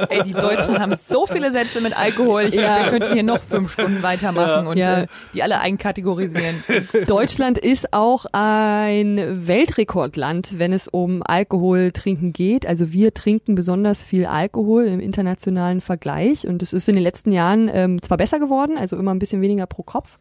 Ey, 0.09 0.23
die 0.25 0.33
Deutschen 0.33 0.79
haben 0.79 0.95
so 1.09 1.27
viele 1.27 1.53
Sätze 1.53 1.81
mit 1.81 1.97
Alkohol. 1.97 2.43
Ich 2.43 2.53
glaube, 2.53 2.67
Ja. 2.67 2.83
wir 2.85 2.91
könnten 2.91 3.13
hier 3.15 3.23
noch 3.23 3.41
fünf 3.41 3.73
Stunden 3.73 4.03
weitermachen 4.03 4.67
und 4.67 4.77
Ja. 4.77 5.03
äh, 5.03 5.07
die 5.35 5.43
alle 5.43 5.61
einkategorisieren. 5.61 6.63
Deutschland 7.07 7.59
ist 7.59 7.93
auch 7.93 8.27
ein 8.33 9.47
Weltrekordland, 9.47 10.59
wenn 10.59 10.73
es 10.73 10.89
um 10.89 11.23
Alkohol 11.25 11.93
trinken 11.93 12.33
geht. 12.33 12.67
Also 12.67 12.93
wir 12.93 13.15
trinken 13.15 13.55
besonders 13.55 14.03
viel 14.03 14.27
Alkohol 14.27 14.85
im 14.87 15.01
internationalen 15.01 15.81
Vergleich 15.81 16.47
und 16.47 16.63
es 16.63 16.73
ist 16.73 16.89
in 16.89 16.95
den 16.95 17.03
letzten 17.03 17.33
Jahren 17.33 17.69
ähm, 17.73 18.01
zwar 18.03 18.17
besser 18.19 18.39
geworden, 18.39 18.77
also 18.79 18.97
immer 18.97 19.13
ein 19.15 19.19
bisschen 19.19 19.41
weniger 19.43 19.67
pro 19.67 19.83
Kopf, 19.83 20.19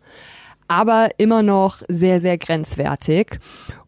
aber 0.67 1.09
immer 1.17 1.43
noch 1.43 1.81
sehr, 1.87 2.19
sehr 2.19 2.37
grenzwertig. 2.37 3.39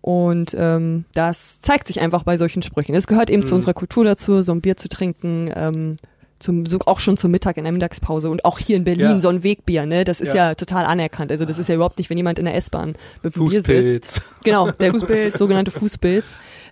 Und 0.01 0.55
ähm, 0.57 1.05
das 1.13 1.61
zeigt 1.61 1.87
sich 1.87 2.01
einfach 2.01 2.23
bei 2.23 2.37
solchen 2.37 2.61
Sprüchen. 2.61 2.95
Es 2.95 3.07
gehört 3.07 3.29
eben 3.29 3.43
zu 3.43 3.55
unserer 3.55 3.73
Kultur 3.73 4.05
dazu, 4.05 4.41
so 4.41 4.51
ein 4.53 4.61
Bier 4.61 4.77
zu 4.77 4.89
trinken. 4.89 5.51
Ähm, 5.55 5.97
zum, 6.39 6.65
so 6.65 6.79
auch 6.85 6.99
schon 7.01 7.17
zum 7.17 7.31
Mittag 7.31 7.57
in 7.57 7.65
der 7.65 7.73
Mittagspause 7.73 8.29
und 8.29 8.45
auch 8.45 8.59
hier 8.59 8.77
in 8.77 8.85
Berlin 8.85 9.15
Ja. 9.15 9.19
so 9.21 9.27
ein 9.27 9.43
Wegbier, 9.43 9.85
ne? 9.85 10.05
Das 10.05 10.21
ist 10.21 10.29
ja. 10.29 10.49
Ja. 10.49 10.55
total 10.55 10.85
anerkannt. 10.85 11.31
Also 11.31 11.43
das 11.43 11.59
ist 11.59 11.67
ja 11.67 11.75
überhaupt 11.75 11.97
nicht, 11.97 12.09
wenn 12.09 12.15
jemand 12.17 12.39
in 12.39 12.45
der 12.45 12.55
S-Bahn 12.55 12.95
mit 13.21 13.35
dem 13.35 13.49
Bier 13.49 13.61
sitzt. 13.61 14.21
Genau, 14.45 14.71
der 14.71 14.91
Fußpilz. 14.91 15.37
sogenannte 15.37 15.71
Fußpilz. 15.71 16.23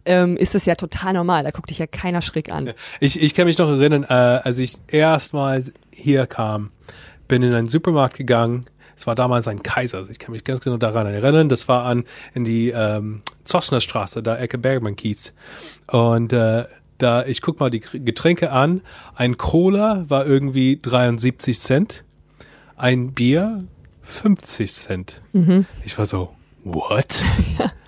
Ähm, 0.05 0.37
ist 0.37 0.55
das 0.55 0.65
ja 0.65 0.75
total 0.75 1.11
normal. 1.13 1.43
Da 1.43 1.51
guckt 1.51 1.69
dich 1.69 1.79
ja 1.79 1.85
keiner 1.85 2.21
schräg 2.21 2.49
an. 2.49 2.71
Ich, 3.01 3.21
ich 3.21 3.33
kann 3.35 3.45
mich 3.45 3.57
noch 3.57 3.69
erinnern, 3.69 4.05
äh, 4.05 4.13
als 4.13 4.57
ich 4.59 4.75
erstmals 4.87 5.73
hier 5.91 6.27
kam, 6.27 6.69
bin 7.27 7.43
in 7.43 7.53
einen 7.53 7.67
Supermarkt 7.67 8.15
gegangen. 8.15 8.67
Es 8.97 9.07
war 9.07 9.15
damals 9.15 9.47
ein 9.47 9.61
Kaiser. 9.63 9.99
Also 9.99 10.11
ich 10.11 10.19
kann 10.19 10.31
mich 10.31 10.43
ganz 10.43 10.61
genau 10.61 10.77
daran 10.77 11.07
erinnern. 11.07 11.49
Das 11.49 11.67
war 11.67 11.85
an 11.85 12.03
in 12.33 12.43
die 12.43 12.71
ähm, 12.71 13.21
Zossner 13.43 13.79
Straße, 13.79 14.23
da 14.23 14.37
Ecke 14.37 14.57
Bergmann 14.57 14.95
Kiez. 14.95 15.33
Und 15.87 16.33
äh, 16.33 16.65
da 16.97 17.25
ich 17.25 17.41
guck 17.41 17.59
mal 17.59 17.69
die 17.69 17.79
Getränke 17.79 18.51
an. 18.51 18.81
Ein 19.15 19.37
Cola 19.37 20.05
war 20.07 20.25
irgendwie 20.25 20.79
73 20.81 21.59
Cent, 21.59 22.03
ein 22.75 23.13
Bier 23.13 23.65
50 24.01 24.73
Cent. 24.73 25.21
Ich 25.85 25.97
war 25.97 26.05
so, 26.05 26.33
what? 26.63 27.23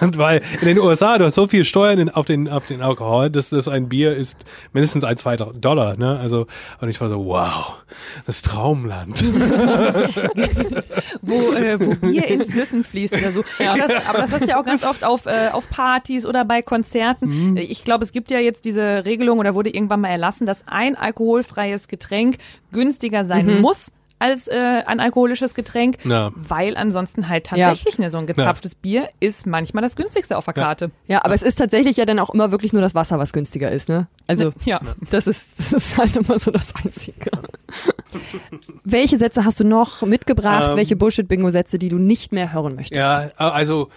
Und 0.00 0.16
weil 0.18 0.40
in 0.60 0.66
den 0.66 0.78
USA, 0.78 1.18
du 1.18 1.24
hast 1.26 1.34
so 1.34 1.46
viel 1.46 1.64
Steuern 1.64 1.98
in, 1.98 2.08
auf, 2.08 2.26
den, 2.26 2.48
auf 2.48 2.64
den 2.64 2.80
Alkohol, 2.82 3.30
dass 3.30 3.50
das 3.50 3.68
ein 3.68 3.88
Bier 3.88 4.16
ist 4.16 4.36
mindestens 4.72 5.04
ein, 5.04 5.16
zwei 5.16 5.36
Dollar, 5.36 5.96
ne? 5.96 6.18
Also, 6.18 6.46
und 6.80 6.88
ich 6.88 7.00
war 7.00 7.08
so, 7.08 7.24
wow, 7.26 7.82
das 8.26 8.42
Traumland. 8.42 9.22
wo, 11.22 11.52
äh, 11.52 11.78
wo 11.80 11.94
Bier 11.96 12.26
in 12.28 12.44
Flüssen 12.44 12.84
fließt 12.84 13.14
oder 13.14 13.32
so. 13.32 13.44
Das, 13.58 14.06
aber 14.06 14.18
das 14.18 14.32
hast 14.32 14.42
du 14.42 14.48
ja 14.48 14.60
auch 14.60 14.64
ganz 14.64 14.84
oft 14.84 15.04
auf, 15.04 15.26
äh, 15.26 15.48
auf 15.52 15.68
Partys 15.68 16.26
oder 16.26 16.44
bei 16.44 16.62
Konzerten. 16.62 17.56
Ich 17.56 17.84
glaube, 17.84 18.04
es 18.04 18.12
gibt 18.12 18.30
ja 18.30 18.38
jetzt 18.38 18.64
diese 18.64 19.04
Regelung 19.04 19.38
oder 19.38 19.54
wurde 19.54 19.70
irgendwann 19.70 20.00
mal 20.00 20.08
erlassen, 20.08 20.46
dass 20.46 20.66
ein 20.66 20.96
alkoholfreies 20.96 21.88
Getränk 21.88 22.38
günstiger 22.72 23.24
sein 23.24 23.60
muss 23.60 23.92
als 24.20 24.46
äh, 24.46 24.82
ein 24.86 25.00
alkoholisches 25.00 25.54
Getränk, 25.54 25.96
Ja. 26.04 26.30
weil 26.36 26.76
ansonsten 26.76 27.28
halt 27.28 27.46
tatsächlich 27.46 27.98
ne, 27.98 28.10
so 28.10 28.18
ein 28.18 28.26
gezapftes 28.28 28.74
Bier 28.76 29.08
ist 29.18 29.46
manchmal 29.46 29.82
das 29.82 29.96
günstigste 29.96 30.36
auf 30.36 30.44
der 30.44 30.54
Karte. 30.54 30.90
Ja, 31.08 31.24
aber 31.24 31.34
es 31.34 31.42
ist 31.42 31.56
tatsächlich 31.56 31.96
ja 31.96 32.04
dann 32.06 32.18
auch 32.20 32.30
immer 32.30 32.52
wirklich 32.52 32.72
nur 32.72 32.82
das 32.82 32.94
Wasser, 32.94 33.18
was 33.18 33.32
günstiger 33.32 33.72
ist, 33.72 33.88
ne? 33.88 34.06
Also 34.28 34.52
Ja. 34.64 34.80
das 35.10 35.26
ist 35.26 35.58
das 35.58 35.72
ist 35.72 35.98
halt 35.98 36.16
immer 36.16 36.38
so 36.38 36.50
das 36.52 36.72
Einzige. 36.84 37.30
Welche 38.84 39.18
Sätze 39.18 39.44
hast 39.44 39.60
du 39.60 39.64
noch 39.64 40.02
mitgebracht? 40.02 40.70
Ähm, 40.72 40.76
Welche 40.76 40.96
Bullshit-Bingo-Sätze, 40.96 41.78
die 41.78 41.88
du 41.88 41.96
nicht 41.98 42.32
mehr 42.32 42.52
hören 42.52 42.74
möchtest? 42.76 42.98
Ja, 42.98 43.30
also 43.36 43.88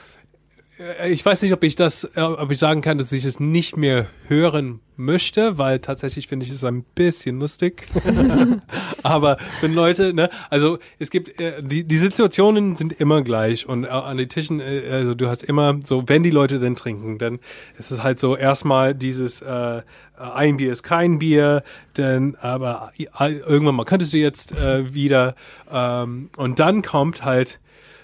ich 1.06 1.24
weiß 1.24 1.44
nicht, 1.44 1.54
ob 1.54 1.64
ich 1.64 1.76
das, 1.76 2.04
äh, 2.16 2.22
ob 2.22 2.52
ich 2.52 2.58
sagen 2.58 2.82
kann, 2.82 2.98
dass 2.98 3.12
ich 3.12 3.26
es 3.26 3.40
nicht 3.40 3.78
mehr 3.78 4.08
hören 4.28 4.80
möchte, 4.96 5.60
weil 5.60 5.80
tatsächlich 5.80 6.28
finde 6.28 6.46
ich 6.46 6.52
es 6.52 6.64
ein 6.64 6.84
bisschen 6.84 7.40
lustig. 7.40 7.86
Aber 9.04 9.38
wenn 9.62 9.74
Leute, 9.74 10.14
ne, 10.14 10.30
also 10.50 10.80
es 10.98 11.12
gibt, 11.12 11.40
äh, 11.40 11.62
die, 11.62 11.84
die 11.84 11.98
Situationen 11.98 12.76
sind 12.76 12.94
immer 12.94 13.22
gleich 13.22 13.68
und 13.68 13.84
äh, 13.84 13.88
an 13.88 14.18
den 14.18 14.30
Tischen, 14.30 14.60
äh, 14.60 14.90
also 14.92 15.14
du 15.14 15.28
hast 15.28 15.44
immer 15.44 15.80
so, 15.84 16.04
wenn 16.08 16.24
die 16.24 16.32
Leute 16.32 16.60
denn 16.60 16.76
trinken, 16.76 17.20
dann 17.20 17.40
ist 17.78 17.92
es 17.92 18.02
halt 18.02 18.20
so 18.20 18.36
erstmal 18.36 18.96
dieses, 18.96 19.44
äh, 19.44 19.82
ein 20.18 20.58
Bier 20.58 20.72
ist 20.72 20.84
kein 20.84 21.20
Bier, 21.20 21.64
denn 21.98 22.36
aber 22.36 22.92
äh, 22.98 23.34
irgendwann 23.34 23.76
mal 23.76 23.86
könntest 23.86 24.14
du 24.14 24.18
jetzt 24.18 24.54
äh, 24.54 24.94
wieder 24.94 25.36
ähm, 25.72 26.32
und 26.36 26.60
dann 26.60 26.82
kommt 26.82 27.24
halt, 27.24 27.60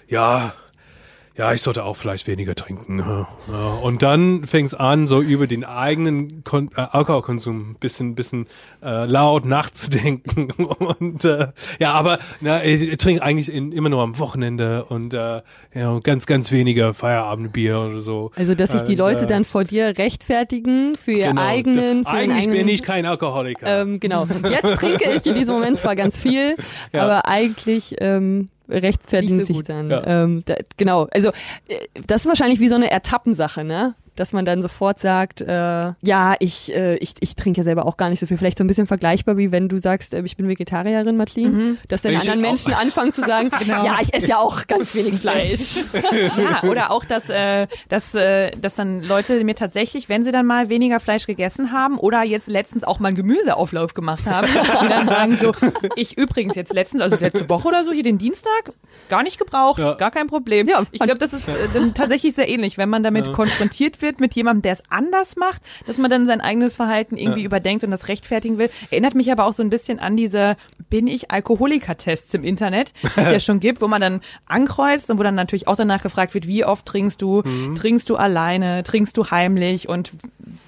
ja, 0.06 0.52
ja, 1.36 1.52
ich 1.52 1.62
sollte 1.62 1.84
auch 1.84 1.96
vielleicht 1.96 2.26
weniger 2.26 2.54
trinken. 2.54 2.98
Ja. 2.98 3.74
Und 3.82 4.02
dann 4.02 4.44
fängt 4.44 4.68
es 4.68 4.74
an, 4.74 5.06
so 5.06 5.20
über 5.20 5.46
den 5.46 5.64
eigenen 5.64 6.44
Kon 6.44 6.70
äh, 6.76 6.80
Alkoholkonsum 6.80 7.70
ein 7.70 7.76
bisschen, 7.80 8.14
bisschen 8.14 8.46
äh, 8.82 9.06
laut 9.06 9.44
nachzudenken. 9.46 10.50
Und 10.60 11.24
äh, 11.24 11.48
ja, 11.78 11.92
aber 11.92 12.18
na, 12.40 12.64
ich, 12.64 12.96
trinke 12.98 13.22
eigentlich 13.22 13.52
in, 13.52 13.72
immer 13.72 13.88
nur 13.88 14.02
am 14.02 14.18
Wochenende 14.18 14.84
und 14.84 15.14
äh, 15.14 15.42
ja, 15.74 15.98
ganz, 16.02 16.26
ganz 16.26 16.50
weniger 16.52 16.94
Feierabendbier 16.94 17.78
oder 17.80 18.00
so. 18.00 18.32
Also, 18.36 18.54
dass 18.54 18.72
sich 18.72 18.82
die 18.82 18.92
Und, 18.92 18.98
Leute 18.98 19.24
äh, 19.24 19.26
dann 19.26 19.44
vor 19.44 19.64
dir 19.64 19.96
rechtfertigen 19.98 20.92
für 20.94 21.12
ihr 21.12 21.28
genau. 21.28 21.42
eigenen, 21.42 22.04
für 22.04 22.10
Eigentlich 22.10 22.42
eigenen, 22.48 22.58
bin 22.58 22.68
ich 22.68 22.82
kein 22.82 23.06
Alkoholiker. 23.06 23.82
ähm, 23.82 24.00
genau. 24.00 24.26
Jetzt 24.48 24.78
trinke 24.80 25.10
ich 25.10 25.26
in 25.26 25.34
diesem 25.34 25.54
Moment 25.54 25.78
zwar 25.78 25.96
ganz 25.96 26.18
viel, 26.18 26.56
Ja. 26.92 27.04
aber 27.04 27.26
eigentlich 27.28 27.96
ähm, 28.00 28.48
rechtfertigen 28.70 29.40
so 29.40 29.46
sich 29.46 29.62
dann. 29.64 29.90
Ja. 29.90 30.06
Ähm, 30.06 30.42
da, 30.44 30.56
genau. 30.76 31.06
Also 31.10 31.30
äh, 31.68 31.86
das 32.06 32.22
ist 32.22 32.28
wahrscheinlich 32.28 32.60
wie 32.60 32.68
so 32.68 32.74
eine 32.74 32.90
Ertappensache, 32.90 33.64
ne? 33.64 33.94
Dass 34.16 34.32
man 34.32 34.44
dann 34.44 34.60
sofort 34.60 35.00
sagt, 35.00 35.40
äh, 35.40 35.92
ja, 36.02 36.34
ich, 36.40 36.74
äh, 36.74 36.96
ich, 36.96 37.14
ich 37.20 37.36
trinke 37.36 37.58
ja 37.60 37.64
selber 37.64 37.86
auch 37.86 37.96
gar 37.96 38.10
nicht 38.10 38.20
so 38.20 38.26
viel. 38.26 38.36
Vielleicht 38.36 38.58
so 38.58 38.64
ein 38.64 38.66
bisschen 38.66 38.86
vergleichbar 38.86 39.36
wie 39.36 39.50
wenn 39.52 39.68
du 39.68 39.78
sagst, 39.78 40.12
äh, 40.14 40.22
ich 40.24 40.36
bin 40.36 40.48
Vegetarierin, 40.48 41.16
Madeline. 41.16 41.76
Dass 41.88 42.02
dann 42.02 42.12
Ich 42.12 42.18
anderen 42.20 42.40
auch. 42.40 42.48
Menschen 42.48 42.72
anfangen 42.74 43.12
zu 43.12 43.22
sagen, 43.22 43.50
ja, 43.66 43.96
ich 44.02 44.12
esse 44.12 44.28
ja 44.28 44.38
auch 44.38 44.66
ganz 44.66 44.94
wenig 44.94 45.20
Fleisch. 45.20 45.80
Ja, 46.40 46.62
oder 46.68 46.90
auch, 46.90 47.04
dass, 47.04 47.28
äh, 47.28 47.66
dass, 47.88 48.14
äh, 48.14 48.50
dass 48.56 48.74
dann 48.74 49.02
Leute 49.02 49.42
mir 49.44 49.54
tatsächlich, 49.54 50.08
wenn 50.08 50.24
sie 50.24 50.32
dann 50.32 50.46
mal 50.46 50.68
weniger 50.68 51.00
Fleisch 51.00 51.26
gegessen 51.26 51.72
haben 51.72 51.98
oder 51.98 52.22
jetzt 52.22 52.48
letztens 52.48 52.84
auch 52.84 52.98
mal 52.98 53.08
einen 53.08 53.16
Gemüseauflauf 53.16 53.94
gemacht 53.94 54.26
haben, 54.26 54.46
die 54.82 54.88
dann 54.88 55.06
sagen 55.06 55.36
so, 55.36 55.52
ich 55.96 56.16
übrigens 56.18 56.56
jetzt 56.56 56.72
letztens, 56.72 57.02
also 57.02 57.16
letzte 57.16 57.48
Woche 57.48 57.68
oder 57.68 57.84
so, 57.84 57.92
hier 57.92 58.02
den 58.02 58.18
Dienstag, 58.18 58.72
gar 59.08 59.22
nicht 59.22 59.38
gebraucht, 59.38 59.78
Ja. 59.80 59.94
gar 59.94 60.10
kein 60.10 60.26
Problem. 60.26 60.66
Ja, 60.68 60.84
ich 60.90 61.00
glaube, 61.00 61.18
das 61.18 61.32
ist 61.32 61.48
äh, 61.48 61.52
dann 61.72 61.94
tatsächlich 61.94 62.34
sehr 62.34 62.48
ähnlich, 62.48 62.78
wenn 62.78 62.88
man 62.88 63.02
damit 63.02 63.32
konfrontiert 63.32 63.99
wird 64.02 64.20
mit 64.20 64.34
jemandem, 64.34 64.62
der 64.62 64.72
es 64.72 64.82
anders 64.90 65.36
macht, 65.36 65.62
dass 65.86 65.98
man 65.98 66.10
dann 66.10 66.26
sein 66.26 66.40
eigenes 66.40 66.76
Verhalten 66.76 67.16
irgendwie 67.16 67.40
Ja. 67.40 67.46
überdenkt 67.46 67.84
und 67.84 67.90
das 67.90 68.08
rechtfertigen 68.08 68.58
will. 68.58 68.70
Erinnert 68.90 69.14
mich 69.14 69.30
aber 69.32 69.44
auch 69.46 69.52
so 69.52 69.62
ein 69.62 69.70
bisschen 69.70 69.98
an 69.98 70.16
diese 70.16 70.56
Bin 70.88 71.06
ich 71.06 71.30
Alkoholiker-Tests 71.30 72.34
im 72.34 72.44
Internet, 72.44 72.92
die 73.02 73.20
es 73.20 73.30
ja 73.32 73.40
schon 73.40 73.60
gibt, 73.60 73.80
wo 73.80 73.88
man 73.88 74.00
dann 74.00 74.20
ankreuzt 74.46 75.10
und 75.10 75.18
wo 75.18 75.22
dann 75.22 75.34
natürlich 75.34 75.68
auch 75.68 75.76
danach 75.76 76.02
gefragt 76.02 76.34
wird, 76.34 76.46
wie 76.46 76.64
oft 76.64 76.86
trinkst 76.86 77.20
du, 77.22 77.42
trinkst 77.74 78.08
du 78.10 78.16
alleine, 78.16 78.82
trinkst 78.82 79.16
du 79.16 79.30
heimlich? 79.30 79.88
Und 79.88 80.12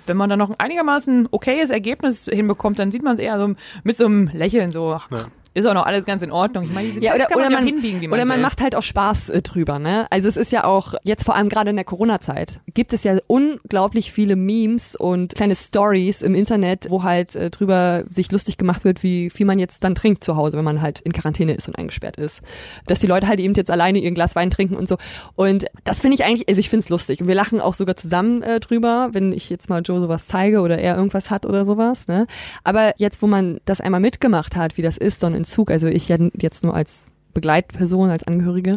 wenn 0.07 0.17
man 0.17 0.31
dann 0.31 0.39
noch 0.39 0.51
ein 0.51 0.59
einigermaßen 0.59 1.29
okayes 1.31 1.71
Ergebnis 1.71 2.27
hinbekommt, 2.31 2.79
dann 2.79 2.91
sieht 2.93 3.03
man 3.03 3.15
es 3.15 3.21
eher 3.21 3.39
so 3.39 3.55
mit 3.85 3.97
so 3.97 4.07
einem 4.07 4.31
Lächeln 4.33 4.73
so, 4.73 4.95
ach, 4.95 5.09
ist 5.55 5.67
auch 5.67 5.75
noch 5.75 5.87
alles 5.87 6.05
ganz 6.05 6.23
in 6.23 6.31
Ordnung. 6.33 6.65
Ich 6.65 6.73
meine, 6.73 6.89
diese 6.89 7.03
Ja, 7.03 7.13
Tests 7.13 7.27
oder, 7.27 7.35
kann 7.35 7.39
man 7.39 7.47
oder 7.49 7.55
ja 7.55 7.61
man, 7.61 7.67
hinbiegen, 7.67 8.01
wie 8.01 8.09
man 8.09 8.19
oder 8.19 8.25
man 8.27 8.37
will. 8.39 8.43
macht 8.43 8.61
halt 8.61 8.75
auch 8.75 8.83
Spaß 8.83 9.31
äh, 9.31 9.43
drüber, 9.43 9.79
ne? 9.79 10.07
Also 10.11 10.29
es 10.29 10.37
ist 10.37 10.53
ja 10.53 10.65
auch, 10.65 10.95
jetzt 11.05 11.25
vor 11.25 11.35
allem 11.35 11.49
gerade 11.49 11.71
in 11.71 11.77
der 11.77 11.85
Corona-Zeit, 11.85 12.61
gibt 12.75 12.93
es 12.93 13.05
ja 13.05 13.19
unglaublich 13.27 14.13
viele 14.13 14.37
Memes 14.37 14.97
und 14.97 15.35
kleine 15.35 15.55
Stories 15.57 16.23
im 16.23 16.35
Internet, 16.35 16.87
wo 16.91 17.03
halt 17.03 17.35
äh, 17.37 17.51
drüber 17.51 18.05
sich 18.09 18.31
lustig 18.33 18.57
gemacht 18.57 18.85
wird, 18.85 19.03
wie 19.03 19.31
viel 19.31 19.47
man 19.47 19.59
jetzt 19.59 19.85
dann 19.85 19.95
trinkt 19.95 20.25
zu 20.25 20.37
Hause, 20.37 20.57
wenn 20.57 20.65
man 20.65 20.81
halt 20.83 21.01
in 21.01 21.13
Quarantäne 21.13 21.55
ist 21.55 21.69
und 21.69 21.77
eingesperrt 21.79 22.17
ist. 22.17 22.43
Dass 22.87 23.01
die 23.01 23.07
Leute 23.07 23.29
halt 23.29 23.41
eben 23.41 23.55
jetzt 23.55 23.71
alleine 23.71 23.99
ihr 23.99 24.11
Glas 24.13 24.35
Wein 24.37 24.51
trinken 24.51 24.77
und 24.77 24.89
so. 24.89 24.97
Und 25.35 25.67
das 25.85 26.01
finde 26.01 26.15
ich 26.15 26.25
eigentlich, 26.25 26.49
also 26.49 26.59
ich 26.61 26.69
finde 26.71 26.85
es 26.85 26.89
lustig. 26.89 27.21
Und 27.21 27.29
wir 27.29 27.35
lachen 27.35 27.61
auch 27.61 27.75
sogar 27.75 27.97
zusammen 27.97 28.43
äh, 28.43 28.61
drüber, 28.61 29.11
wenn 29.13 29.33
ich 29.33 29.51
jetzt 29.51 29.69
mal 29.69 29.83
Joe 29.83 30.01
sowas 30.01 30.27
zeige 30.27 30.61
oder 30.61 30.79
er 30.79 30.97
irgendwas 30.97 31.31
hat 31.31 31.47
oder 31.47 31.65
sowas, 31.65 32.07
ne? 32.09 32.27
Aber 32.65 32.93
jetzt, 32.99 33.23
wo 33.23 33.27
man 33.27 33.61
das 33.65 33.81
einmal 33.81 34.01
mitgemacht 34.01 34.57
hat, 34.57 34.77
wie 34.77 34.83
das 34.83 34.97
ist, 34.97 35.21
so 35.21 35.27
ein 35.27 35.35
Entzug, 35.43 35.71
also 35.71 35.87
ich 35.87 36.09
jetzt 36.09 36.65
nur 36.65 36.75
als 36.75 37.07
Begleitperson, 37.35 38.11
als 38.11 38.25
Angehörige, 38.25 38.77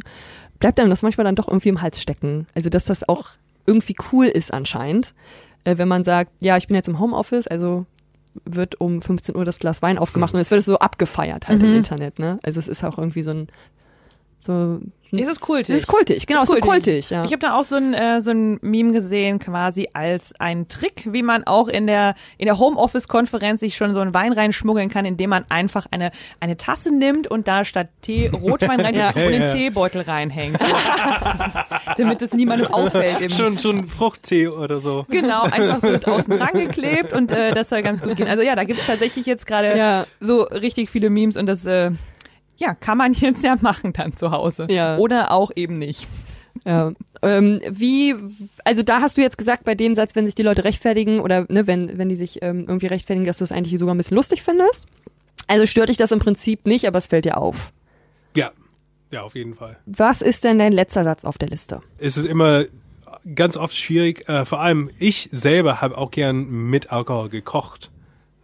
bleibt 0.60 0.80
einem 0.80 0.90
das 0.90 1.02
manchmal 1.02 1.26
dann 1.26 1.36
doch 1.36 1.48
irgendwie 1.48 1.70
im 1.70 1.82
Hals 1.82 2.02
stecken. 2.02 2.48
Also, 2.56 2.70
dass 2.70 2.86
das 2.86 3.08
auch 3.08 3.30
irgendwie 3.66 3.96
cool 4.12 4.26
ist 4.28 4.54
anscheinend, 4.54 5.14
äh, 5.64 5.78
wenn 5.78 5.88
man 5.88 6.04
sagt, 6.04 6.32
ja, 6.42 6.58
ich 6.58 6.68
bin 6.68 6.76
jetzt 6.76 6.88
im 6.88 7.00
Homeoffice, 7.00 7.48
also 7.48 7.86
wird 8.46 8.80
um 8.82 9.02
15 9.02 9.36
Uhr 9.36 9.46
das 9.46 9.60
Glas 9.60 9.82
Wein 9.82 9.98
aufgemacht 9.98 10.34
und 10.36 10.40
es 10.40 10.52
wird 10.52 10.64
so 10.64 10.78
abgefeiert 10.80 11.48
halt 11.48 11.62
im 11.64 11.70
Mhm. 11.72 11.78
Internet, 11.78 12.20
ne? 12.20 12.40
Also 12.44 12.60
es 12.60 12.68
ist 12.68 12.84
auch 12.84 12.98
irgendwie 12.98 13.24
so 13.24 13.32
ein 13.32 13.48
so 14.46 14.80
Es 15.12 15.28
ist 15.28 15.40
kultig. 15.40 15.70
Es 15.74 15.82
ist 15.82 15.88
kultig, 15.88 16.28
genau, 16.28 16.44
es 16.44 16.50
ist 16.50 16.56
so 16.56 16.62
kultig, 16.62 17.10
ja. 17.10 17.24
Ich 17.24 17.32
habe 17.32 17.40
da 17.40 17.56
auch 17.58 17.64
so 17.64 17.76
ein, 17.76 17.94
äh, 17.94 18.22
so 18.22 18.32
ein 18.32 18.60
Meme 18.62 18.92
gesehen, 18.92 19.40
quasi 19.40 19.88
als 19.94 20.34
ein 20.40 20.68
Trick, 20.68 21.08
wie 21.14 21.24
man 21.24 21.46
auch 21.46 21.68
in 21.70 21.88
der, 21.88 22.16
in 22.38 22.46
der 22.46 22.58
Homeoffice-Konferenz 22.60 23.62
sich 23.62 23.76
schon 23.78 23.94
so 23.94 24.02
einen 24.02 24.14
Wein 24.14 24.34
reinschmuggeln 24.34 24.90
kann, 24.90 25.06
indem 25.06 25.30
man 25.30 25.46
einfach 25.50 25.86
eine, 25.92 26.12
eine 26.40 26.58
Tasse 26.58 26.94
nimmt 26.94 27.28
und 27.30 27.48
da 27.48 27.64
statt 27.66 27.88
Tee 28.02 28.28
Rotwein 28.34 28.82
rein 28.82 28.96
Ja. 28.96 29.08
und 29.10 29.16
den 29.16 29.42
Ja. 29.44 29.48
Teebeutel 29.48 30.02
reinhängt. 30.02 30.58
Damit 31.98 32.22
es 32.22 32.34
niemandem 32.34 32.68
auffällt. 32.74 33.22
Im, 33.22 33.30
Schon, 33.30 33.58
schon 33.60 33.88
Fruchttee 33.88 34.48
oder 34.48 34.80
so. 34.80 35.06
Genau, 35.10 35.44
einfach 35.44 35.80
so 35.82 36.12
außen 36.12 36.38
dran 36.38 36.54
geklebt 36.54 37.14
und 37.14 37.32
äh, 37.32 37.54
das 37.54 37.70
soll 37.70 37.82
ganz 37.84 38.02
gut 38.02 38.16
gehen. 38.18 38.28
Also 38.28 38.44
ja, 38.44 38.56
da 38.56 38.64
gibt 38.64 38.80
es 38.80 38.88
tatsächlich 38.88 39.26
jetzt 39.26 39.46
gerade 39.48 39.78
Ja. 39.78 40.06
so 40.20 40.42
richtig 40.44 40.90
viele 40.90 41.10
Memes 41.10 41.38
und 41.38 41.46
das 41.46 41.66
äh, 41.66 41.92
ja, 42.58 42.74
kann 42.74 42.98
man 42.98 43.14
jetzt 43.14 43.44
ja 43.44 43.56
machen 43.62 43.94
dann 43.94 44.16
zu 44.16 44.32
Hause. 44.32 44.68
Ja. 44.70 44.98
Oder 44.98 45.32
auch 45.32 45.52
eben 45.56 45.78
nicht. 45.80 46.08
Ja. 46.64 46.94
Ähm, 47.22 47.60
wie, 47.70 48.16
also 48.64 48.82
da 48.82 49.02
hast 49.02 49.18
du 49.18 49.22
jetzt 49.22 49.38
gesagt, 49.38 49.66
bei 49.66 49.76
dem 49.76 49.94
Satz, 49.96 50.16
wenn 50.16 50.26
sich 50.26 50.36
die 50.36 50.44
Leute 50.44 50.64
rechtfertigen 50.64 51.20
oder 51.20 51.46
ne, 51.50 51.68
wenn, 51.68 51.98
wenn 51.98 52.10
die 52.10 52.16
sich 52.16 52.42
ähm, 52.42 52.62
irgendwie 52.68 52.88
rechtfertigen, 52.88 53.26
dass 53.26 53.38
du 53.38 53.44
es 53.44 53.52
eigentlich 53.52 53.78
sogar 53.80 53.94
ein 53.94 53.98
bisschen 53.98 54.16
lustig 54.16 54.42
findest. 54.42 54.86
Also 55.48 55.66
stört 55.66 55.90
dich 55.90 55.98
das 55.98 56.12
im 56.12 56.20
Prinzip 56.20 56.66
nicht, 56.66 56.88
aber 56.88 56.98
es 56.98 57.08
fällt 57.08 57.26
dir 57.26 57.38
auf. 57.38 57.72
Ja. 58.36 58.52
Ja, 59.12 59.22
auf 59.22 59.36
jeden 59.36 59.56
Fall. 59.56 59.78
Was 59.86 60.22
ist 60.22 60.44
denn 60.44 60.60
dein 60.60 60.74
letzter 60.74 61.04
Satz 61.04 61.24
auf 61.24 61.38
der 61.38 61.50
Liste? 61.50 61.82
Es 62.00 62.18
ist 62.18 62.26
immer 62.26 62.66
ganz 63.34 63.56
oft 63.56 63.76
schwierig, 63.76 64.28
äh, 64.28 64.46
vor 64.46 64.60
allem 64.60 64.90
ich 65.00 65.30
selber 65.32 65.82
habe 65.82 65.98
auch 65.98 66.12
gern 66.12 66.50
mit 66.50 66.92
Alkohol 66.92 67.30
gekocht. 67.30 67.92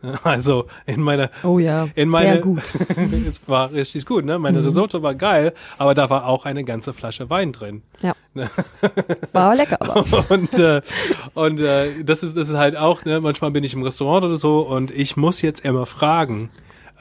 Also 0.24 0.68
in 0.86 1.02
meiner 1.02 1.30
Oh 1.44 1.60
ja, 1.60 1.88
in 1.96 2.10
meine, 2.10 2.34
sehr 2.34 2.42
gut. 2.42 2.64
es 3.30 3.42
war 3.48 3.72
richtig 3.72 4.06
gut, 4.06 4.26
ne? 4.26 4.40
Meine 4.40 4.64
Risotto 4.64 5.02
war 5.04 5.16
geil, 5.16 5.54
aber 5.78 5.94
da 5.94 6.10
war 6.10 6.28
auch 6.28 6.46
eine 6.46 6.64
ganze 6.64 6.94
Flasche 6.94 7.30
Wein 7.30 7.52
drin. 7.52 7.82
Ja. 8.02 8.14
War 9.34 9.44
aber 9.48 9.56
lecker, 9.56 9.78
aber. 9.82 10.26
und 10.30 10.54
äh, 10.54 10.82
und 11.34 11.60
äh, 11.60 12.04
das 12.04 12.24
ist 12.24 12.38
das 12.38 12.48
ist 12.48 12.56
halt 12.56 12.78
auch, 12.78 13.04
ne? 13.04 13.20
Manchmal 13.20 13.52
bin 13.52 13.64
ich 13.66 13.74
im 13.74 13.84
Restaurant 13.84 14.24
oder 14.24 14.38
so 14.38 14.62
und 14.62 14.90
ich 14.90 15.18
muss 15.18 15.42
jetzt 15.42 15.66
immer 15.66 15.86
fragen, 15.86 16.50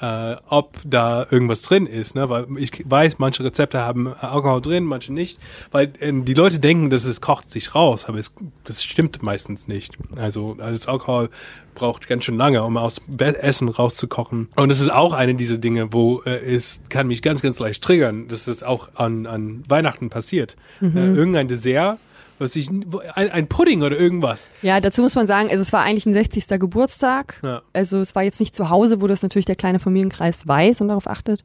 äh, 0.00 0.36
ob 0.48 0.78
da 0.84 1.26
irgendwas 1.30 1.62
drin 1.62 1.86
ist, 1.86 2.14
ne? 2.14 2.28
Weil 2.28 2.46
ich 2.56 2.84
weiß, 2.88 3.18
manche 3.18 3.44
Rezepte 3.44 3.80
haben 3.80 4.08
Alkohol 4.08 4.60
drin, 4.60 4.84
manche 4.84 5.12
nicht, 5.12 5.38
weil 5.70 5.92
äh, 6.00 6.12
die 6.12 6.34
Leute 6.34 6.58
denken, 6.58 6.90
dass 6.90 7.04
es 7.04 7.20
kocht 7.20 7.50
sich 7.50 7.74
raus, 7.74 8.06
aber 8.06 8.18
es, 8.18 8.34
das 8.64 8.82
stimmt 8.82 9.22
meistens 9.22 9.68
nicht. 9.68 9.98
Also 10.16 10.54
das 10.54 10.86
Alkohol 10.86 11.28
braucht 11.74 12.08
ganz 12.08 12.24
schön 12.24 12.36
lange, 12.36 12.62
um 12.62 12.76
aus 12.76 13.00
Essen 13.18 13.68
rauszukochen. 13.68 14.48
Und 14.56 14.70
es 14.70 14.80
ist 14.80 14.90
auch 14.90 15.12
eine 15.12 15.34
dieser 15.34 15.58
Dinge, 15.58 15.92
wo 15.92 16.22
äh, 16.22 16.30
es 16.30 16.80
kann 16.88 17.06
mich 17.06 17.22
ganz, 17.22 17.42
ganz 17.42 17.58
leicht 17.58 17.82
triggern. 17.82 18.28
Das 18.28 18.48
ist 18.48 18.64
auch 18.64 18.90
an, 18.94 19.26
an 19.26 19.62
Weihnachten 19.68 20.10
passiert. 20.10 20.56
Äh, 20.80 20.86
irgendein 20.86 21.48
Dessert, 21.48 21.98
was 22.40 22.56
ich, 22.56 22.70
ein, 22.70 23.30
ein 23.30 23.46
Pudding 23.46 23.82
oder 23.82 23.98
irgendwas. 23.98 24.50
Ja, 24.62 24.80
dazu 24.80 25.02
muss 25.02 25.14
man 25.14 25.26
sagen, 25.26 25.50
also 25.50 25.60
es 25.60 25.72
war 25.72 25.82
eigentlich 25.82 26.06
ein 26.06 26.14
60. 26.14 26.48
Geburtstag. 26.58 27.38
Ja. 27.42 27.62
Also 27.72 27.98
es 27.98 28.14
war 28.14 28.22
jetzt 28.22 28.40
nicht 28.40 28.56
zu 28.56 28.70
Hause, 28.70 29.00
wo 29.00 29.06
das 29.06 29.22
natürlich 29.22 29.44
der 29.44 29.56
kleine 29.56 29.78
Familienkreis 29.78 30.48
weiß 30.48 30.80
und 30.80 30.88
darauf 30.88 31.06
achtet, 31.06 31.44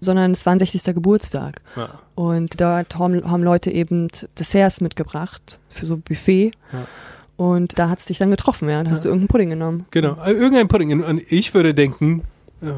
sondern 0.00 0.32
es 0.32 0.44
war 0.44 0.52
ein 0.52 0.58
60. 0.58 0.84
Geburtstag. 0.94 1.62
Ja. 1.76 1.88
Und 2.14 2.60
dort 2.60 2.98
haben, 2.98 3.28
haben 3.28 3.42
Leute 3.42 3.70
eben 3.70 4.08
Desserts 4.38 4.80
mitgebracht 4.80 5.58
für 5.68 5.86
so 5.86 5.96
Buffet. 5.96 6.52
Ja. 6.72 6.86
Und 7.36 7.78
da 7.78 7.88
hat's 7.88 8.04
dich 8.04 8.18
dann 8.18 8.30
getroffen, 8.30 8.68
ja. 8.68 8.84
Da 8.84 8.90
hast 8.90 9.04
du 9.04 9.08
irgendeinen 9.08 9.28
Pudding 9.28 9.50
genommen. 9.50 9.86
Genau, 9.90 10.16
äh, 10.24 10.30
irgendein 10.30 10.68
Pudding. 10.68 11.02
Und 11.02 11.22
ich 11.32 11.52
würde 11.54 11.74
denken, 11.74 12.22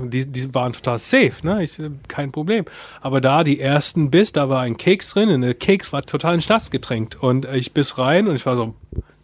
die, 0.05 0.27
die 0.27 0.55
waren 0.55 0.73
total 0.73 0.99
safe, 0.99 1.35
ne? 1.43 1.63
Ich, 1.63 1.79
äh, 1.79 1.91
kein 2.09 2.33
Problem. 2.33 2.65
Aber 3.01 3.21
da 3.21 3.45
die 3.45 3.61
ersten 3.61 4.11
Biss, 4.11 4.33
da 4.33 4.49
war 4.49 4.63
ein 4.63 4.77
Keks 4.77 5.11
drin 5.11 5.31
und 5.31 5.43
der 5.43 5.55
Keks 5.55 5.93
war 5.93 6.03
total 6.03 6.35
ein 6.35 6.41
Staatsgetränk. 6.41 7.17
Und 7.21 7.45
äh, 7.45 7.57
ich 7.57 7.73
biss 7.73 7.99
rein 7.99 8.29
und 8.29 8.37
ich 8.37 8.47
war 8.47 8.57
so, 8.57 8.75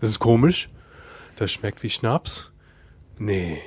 das 0.01 0.11
ist 0.11 0.19
komisch. 0.19 0.69
Das 1.37 1.51
schmeckt 1.53 1.83
wie 1.83 1.91
Schnaps. 1.91 2.51
Nee, 3.19 3.59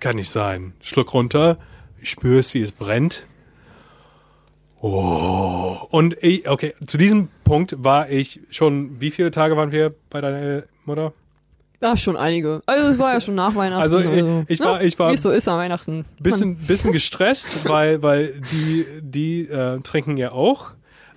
kann 0.00 0.16
nicht 0.16 0.30
sein. 0.30 0.74
Schluck 0.80 1.14
runter, 1.14 1.58
ich 2.00 2.10
spüre 2.10 2.38
es, 2.38 2.54
wie 2.54 2.60
es 2.60 2.72
brennt. 2.72 3.26
Oh. 4.80 5.78
Und 5.90 6.16
ich, 6.20 6.48
okay, 6.48 6.74
zu 6.86 6.98
diesem 6.98 7.28
Punkt 7.44 7.74
war 7.78 8.10
ich 8.10 8.40
schon, 8.50 9.00
wie 9.00 9.12
viele 9.12 9.30
Tage 9.30 9.56
waren 9.56 9.70
wir 9.70 9.94
bei 10.10 10.20
deiner 10.20 10.64
Mutter? 10.84 11.12
Ja, 11.82 11.96
schon 11.96 12.16
einige. 12.16 12.62
Also 12.66 12.86
es 12.88 12.98
war 12.98 13.12
ja 13.14 13.20
schon 13.20 13.34
nach 13.34 13.54
Weihnachten. 13.54 13.82
Also, 13.82 13.98
ich- 13.98 14.08
ich 14.48 14.60
war- 14.60 14.82
ich 14.82 14.98
war- 14.98 15.10
Wie 15.10 15.14
es 15.14 15.22
so 15.22 15.30
ist 15.30 15.48
an 15.48 15.58
Weihnachten. 15.58 16.04
bisschen, 16.20 16.56
bisschen 16.56 16.92
gestresst, 16.98 17.68
weil, 17.68 18.02
weil 18.02 18.34
die, 18.52 18.86
die 19.00 19.42
äh, 19.48 19.80
trinken 19.80 20.16
ja 20.16 20.32
auch. 20.32 20.70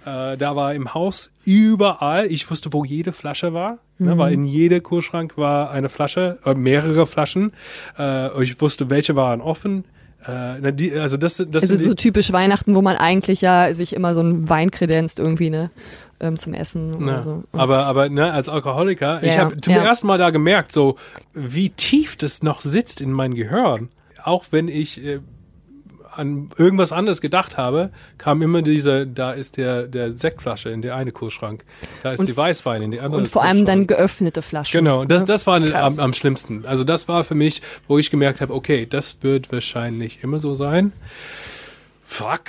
Äh, 0.06 0.38
da 0.38 0.56
war 0.56 0.74
im 0.74 0.94
Haus 0.94 1.32
überall, 1.46 2.28
ich 2.28 2.50
wusste, 2.52 2.72
wo 2.74 2.84
jede 2.86 3.12
Flasche 3.12 3.54
war, 3.54 3.80
ne, 3.98 4.18
weil 4.18 4.34
in 4.34 4.46
jedem 4.46 4.84
Kühlschrank 4.84 5.36
war 5.38 5.72
eine 5.72 5.90
Flasche, 5.90 6.38
äh, 6.46 6.54
mehrere 6.54 7.06
Flaschen. 7.08 7.54
Äh, 7.98 8.44
ich 8.44 8.60
wusste, 8.62 8.90
welche 8.92 9.16
waren 9.16 9.42
offen. 9.42 9.84
Äh, 10.28 10.74
die, 10.74 10.92
also 10.94 11.18
das, 11.18 11.38
das 11.50 11.64
Also 11.70 11.80
so 11.82 11.94
typisch 11.94 12.32
Weihnachten, 12.32 12.76
wo 12.76 12.82
man 12.82 12.98
eigentlich 12.98 13.42
ja 13.42 13.74
sich 13.74 13.94
immer 13.94 14.14
so 14.16 14.22
ein 14.22 14.50
Wein 14.50 14.72
kredenzt 14.72 15.20
irgendwie, 15.20 15.50
ne? 15.52 15.70
Ähm, 16.20 16.38
zum 16.40 16.54
Essen 16.54 16.94
oder 16.94 17.06
Na, 17.06 17.22
so. 17.22 17.44
Und- 17.52 17.60
aber, 17.60 17.86
aber 17.88 18.08
ne, 18.10 18.32
als 18.32 18.48
Alkoholiker, 18.48 19.22
ich 19.22 19.34
Ja, 19.36 19.42
habe 19.42 19.60
zum 19.60 19.74
ja. 19.74 19.84
ersten 19.84 20.08
Mal 20.08 20.18
da 20.18 20.30
gemerkt, 20.30 20.72
so 20.72 20.96
wie 21.34 21.70
tief 21.72 22.16
das 22.16 22.42
noch 22.42 22.62
sitzt 22.62 23.02
in 23.02 23.12
mein 23.12 23.34
Gehirn. 23.36 23.90
Auch 24.24 24.46
wenn 24.52 24.70
ich 24.70 25.04
äh, 25.04 25.20
an 26.16 26.50
irgendwas 26.58 26.94
anderes 26.94 27.20
gedacht 27.20 27.58
habe, 27.58 27.90
kam 28.18 28.42
immer 28.42 28.62
diese, 28.62 29.06
da 29.06 29.32
ist 29.34 29.58
der, 29.58 29.88
der 29.88 30.16
Sektflasche 30.16 30.70
in 30.70 30.82
der 30.82 30.96
eine 30.96 31.12
Kühlschrank, 31.12 31.66
da 32.04 32.14
ist 32.14 32.22
Und- 32.22 32.28
die 32.30 32.38
Weißwein 32.38 32.82
in 32.84 32.92
die 32.92 33.02
andere 33.02 33.20
und 33.24 33.28
vor 33.28 33.44
allem 33.44 33.66
dann 33.66 33.86
geöffnete 33.86 34.42
Flaschen. 34.42 34.78
Genau, 34.80 35.04
das, 35.04 35.26
das 35.26 35.46
war 35.46 35.60
Krass. 35.60 35.74
am, 35.76 36.00
am 36.00 36.14
schlimmsten. 36.14 36.64
Also 36.66 36.86
das 36.86 37.10
war 37.10 37.26
für 37.26 37.36
mich, 37.36 37.62
wo 37.90 37.98
ich 37.98 38.10
gemerkt 38.10 38.40
habe, 38.40 38.54
okay, 38.54 38.86
das 38.90 39.18
wird 39.22 39.52
wahrscheinlich 39.52 40.24
immer 40.24 40.40
so 40.40 40.56
sein. 40.56 40.94
Fuck. 42.06 42.44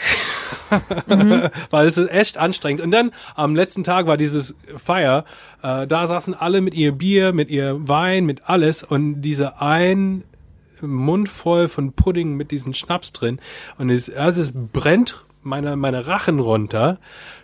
Weil 1.70 1.86
es 1.86 1.99
ist 1.99 2.11
echt 2.11 2.38
anstrengend. 2.38 2.80
Und 2.80 2.90
dann 2.90 3.11
am 3.34 3.55
letzten 3.55 3.84
Tag 3.84 4.07
war 4.07 4.16
dieses 4.16 4.57
Feier, 4.76 5.24
äh, 5.62 5.86
da 5.86 6.07
saßen 6.07 6.34
alle 6.34 6.61
mit 6.61 6.74
ihr 6.74 6.92
Bier, 6.92 7.32
mit 7.32 7.51
ihr 7.51 7.88
Wein, 7.88 8.24
mit 8.24 8.49
alles 8.49 8.82
und 8.82 9.22
diese 9.22 9.61
ein 9.61 10.24
Mund 10.80 11.28
voll 11.28 11.68
von 11.68 11.92
Pudding 11.92 12.34
mit 12.34 12.51
diesem 12.51 12.74
Schnaps 12.74 13.12
drin. 13.12 13.40
Und 13.78 13.90
es, 13.90 14.14
als 14.14 14.38
es 14.38 14.53
brennt 14.55 15.24
meine, 15.42 15.76
meine 15.76 16.07
Rachen 16.07 16.40
runter, 16.40 16.99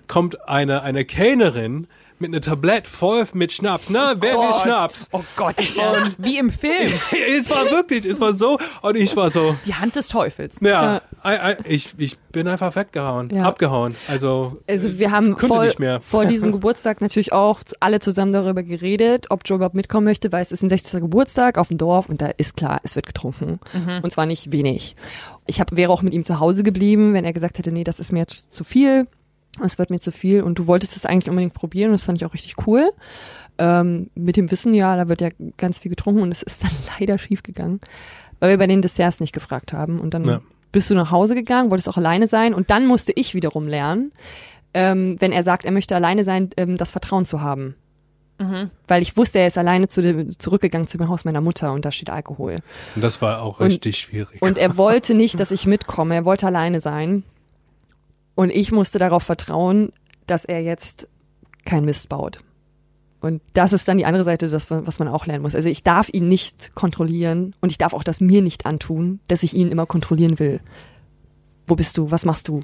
kommt 0.08 0.48
eine, 0.48 0.82
eine 0.82 1.04
Kellnerin 1.04 1.86
mit 2.22 2.30
einer 2.30 2.40
Tablette 2.40 2.88
voll 2.88 3.24
mit 3.34 3.52
Schnaps. 3.52 3.90
Na, 3.90 4.14
wer 4.18 4.34
will 4.34 4.54
Schnaps? 4.62 5.08
Oh 5.12 5.20
Gott, 5.36 5.56
ja 5.76 6.04
wie 6.18 6.38
im 6.38 6.50
Film. 6.50 6.90
es 7.28 7.50
war 7.50 7.66
wirklich, 7.70 8.06
es 8.06 8.18
war 8.20 8.32
so, 8.32 8.58
und 8.80 8.96
ich 8.96 9.14
war 9.16 9.28
so, 9.30 9.54
Die 9.66 9.74
Hand 9.74 9.96
des 9.96 10.08
Teufels. 10.08 10.56
ja, 10.62 11.02
I, 11.24 11.28
I, 11.28 11.54
ich, 11.74 11.94
ich 11.98 12.18
bin 12.18 12.48
einfach 12.48 12.74
weggehauen, 12.74 13.28
Ja. 13.30 13.42
abgehauen. 13.44 13.94
Also, 14.08 14.60
Also 14.66 14.98
wir 14.98 15.10
haben 15.10 15.32
konnte 15.36 15.48
vor, 15.48 15.64
nicht 15.64 15.78
mehr. 15.78 16.00
vor 16.00 16.24
diesem 16.24 16.50
Geburtstag 16.52 17.00
natürlich 17.02 17.32
auch 17.32 17.60
alle 17.80 18.00
zusammen 18.00 18.32
darüber 18.32 18.62
geredet, 18.62 19.26
ob 19.30 19.42
Joe 19.44 19.56
überhaupt 19.56 19.74
mitkommen 19.76 20.04
möchte, 20.04 20.32
weil 20.32 20.42
es 20.42 20.50
ist 20.52 20.62
ein 20.62 20.68
60. 20.70 21.00
Geburtstag 21.00 21.58
auf 21.58 21.68
dem 21.68 21.78
Dorf 21.78 22.08
und 22.08 22.22
da 22.22 22.28
ist 22.38 22.56
klar, 22.56 22.80
es 22.82 22.96
wird 22.96 23.06
getrunken. 23.06 23.60
Und 24.02 24.10
zwar 24.12 24.26
nicht 24.26 24.50
wenig. 24.52 24.96
Ich 25.46 25.60
hab, 25.60 25.76
wäre 25.76 25.90
auch 25.92 26.02
mit 26.02 26.14
ihm 26.14 26.24
zu 26.24 26.40
Hause 26.40 26.62
geblieben, 26.62 27.14
wenn 27.14 27.24
er 27.24 27.32
gesagt 27.32 27.58
hätte, 27.58 27.72
nee, 27.72 27.84
das 27.84 27.98
ist 28.00 28.12
mir 28.12 28.20
jetzt 28.20 28.52
zu 28.52 28.64
viel, 28.64 29.06
es 29.64 29.78
wird 29.78 29.90
mir 29.90 29.98
zu 30.00 30.10
viel 30.12 30.42
und 30.42 30.58
du 30.58 30.66
wolltest 30.66 30.96
es 30.96 31.04
eigentlich 31.04 31.28
unbedingt 31.28 31.54
probieren 31.54 31.90
und 31.90 31.94
das 31.94 32.04
fand 32.04 32.18
ich 32.18 32.24
auch 32.26 32.32
richtig 32.34 32.66
cool. 32.66 32.90
Ähm, 33.58 34.08
mit 34.14 34.36
dem 34.36 34.50
Wissen, 34.50 34.72
ja, 34.72 34.96
da 34.96 35.08
wird 35.08 35.20
ja 35.20 35.28
ganz 35.58 35.78
viel 35.78 35.90
getrunken 35.90 36.22
und 36.22 36.32
es 36.32 36.42
ist 36.42 36.62
dann 36.62 36.70
leider 36.98 37.18
schief 37.18 37.42
gegangen, 37.42 37.80
weil 38.40 38.50
wir 38.50 38.58
bei 38.58 38.66
den 38.66 38.80
Desserts 38.82 39.20
nicht 39.20 39.32
gefragt 39.34 39.72
haben 39.72 40.00
und 40.00 40.14
dann 40.14 40.24
Ja. 40.24 40.40
bist 40.72 40.88
du 40.90 40.94
nach 40.94 41.10
Hause 41.10 41.34
gegangen, 41.34 41.70
wolltest 41.70 41.88
auch 41.88 41.98
alleine 41.98 42.26
sein 42.28 42.54
und 42.54 42.70
dann 42.70 42.86
musste 42.86 43.12
ich 43.14 43.34
wiederum 43.34 43.66
lernen, 43.68 44.12
ähm, 44.74 45.16
wenn 45.20 45.32
er 45.32 45.42
sagt, 45.42 45.66
er 45.66 45.72
möchte 45.72 45.94
alleine 45.94 46.24
sein, 46.24 46.48
ähm, 46.56 46.78
das 46.78 46.90
Vertrauen 46.92 47.24
zu 47.26 47.40
haben. 47.42 47.74
Weil 48.88 49.02
ich 49.02 49.16
wusste, 49.16 49.38
er 49.38 49.46
ist 49.46 49.56
alleine 49.56 49.86
zu 49.86 50.02
dem, 50.02 50.36
zurückgegangen 50.36 50.88
zu 50.88 50.98
dem 50.98 51.08
Haus 51.08 51.24
meiner 51.24 51.40
Mutter 51.40 51.72
und 51.72 51.84
da 51.84 51.92
steht 51.92 52.10
Alkohol. 52.10 52.56
Und 52.96 53.02
das 53.04 53.22
war 53.22 53.40
auch 53.40 53.60
Und- 53.60 53.66
richtig 53.66 53.98
schwierig. 53.98 54.42
Und 54.42 54.58
er 54.58 54.76
wollte 54.76 55.14
nicht, 55.14 55.38
dass 55.38 55.52
ich 55.52 55.64
mitkomme. 55.64 56.16
Er 56.16 56.24
wollte 56.24 56.48
alleine 56.48 56.80
sein. 56.80 57.22
Und 58.34 58.50
ich 58.50 58.72
musste 58.72 58.98
darauf 58.98 59.22
vertrauen, 59.22 59.92
dass 60.26 60.44
er 60.44 60.62
jetzt 60.62 61.08
kein 61.64 61.84
Mist 61.84 62.08
baut. 62.08 62.38
Und 63.20 63.40
das 63.52 63.72
ist 63.72 63.86
dann 63.86 63.98
die 63.98 64.04
andere 64.04 64.24
Seite, 64.24 64.48
das, 64.48 64.70
was 64.70 64.98
man 64.98 65.06
auch 65.06 65.26
lernen 65.26 65.42
muss. 65.42 65.54
Also 65.54 65.68
ich 65.68 65.84
darf 65.84 66.08
ihn 66.12 66.26
nicht 66.26 66.74
kontrollieren 66.74 67.54
und 67.60 67.70
ich 67.70 67.78
darf 67.78 67.94
auch 67.94 68.02
das 68.02 68.20
mir 68.20 68.42
nicht 68.42 68.66
antun, 68.66 69.20
dass 69.28 69.44
ich 69.44 69.54
ihn 69.54 69.68
immer 69.68 69.86
kontrollieren 69.86 70.40
will. 70.40 70.60
Wo 71.68 71.76
bist 71.76 71.96
du? 71.98 72.10
Was 72.10 72.24
machst 72.24 72.48
du? 72.48 72.60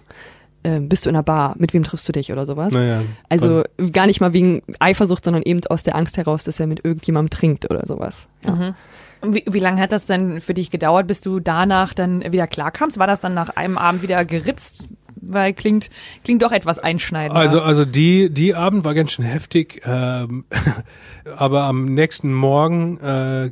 Ähm, 0.64 0.88
bist 0.88 1.06
du 1.06 1.10
in 1.10 1.14
einer 1.14 1.22
Bar? 1.22 1.54
Mit 1.58 1.72
wem 1.74 1.84
triffst 1.84 2.08
du 2.08 2.12
dich 2.12 2.32
oder 2.32 2.44
sowas? 2.44 2.72
naja, 2.72 3.02
Also 3.28 3.62
gar 3.92 4.08
nicht 4.08 4.20
mal 4.20 4.32
wegen 4.32 4.62
Eifersucht, 4.80 5.24
sondern 5.24 5.44
eben 5.44 5.64
aus 5.68 5.84
der 5.84 5.94
Angst 5.94 6.16
heraus, 6.16 6.42
dass 6.42 6.58
er 6.58 6.66
mit 6.66 6.84
irgendjemandem 6.84 7.30
trinkt 7.30 7.70
oder 7.70 7.86
sowas. 7.86 8.26
Ja. 8.44 8.74
Und 9.20 9.34
Wie, 9.34 9.44
wie 9.48 9.60
lange 9.60 9.80
hat 9.80 9.92
das 9.92 10.06
denn 10.06 10.40
für 10.40 10.54
dich 10.54 10.70
gedauert, 10.70 11.06
bis 11.06 11.20
du 11.20 11.38
danach 11.38 11.94
dann 11.94 12.32
wieder 12.32 12.48
klarkamst? 12.48 12.98
War 12.98 13.06
das 13.06 13.20
dann 13.20 13.34
nach 13.34 13.50
einem 13.50 13.78
Abend 13.78 14.02
wieder 14.02 14.24
geritzt? 14.24 14.88
Weil 15.20 15.52
klingt, 15.52 15.90
klingt 16.24 16.42
doch 16.42 16.52
etwas 16.52 16.78
einschneidend. 16.78 17.36
Also, 17.36 17.60
also 17.60 17.84
die, 17.84 18.30
die 18.30 18.54
Abend 18.54 18.84
war 18.84 18.94
ganz 18.94 19.12
schön 19.12 19.24
heftig, 19.24 19.82
ähm, 19.84 20.44
aber 21.36 21.64
am 21.64 21.86
nächsten 21.86 22.32
Morgen 22.32 22.98
äh, 22.98 23.50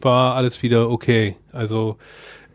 war 0.00 0.34
alles 0.34 0.62
wieder 0.62 0.90
okay. 0.90 1.36
Also 1.52 1.96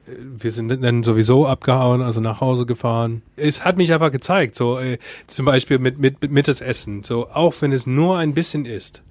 äh, 0.08 0.12
wir 0.18 0.52
sind 0.52 0.70
dann 0.84 1.04
sowieso 1.04 1.46
abgehauen, 1.46 2.02
also 2.02 2.22
nach 2.22 2.42
Hause 2.42 2.66
gefahren. 2.66 3.22
Es 3.36 3.66
hat 3.66 3.78
mich 3.78 3.94
einfach 3.94 4.12
gezeigt, 4.12 4.56
so 4.56 4.80
äh, 4.80 4.98
zum 5.28 5.46
Beispiel 5.46 5.80
mit, 5.80 6.00
mit, 6.00 6.32
mit 6.32 6.48
das 6.48 6.62
Essen, 6.62 7.04
so 7.04 7.30
auch 7.30 7.54
wenn 7.62 7.72
es 7.72 7.88
nur 7.88 8.18
ein 8.18 8.34
bisschen 8.34 8.66
ist, 8.66 9.04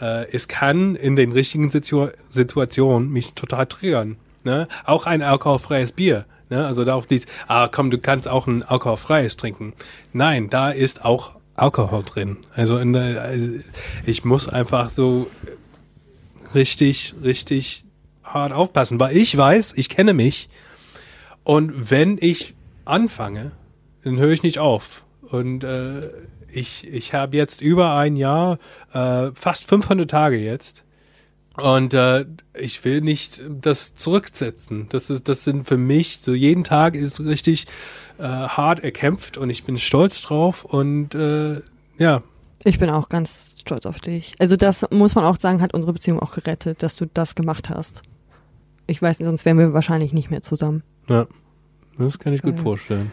äh, 0.00 0.30
es 0.32 0.48
kann 0.48 0.94
in 0.96 1.16
den 1.16 1.32
richtigen 1.32 1.70
Situ 1.70 2.08
Situationen 2.28 3.10
mich 3.10 3.34
total 3.34 3.66
triggern. 3.66 4.16
Ne? 4.44 4.68
Auch 4.84 5.06
ein 5.06 5.22
alkoholfreies 5.22 5.92
Bier. 5.92 6.24
Ne? 6.50 6.64
Also 6.66 6.84
da 6.84 6.94
auch 6.94 7.06
dies, 7.06 7.26
ah 7.46 7.68
komm, 7.68 7.90
du 7.90 7.98
kannst 7.98 8.28
auch 8.28 8.46
ein 8.46 8.62
alkoholfreies 8.62 9.36
trinken. 9.36 9.74
Nein, 10.12 10.48
da 10.48 10.70
ist 10.70 11.04
auch 11.04 11.38
Alkohol 11.58 12.04
drin. 12.04 12.36
Also, 12.54 12.78
in 12.78 12.92
der, 12.92 13.20
also 13.20 13.48
ich 14.06 14.24
muss 14.24 14.48
einfach 14.48 14.90
so 14.90 15.28
richtig, 16.54 17.14
richtig 17.22 17.84
hart 18.22 18.52
aufpassen, 18.52 19.00
weil 19.00 19.16
ich 19.16 19.36
weiß, 19.36 19.74
ich 19.76 19.88
kenne 19.88 20.14
mich 20.14 20.48
und 21.44 21.90
wenn 21.90 22.16
ich 22.20 22.54
anfange, 22.84 23.52
dann 24.04 24.18
höre 24.18 24.30
ich 24.30 24.42
nicht 24.42 24.58
auf. 24.58 25.04
Und 25.22 25.64
äh, 25.64 26.08
ich, 26.50 26.86
ich 26.86 27.12
habe 27.14 27.36
jetzt 27.36 27.60
über 27.60 27.94
ein 27.94 28.16
Jahr, 28.16 28.58
äh, 28.92 29.30
fast 29.34 29.68
500 29.68 30.10
Tage 30.10 30.38
jetzt. 30.38 30.84
Und 31.60 31.92
äh, 31.92 32.24
ich 32.56 32.84
will 32.84 33.00
nicht 33.00 33.42
das 33.48 33.96
zurücksetzen. 33.96 34.86
Das 34.90 35.10
ist, 35.10 35.28
das 35.28 35.42
sind 35.42 35.64
für 35.64 35.76
mich 35.76 36.18
so 36.20 36.32
jeden 36.32 36.62
Tag 36.62 36.94
ist 36.94 37.18
richtig 37.20 37.66
äh, 38.18 38.22
hart 38.22 38.80
erkämpft 38.84 39.36
und 39.38 39.50
ich 39.50 39.64
bin 39.64 39.76
stolz 39.76 40.22
drauf 40.22 40.64
und 40.64 41.14
äh, 41.16 41.60
ja, 41.98 42.22
Ich 42.64 42.78
bin 42.78 42.90
auch 42.90 43.08
ganz 43.08 43.56
stolz 43.60 43.86
auf 43.86 43.98
dich. 43.98 44.34
Also 44.38 44.54
das 44.56 44.86
muss 44.90 45.16
man 45.16 45.24
auch 45.24 45.38
sagen, 45.38 45.60
hat 45.60 45.74
unsere 45.74 45.92
Beziehung 45.92 46.20
auch 46.20 46.32
gerettet, 46.32 46.82
dass 46.82 46.94
du 46.94 47.06
das 47.12 47.34
gemacht 47.34 47.70
hast. 47.70 48.02
Ich 48.86 49.02
weiß 49.02 49.18
nicht, 49.18 49.26
sonst 49.26 49.44
wären 49.44 49.58
wir 49.58 49.72
wahrscheinlich 49.74 50.12
nicht 50.12 50.30
mehr 50.30 50.42
zusammen. 50.42 50.82
ja, 51.08 51.26
das 51.98 52.20
kann 52.20 52.32
ich 52.32 52.42
gut 52.42 52.54
Geil. 52.54 52.62
vorstellen. 52.62 53.12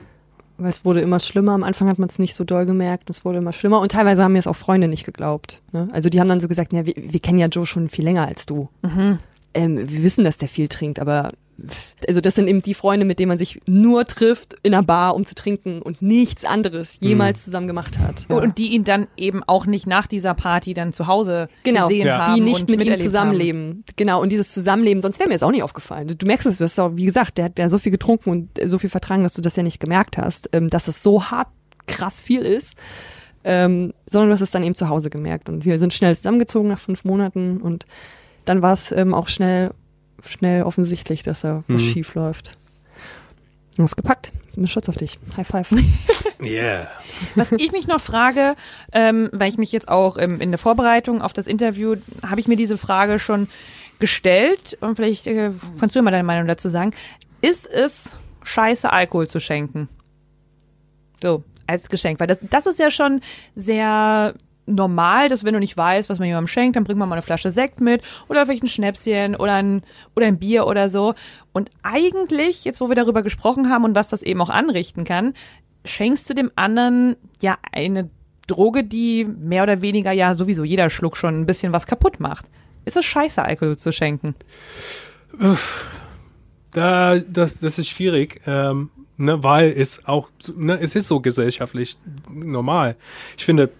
Weil 0.57 0.69
es 0.69 0.85
wurde 0.85 1.01
immer 1.01 1.19
schlimmer. 1.19 1.53
Am 1.53 1.63
Anfang 1.63 1.87
hat 1.89 1.99
man 1.99 2.07
es 2.09 2.19
nicht 2.19 2.33
so 2.33 2.43
doll 2.43 2.65
gemerkt. 2.65 3.09
Es 3.09 3.25
wurde 3.25 3.39
immer 3.39 3.53
schlimmer. 3.53 3.81
Und 3.81 3.91
teilweise 3.91 4.23
haben 4.23 4.33
mir 4.33 4.39
es 4.39 4.47
auch 4.47 4.55
Freunde 4.55 4.87
nicht 4.87 5.05
geglaubt. 5.05 5.61
Ne? 5.73 5.89
Also 5.91 6.09
die 6.09 6.19
haben 6.19 6.27
dann 6.27 6.39
so 6.39 6.47
gesagt, 6.47 6.71
ja, 6.73 6.85
wir, 6.85 6.93
wir 6.95 7.19
kennen 7.19 7.39
ja 7.39 7.47
Joe 7.47 7.65
schon 7.65 7.89
viel 7.89 8.05
länger 8.05 8.27
als 8.27 8.45
du. 8.45 8.69
Ähm, 9.53 9.89
wir 9.89 10.03
wissen, 10.03 10.23
dass 10.23 10.37
der 10.37 10.47
viel 10.49 10.67
trinkt, 10.67 10.99
aber 10.99 11.31
also 12.07 12.21
das 12.21 12.35
sind 12.35 12.47
eben 12.47 12.61
die 12.61 12.73
Freunde, 12.73 13.05
mit 13.05 13.19
denen 13.19 13.29
man 13.29 13.37
sich 13.37 13.59
nur 13.65 14.05
trifft 14.05 14.55
in 14.63 14.73
einer 14.73 14.83
Bar, 14.83 15.15
um 15.15 15.25
zu 15.25 15.35
trinken 15.35 15.81
und 15.81 16.01
nichts 16.01 16.43
anderes 16.45 16.97
jemals 16.99 17.43
zusammen 17.43 17.67
gemacht 17.67 17.97
hat. 17.99 18.25
Und, 18.29 18.43
und 18.43 18.57
die 18.57 18.73
ihn 18.73 18.83
dann 18.83 19.07
eben 19.17 19.43
auch 19.43 19.65
nicht 19.65 19.87
nach 19.87 20.07
dieser 20.07 20.33
Party 20.33 20.73
dann 20.73 20.93
zu 20.93 21.07
Hause 21.07 21.47
Genau, 21.63 21.87
gesehen 21.87 22.07
Ja. 22.07 22.27
haben 22.27 22.35
die 22.35 22.41
nicht 22.41 22.61
und 22.61 22.69
mit 22.69 22.85
ihm 22.85 22.97
zusammenleben. 22.97 23.83
Genau, 23.95 24.21
und 24.21 24.31
dieses 24.31 24.51
Zusammenleben, 24.51 25.01
sonst 25.01 25.19
wäre 25.19 25.29
mir 25.29 25.35
das 25.35 25.43
auch 25.43 25.51
nicht 25.51 25.63
aufgefallen. 25.63 26.13
Du 26.17 26.25
merkst 26.25 26.45
es, 26.45 26.57
du 26.57 26.63
hast 26.65 26.79
auch, 26.79 26.91
wie 26.95 27.05
gesagt, 27.05 27.37
der 27.37 27.45
hat 27.45 27.59
ja 27.59 27.69
so 27.69 27.77
viel 27.77 27.91
getrunken 27.91 28.29
und 28.29 28.59
äh, 28.59 28.67
so 28.69 28.77
viel 28.77 28.89
vertragen, 28.89 29.23
dass 29.23 29.33
du 29.33 29.41
das 29.41 29.55
ja 29.55 29.63
nicht 29.63 29.79
gemerkt 29.79 30.17
hast, 30.17 30.49
ähm, 30.53 30.69
dass 30.69 30.87
es 30.87 31.01
so 31.01 31.23
hart 31.25 31.47
krass 31.87 32.19
viel 32.19 32.41
ist. 32.41 32.75
Ähm, 33.47 33.93
sondern 34.09 34.29
du 34.29 34.33
hast 34.33 34.41
es 34.41 34.49
dann 34.51 34.63
eben 34.63 34.73
zu 34.73 34.89
Hause 34.89 35.11
gemerkt. 35.11 35.49
Und 35.49 35.65
wir 35.65 35.77
sind 35.77 35.93
schnell 35.93 36.15
zusammengezogen 36.15 36.67
nach 36.67 36.79
fünf 36.79 37.03
Monaten 37.05 37.61
und 37.61 37.85
dann 38.45 38.61
war 38.63 38.73
es 38.73 38.91
ähm, 38.91 39.13
auch 39.13 39.27
schnell, 39.27 39.71
schnell 40.29 40.63
offensichtlich, 40.63 41.23
dass 41.23 41.41
da 41.41 41.63
was 41.67 41.81
Mhm. 41.81 41.85
schief 41.85 42.15
läuft. 42.15 42.51
Du 43.77 43.83
hast 43.83 43.95
gepackt. 43.97 44.31
Ich 44.49 44.55
bin 44.55 44.67
stolz 44.67 44.87
auf 44.87 44.95
dich. 44.95 45.19
High 45.37 45.47
five. 45.47 45.69
Yeah. 46.43 46.87
Was 47.35 47.53
ich 47.53 47.71
mich 47.71 47.87
noch 47.87 48.01
frage, 48.01 48.55
ähm, 48.91 49.29
weil 49.31 49.47
ich 49.49 49.57
mich 49.57 49.71
jetzt 49.71 49.87
auch 49.87 50.17
ähm, 50.17 50.41
in 50.41 50.51
der 50.51 50.57
Vorbereitung 50.57 51.21
auf 51.21 51.31
das 51.33 51.47
Interview, 51.47 51.95
habe 52.27 52.39
ich 52.41 52.47
mir 52.47 52.57
diese 52.57 52.77
Frage 52.77 53.19
schon 53.19 53.47
gestellt 53.99 54.77
und 54.81 54.95
vielleicht 54.97 55.25
äh, 55.27 55.51
kannst 55.79 55.95
du 55.95 56.01
mal 56.01 56.11
deine 56.11 56.25
Meinung 56.25 56.45
dazu 56.47 56.67
sagen. 56.67 56.91
Ist 57.41 57.65
es 57.65 58.17
scheiße, 58.43 58.91
Alkohol 58.91 59.27
zu 59.27 59.39
schenken? 59.39 59.87
So, 61.21 61.43
als 61.67 61.87
Geschenk. 61.89 62.19
Weil 62.19 62.27
das, 62.27 62.39
das 62.41 62.65
ist 62.65 62.79
ja 62.79 62.91
schon 62.91 63.21
sehr 63.55 64.33
normal, 64.65 65.29
dass 65.29 65.43
wenn 65.43 65.53
du 65.53 65.59
nicht 65.59 65.77
weißt, 65.77 66.09
was 66.09 66.19
man 66.19 66.27
jemandem 66.27 66.47
schenkt, 66.47 66.75
dann 66.75 66.83
bringt 66.83 66.99
man 66.99 67.07
mal 67.07 67.15
eine 67.15 67.21
Flasche 67.21 67.51
Sekt 67.51 67.81
mit 67.81 68.01
oder 68.27 68.45
vielleicht 68.45 68.63
ein 68.63 68.67
Schnäpschen 68.67 69.35
oder 69.35 69.53
ein, 69.53 69.83
oder 70.15 70.25
ein 70.25 70.39
Bier 70.39 70.67
oder 70.67 70.89
so. 70.89 71.13
Und 71.53 71.69
eigentlich, 71.83 72.65
jetzt 72.65 72.81
wo 72.81 72.89
wir 72.89 72.95
darüber 72.95 73.21
gesprochen 73.21 73.69
haben 73.69 73.83
und 73.83 73.95
was 73.95 74.09
das 74.09 74.23
eben 74.23 74.41
auch 74.41 74.49
anrichten 74.49 75.03
kann, 75.03 75.33
schenkst 75.85 76.29
du 76.29 76.33
dem 76.33 76.51
anderen 76.55 77.15
ja 77.41 77.57
eine 77.71 78.09
Droge, 78.47 78.83
die 78.83 79.25
mehr 79.25 79.63
oder 79.63 79.81
weniger 79.81 80.11
ja 80.11 80.35
sowieso 80.35 80.63
jeder 80.63 80.89
Schluck 80.89 81.17
schon 81.17 81.39
ein 81.39 81.45
bisschen 81.45 81.73
was 81.73 81.87
kaputt 81.87 82.19
macht. 82.19 82.49
Ist 82.85 82.97
es 82.97 83.05
scheiße, 83.05 83.43
Alkohol 83.43 83.77
zu 83.77 83.91
schenken? 83.91 84.35
Da, 86.71 87.19
das, 87.19 87.59
das 87.59 87.79
ist 87.79 87.89
schwierig, 87.89 88.41
ähm, 88.45 88.89
ne, 89.17 89.43
weil 89.43 89.71
es 89.71 90.05
auch, 90.05 90.29
ne, 90.55 90.79
es 90.79 90.95
ist 90.95 91.07
so 91.07 91.19
gesellschaftlich 91.19 91.97
normal. 92.29 92.95
Ich 93.37 93.45
finde, 93.45 93.71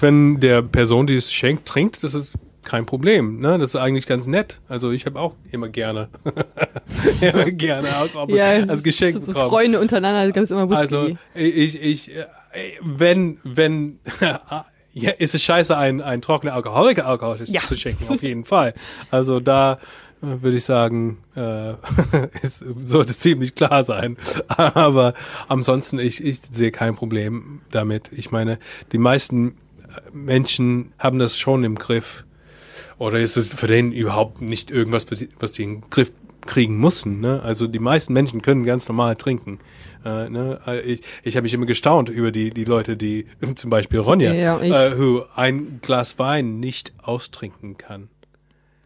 wenn 0.00 0.40
der 0.40 0.62
Person, 0.62 1.06
die 1.06 1.16
es 1.16 1.32
schenkt, 1.32 1.66
trinkt, 1.66 2.02
das 2.02 2.14
ist 2.14 2.32
kein 2.64 2.86
Problem. 2.86 3.40
Ne? 3.40 3.58
Das 3.58 3.70
ist 3.70 3.76
eigentlich 3.76 4.06
ganz 4.06 4.26
nett. 4.26 4.60
Also 4.68 4.90
ich 4.90 5.06
habe 5.06 5.18
auch 5.18 5.34
immer 5.50 5.68
gerne, 5.68 6.08
immer 7.20 7.46
gerne 7.46 7.94
Alkohol 7.96 8.40
als 8.40 8.82
Geschenk 8.82 9.14
so, 9.14 9.20
bekommen. 9.32 9.48
Freunde 9.50 9.80
untereinander, 9.80 10.30
gab 10.32 10.42
es 10.42 10.50
immer 10.50 10.68
Whisky. 10.68 10.82
Also 10.82 11.08
ich, 11.34 11.80
ich, 11.80 12.10
wenn, 12.82 13.38
wenn, 13.44 13.98
ja, 14.92 15.10
ist 15.12 15.34
es 15.34 15.42
scheiße, 15.42 15.76
ein, 15.76 16.00
ein 16.00 16.20
trockener 16.20 16.54
Alkoholiker 16.54 17.06
Alkohol 17.06 17.38
Ja. 17.46 17.62
zu 17.62 17.76
schenken, 17.76 18.08
auf 18.08 18.22
jeden 18.22 18.44
Fall. 18.44 18.74
Also 19.10 19.40
da 19.40 19.78
äh, 20.22 20.42
würde 20.42 20.56
ich 20.56 20.64
sagen, 20.64 21.18
äh, 21.36 21.74
es 22.42 22.62
sollte 22.84 23.16
ziemlich 23.16 23.54
klar 23.54 23.84
sein. 23.84 24.16
Aber 24.48 25.14
ansonsten, 25.48 25.98
ich, 25.98 26.22
ich 26.22 26.40
sehe 26.40 26.70
kein 26.70 26.96
Problem 26.96 27.62
damit. 27.70 28.10
Ich 28.12 28.30
meine, 28.30 28.58
die 28.92 28.98
meisten 28.98 29.56
Menschen 30.12 30.92
haben 30.98 31.18
das 31.18 31.38
schon 31.38 31.64
im 31.64 31.76
Griff. 31.76 32.24
Oder 32.98 33.20
ist 33.20 33.36
es 33.36 33.48
für 33.48 33.66
den 33.68 33.92
überhaupt 33.92 34.40
nicht 34.40 34.70
irgendwas, 34.70 35.06
was 35.40 35.52
die 35.52 35.62
in 35.62 35.80
den 35.80 35.90
Griff 35.90 36.10
kriegen 36.46 36.78
mussten? 36.78 37.20
Ne? 37.20 37.40
Also 37.42 37.66
die 37.68 37.78
meisten 37.78 38.12
Menschen 38.12 38.42
können 38.42 38.64
ganz 38.64 38.88
normal 38.88 39.14
trinken. 39.16 39.58
Äh, 40.04 40.28
ne? 40.28 40.58
Äh, 40.66 40.80
Ich, 40.80 41.00
ich 41.22 41.36
habe 41.36 41.42
mich 41.44 41.54
immer 41.54 41.66
gestaunt 41.66 42.08
über 42.08 42.32
die, 42.32 42.50
die 42.50 42.64
Leute, 42.64 42.96
die 42.96 43.26
zum 43.54 43.70
Beispiel 43.70 44.00
Ronja, 44.00 44.32
Ja, 44.32 44.58
äh, 44.60 44.98
who 44.98 45.22
ein 45.36 45.78
Glas 45.82 46.18
Wein 46.18 46.58
nicht 46.60 46.92
austrinken 47.02 47.76
kann. 47.76 48.08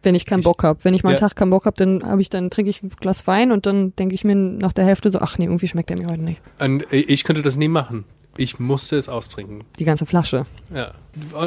Wenn 0.03 0.15
ich 0.15 0.25
keinen 0.25 0.39
Ich- 0.39 0.45
Bock 0.45 0.63
hab. 0.63 0.83
Wenn 0.85 0.93
ich 0.93 1.03
mal 1.03 1.11
einen 1.11 1.17
Ja. 1.19 1.29
Tag 1.29 1.35
keinen 1.37 1.49
Bock 1.49 1.65
hab, 1.65 1.77
dann 1.77 2.03
habe 2.03 2.21
ich, 2.21 2.29
dann 2.29 2.49
trinke 2.49 2.69
ich 2.69 2.83
ein 2.83 2.89
Glas 2.89 3.25
Wein 3.25 3.51
und 3.51 3.65
dann 3.65 3.95
denke 3.95 4.13
ich 4.13 4.23
mir 4.23 4.35
nach 4.35 4.73
der 4.73 4.83
Hälfte 4.85 5.09
so, 5.09 5.19
ach 5.19 5.37
nee, 5.39 5.45
irgendwie 5.45 5.67
schmeckt 5.67 5.89
der 5.89 5.97
mir 5.97 6.07
heute 6.07 6.21
nicht. 6.21 6.41
Und 6.59 6.85
ich 6.91 7.23
könnte 7.23 7.41
das 7.41 7.55
nie 7.57 7.69
machen. 7.69 8.03
Ich 8.37 8.59
musste 8.59 8.97
es 8.97 9.09
austrinken. 9.09 9.63
Die 9.79 9.85
ganze 9.85 10.05
Flasche. 10.05 10.45
Ja. 10.73 10.91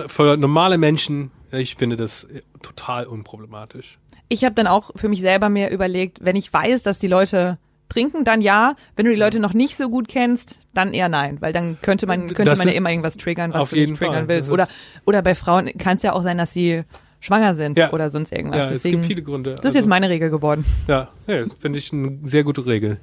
Für 0.08 0.36
normale 0.36 0.78
Menschen, 0.78 1.30
ich 1.50 1.76
finde 1.76 1.96
das 1.96 2.28
total 2.62 3.06
unproblematisch. 3.06 3.98
Ich 4.28 4.44
habe 4.44 4.54
dann 4.54 4.66
auch 4.66 4.90
für 4.96 5.08
mich 5.08 5.20
selber 5.20 5.48
mir 5.48 5.70
überlegt, 5.70 6.24
wenn 6.24 6.36
ich 6.36 6.52
weiß, 6.52 6.82
dass 6.82 6.98
die 6.98 7.06
Leute 7.06 7.58
trinken, 7.88 8.24
dann 8.24 8.40
ja. 8.40 8.74
Wenn 8.96 9.06
du 9.06 9.12
die 9.12 9.18
Leute 9.18 9.38
noch 9.40 9.54
nicht 9.54 9.76
so 9.76 9.88
gut 9.88 10.08
kennst, 10.08 10.60
dann 10.74 10.92
eher 10.92 11.08
nein, 11.08 11.40
weil 11.40 11.52
dann 11.52 11.78
könnte 11.82 12.06
man 12.06 12.26
könnte 12.26 12.44
Das 12.44 12.58
man 12.58 12.68
ja 12.68 12.74
immer 12.74 12.90
irgendwas 12.90 13.16
triggern, 13.16 13.52
was 13.54 13.70
du 13.70 13.76
nicht 13.76 13.86
jeden 13.86 13.96
triggern 13.96 14.26
Fall. 14.26 14.28
willst. 14.28 14.50
Oder 14.50 14.68
oder 15.04 15.22
bei 15.22 15.34
Frauen 15.34 15.70
kann 15.78 15.96
es 15.96 16.02
ja 16.02 16.12
auch 16.12 16.22
sein, 16.22 16.38
dass 16.38 16.52
sie 16.52 16.82
schwanger 17.20 17.54
sind 17.54 17.78
Ja. 17.78 17.92
oder 17.92 18.10
sonst 18.10 18.32
irgendwas. 18.32 18.58
Ja, 18.58 18.64
es 18.64 18.70
Deswegen, 18.70 18.96
gibt 18.96 19.06
viele 19.06 19.22
Gründe. 19.22 19.56
das 19.56 19.70
ist 19.72 19.76
jetzt 19.76 19.88
meine 19.88 20.08
Regel 20.08 20.30
geworden. 20.30 20.64
Ja, 20.86 21.08
ja 21.26 21.38
das 21.38 21.54
finde 21.54 21.78
ich 21.78 21.92
eine 21.92 22.18
sehr 22.24 22.44
gute 22.44 22.66
Regel. 22.66 22.98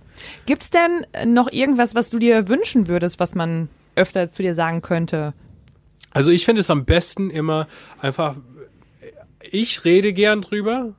Gibt's 0.46 0.70
denn 0.70 1.34
noch 1.34 1.52
irgendwas, 1.52 1.96
was 1.96 2.10
du 2.10 2.20
dir 2.20 2.48
wünschen 2.48 2.88
würdest, 2.88 3.20
was 3.20 3.36
man 3.36 3.70
öfter 3.96 4.30
zu 4.30 4.42
dir 4.42 4.54
sagen 4.54 4.82
könnte? 4.82 5.34
Also 6.12 6.32
ich 6.32 6.46
finde 6.46 6.62
es 6.62 6.70
am 6.70 6.86
besten 6.86 7.30
immer 7.30 7.68
einfach, 8.00 8.36
ich 9.42 9.84
rede 9.86 10.14
gern 10.14 10.42
drüber. 10.42 10.94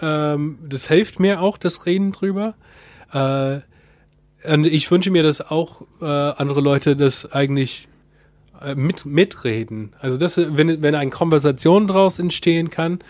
Ähm, 0.00 0.58
das 0.68 0.88
hilft 0.88 1.20
mir 1.20 1.40
auch, 1.40 1.58
das 1.58 1.86
Reden 1.86 2.12
drüber. 2.12 2.54
Äh, 3.12 3.60
und 4.52 4.66
ich 4.66 4.90
wünsche 4.90 5.10
mir, 5.10 5.22
dass 5.22 5.40
auch 5.40 5.82
äh, 6.00 6.04
andere 6.04 6.60
Leute 6.60 6.94
das 6.96 7.30
eigentlich 7.32 7.88
äh, 8.62 8.74
mit, 8.74 9.06
mitreden. 9.06 9.94
Also 10.00 10.16
das, 10.16 10.36
wenn, 10.38 10.82
wenn 10.82 10.94
eine 10.94 11.10
Konversation 11.10 11.86
draus 11.86 12.18
entstehen 12.18 12.70
kann, 12.70 13.00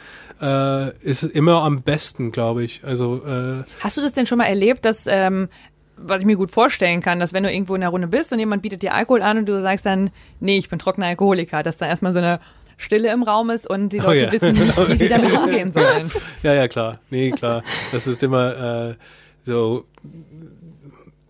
äh, 0.40 0.90
ist 0.98 1.22
es 1.22 1.30
immer 1.30 1.62
am 1.62 1.82
besten, 1.82 2.32
glaube 2.32 2.64
ich. 2.64 2.82
Also 2.84 3.22
äh, 3.26 3.64
Hast 3.80 3.96
du 3.96 4.00
das 4.00 4.12
denn 4.12 4.26
schon 4.26 4.38
mal 4.38 4.44
erlebt, 4.44 4.84
dass, 4.84 5.06
ähm, 5.08 5.48
was 5.96 6.20
ich 6.20 6.26
mir 6.26 6.36
gut 6.36 6.50
vorstellen 6.50 7.00
kann, 7.00 7.18
dass 7.18 7.32
wenn 7.32 7.42
du 7.42 7.52
irgendwo 7.52 7.74
in 7.74 7.80
der 7.80 7.90
Runde 7.90 8.06
bist 8.06 8.32
und 8.32 8.38
jemand 8.38 8.62
bietet 8.62 8.82
dir 8.82 8.94
Alkohol 8.94 9.22
an 9.22 9.38
und 9.38 9.48
du 9.48 9.60
sagst 9.60 9.84
dann, 9.86 10.10
nee, 10.40 10.56
ich 10.56 10.68
bin 10.68 10.78
trockener 10.78 11.06
Alkoholiker, 11.06 11.62
dass 11.62 11.78
da 11.78 11.86
erstmal 11.86 12.12
so 12.12 12.20
eine 12.20 12.40
Stille 12.76 13.12
im 13.12 13.24
Raum 13.24 13.50
ist 13.50 13.68
und 13.68 13.88
die 13.88 14.00
Oh 14.00 14.04
Leute 14.04 14.24
ja. 14.26 14.32
wissen 14.32 14.52
nicht, 14.52 14.88
wie 14.88 14.96
sie 14.96 15.08
damit 15.08 15.32
umgehen 15.32 15.72
sollen. 15.72 16.10
Ja, 16.44 16.54
ja, 16.54 16.68
klar. 16.68 17.00
Nee, 17.10 17.32
klar. 17.32 17.64
Das 17.90 18.06
ist 18.06 18.22
immer 18.22 18.90
äh, 18.90 18.94
so 19.42 19.84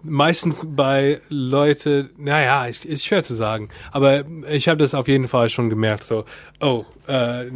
meistens 0.09 0.67
bei 0.69 1.21
Leute, 1.29 2.11
naja, 2.17 2.67
ich, 2.69 2.87
ist 2.89 3.05
schwer 3.05 3.23
zu 3.23 3.35
sagen, 3.35 3.69
aber 3.93 4.25
ich 4.51 4.69
habe 4.69 4.79
das 4.79 4.95
auf 4.95 5.09
jeden 5.09 5.29
Fall 5.29 5.49
schon 5.49 5.69
gemerkt, 5.71 6.05
so, 6.05 6.25
oh, 6.61 6.85
äh, 7.07 7.47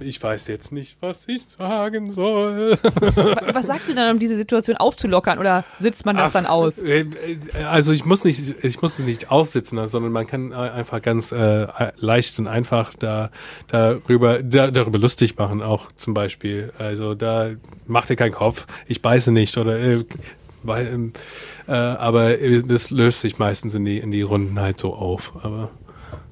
ich 0.00 0.22
weiß 0.22 0.46
jetzt 0.48 0.72
nicht, 0.72 0.96
was 1.00 1.28
ich 1.28 1.42
sagen 1.58 2.10
soll. 2.12 2.78
Wa- 2.82 3.36
Was 3.54 3.66
sagst 3.66 3.88
du 3.88 3.94
dann, 3.94 4.12
um 4.14 4.18
diese 4.18 4.36
Situation 4.36 4.76
aufzulockern 4.78 5.38
oder 5.38 5.64
sitzt 5.78 6.06
man 6.06 6.16
das 6.16 6.32
dann 6.32 6.46
aus? 6.46 6.78
Äh, 6.78 7.00
äh, 7.00 7.64
Also 7.68 7.92
ich 7.92 8.04
muss 8.04 8.24
nicht, 8.24 8.64
ich 8.64 8.80
muss 8.80 8.98
es 8.98 9.04
nicht 9.04 9.30
aussitzen, 9.30 9.86
sondern 9.88 10.12
man 10.12 10.26
kann 10.26 10.52
äh, 10.52 10.54
einfach 10.54 11.02
ganz 11.02 11.32
äh, 11.32 11.66
leicht 11.96 12.38
und 12.38 12.46
einfach 12.48 12.94
da 12.94 13.30
darüber 13.68 14.42
da, 14.42 14.70
darüber 14.70 14.98
lustig 14.98 15.36
machen, 15.36 15.60
auch 15.62 15.92
zum 15.92 16.14
Beispiel. 16.14 16.72
Also 16.78 17.14
da 17.14 17.50
macht 17.86 18.08
ihr 18.10 18.16
keinen 18.16 18.32
Kopf, 18.32 18.66
ich 18.86 19.02
beiße 19.02 19.30
nicht 19.32 19.58
oder 19.58 19.78
äh, 19.78 20.04
weil, 20.62 20.86
ähm, 20.86 21.12
äh, 21.66 21.72
aber 21.72 22.36
das 22.36 22.90
löst 22.90 23.20
sich 23.20 23.38
meistens 23.38 23.74
in 23.74 23.84
die 23.84 23.98
in 23.98 24.10
die 24.10 24.22
Runden 24.22 24.60
halt 24.60 24.80
so 24.80 24.94
auf. 24.94 25.32
Aber 25.42 25.70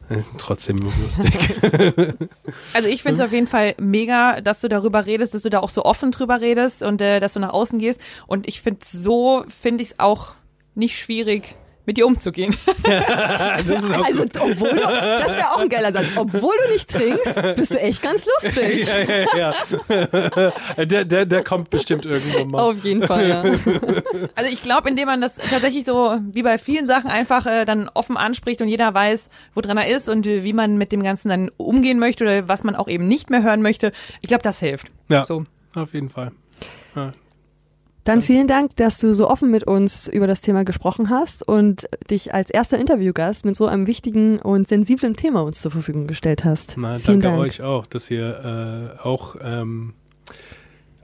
äh, 0.09 0.23
trotzdem 0.39 0.79
lustig. 0.79 1.35
Also 2.73 2.89
ich 2.89 3.03
finde 3.03 3.21
es 3.21 3.27
auf 3.27 3.33
jeden 3.33 3.47
Fall 3.47 3.75
mega, 3.79 4.41
dass 4.41 4.61
du 4.61 4.69
darüber 4.69 5.07
redest, 5.07 5.35
dass 5.35 5.43
du 5.43 5.51
da 5.51 5.61
auch 5.61 5.69
so 5.69 5.85
offen 5.85 6.11
drüber 6.13 6.41
redest 6.41 6.83
und 6.83 7.01
äh, 7.01 7.21
dass 7.21 7.35
du 7.35 7.41
nach 7.41 7.53
außen 7.53 7.79
gehst. 7.79 8.01
Und 8.27 8.49
ich 8.49 8.63
finde 8.63 8.81
so, 8.85 9.45
finde 9.49 9.83
ich 9.83 9.91
es 9.91 9.99
auch 9.99 10.35
nicht 10.75 10.99
schwierig, 10.99 11.57
mit 11.89 11.97
dir 11.97 12.07
umzugehen. 12.07 12.55
das 12.83 13.83
ist 13.83 13.95
auch 13.95 14.05
Also, 14.05 14.25
obwohl 14.25 14.69
du, 14.69 14.77
das 14.77 15.37
wäre 15.37 15.53
auch 15.53 15.63
ein 15.63 15.71
geiler 15.71 15.91
Satz. 15.91 16.05
Obwohl 16.17 16.55
du 16.67 16.73
nicht 16.73 16.91
trinkst, 16.91 17.57
bist 17.57 17.73
du 17.73 17.81
echt 17.81 18.03
ganz 18.03 18.27
lustig. 18.27 18.87
ja, 18.87 19.25
ja, 19.39 19.55
ja. 20.77 20.85
der, 20.85 21.07
der, 21.07 21.25
der 21.25 21.43
kommt 21.43 21.71
bestimmt 21.71 22.05
irgendwann 22.05 22.49
mal. 22.49 22.61
Auf 22.61 22.85
jeden 22.85 23.03
Fall, 23.03 23.27
ja. 23.27 23.43
Also 24.35 24.53
ich 24.53 24.63
glaube, 24.63 24.91
indem 24.91 25.07
man 25.07 25.23
das 25.23 25.37
tatsächlich 25.37 25.87
so 25.87 26.19
wie 26.31 26.43
bei 26.43 26.59
vielen 26.59 26.87
Sachen 26.87 27.11
einfach 27.11 27.47
äh, 27.47 27.65
dann 27.65 27.89
offen 27.95 28.19
anspricht 28.19 28.61
und 28.61 28.69
jeder 28.69 28.93
weiß, 28.93 29.31
woran 29.55 29.79
er 29.79 29.89
ist 29.89 30.11
und 30.11 30.27
äh, 30.27 30.45
wie 30.45 30.53
man 30.53 30.77
mit 30.77 30.93
dem 30.93 31.03
Ganzen 31.03 31.31
dann 31.31 31.51
umgehen 31.57 31.99
möchte 31.99 32.25
oder 32.25 32.49
was 32.49 32.65
man 32.65 32.77
auch 32.77 32.89
eben 32.89 33.09
nicht 33.09 33.31
mehr 33.31 33.43
hören 33.43 33.63
möchte. 33.63 33.93
Ich 34.21 34.29
glaube, 34.29 34.43
das 34.43 34.61
hilft. 34.61 34.89
Ja. 35.09 35.25
So. 35.25 35.47
Auf 35.75 35.95
jeden 35.95 36.11
Fall. 36.11 36.33
Ja. 36.95 37.13
Dann 38.09 38.23
vielen 38.23 38.47
Dank, 38.47 38.75
dass 38.77 38.97
du 38.97 39.13
so 39.13 39.29
offen 39.29 39.51
mit 39.51 39.65
uns 39.65 40.09
über 40.09 40.27
das 40.27 40.41
Thema 40.41 40.65
gesprochen 40.65 41.11
hast 41.11 41.47
und 41.47 41.87
dich 42.11 42.33
als 42.33 42.49
erster 42.49 42.79
Interviewgast 42.79 43.45
mit 43.45 43.55
so 43.55 43.67
einem 43.67 43.87
wichtigen 43.87 44.39
und 44.39 44.67
sensiblen 44.67 45.15
Thema 45.15 45.43
uns 45.43 45.61
zur 45.61 45.73
Verfügung 45.73 46.07
gestellt 46.07 46.43
hast. 46.43 46.77
Na, 46.79 46.95
vielen 46.95 47.21
danke 47.21 47.37
Dank. 47.37 47.41
euch 47.41 47.61
auch, 47.61 47.85
dass 47.85 48.11
ihr 48.11 48.97
äh, 48.97 49.07
auch 49.07 49.37
ähm, 49.43 49.93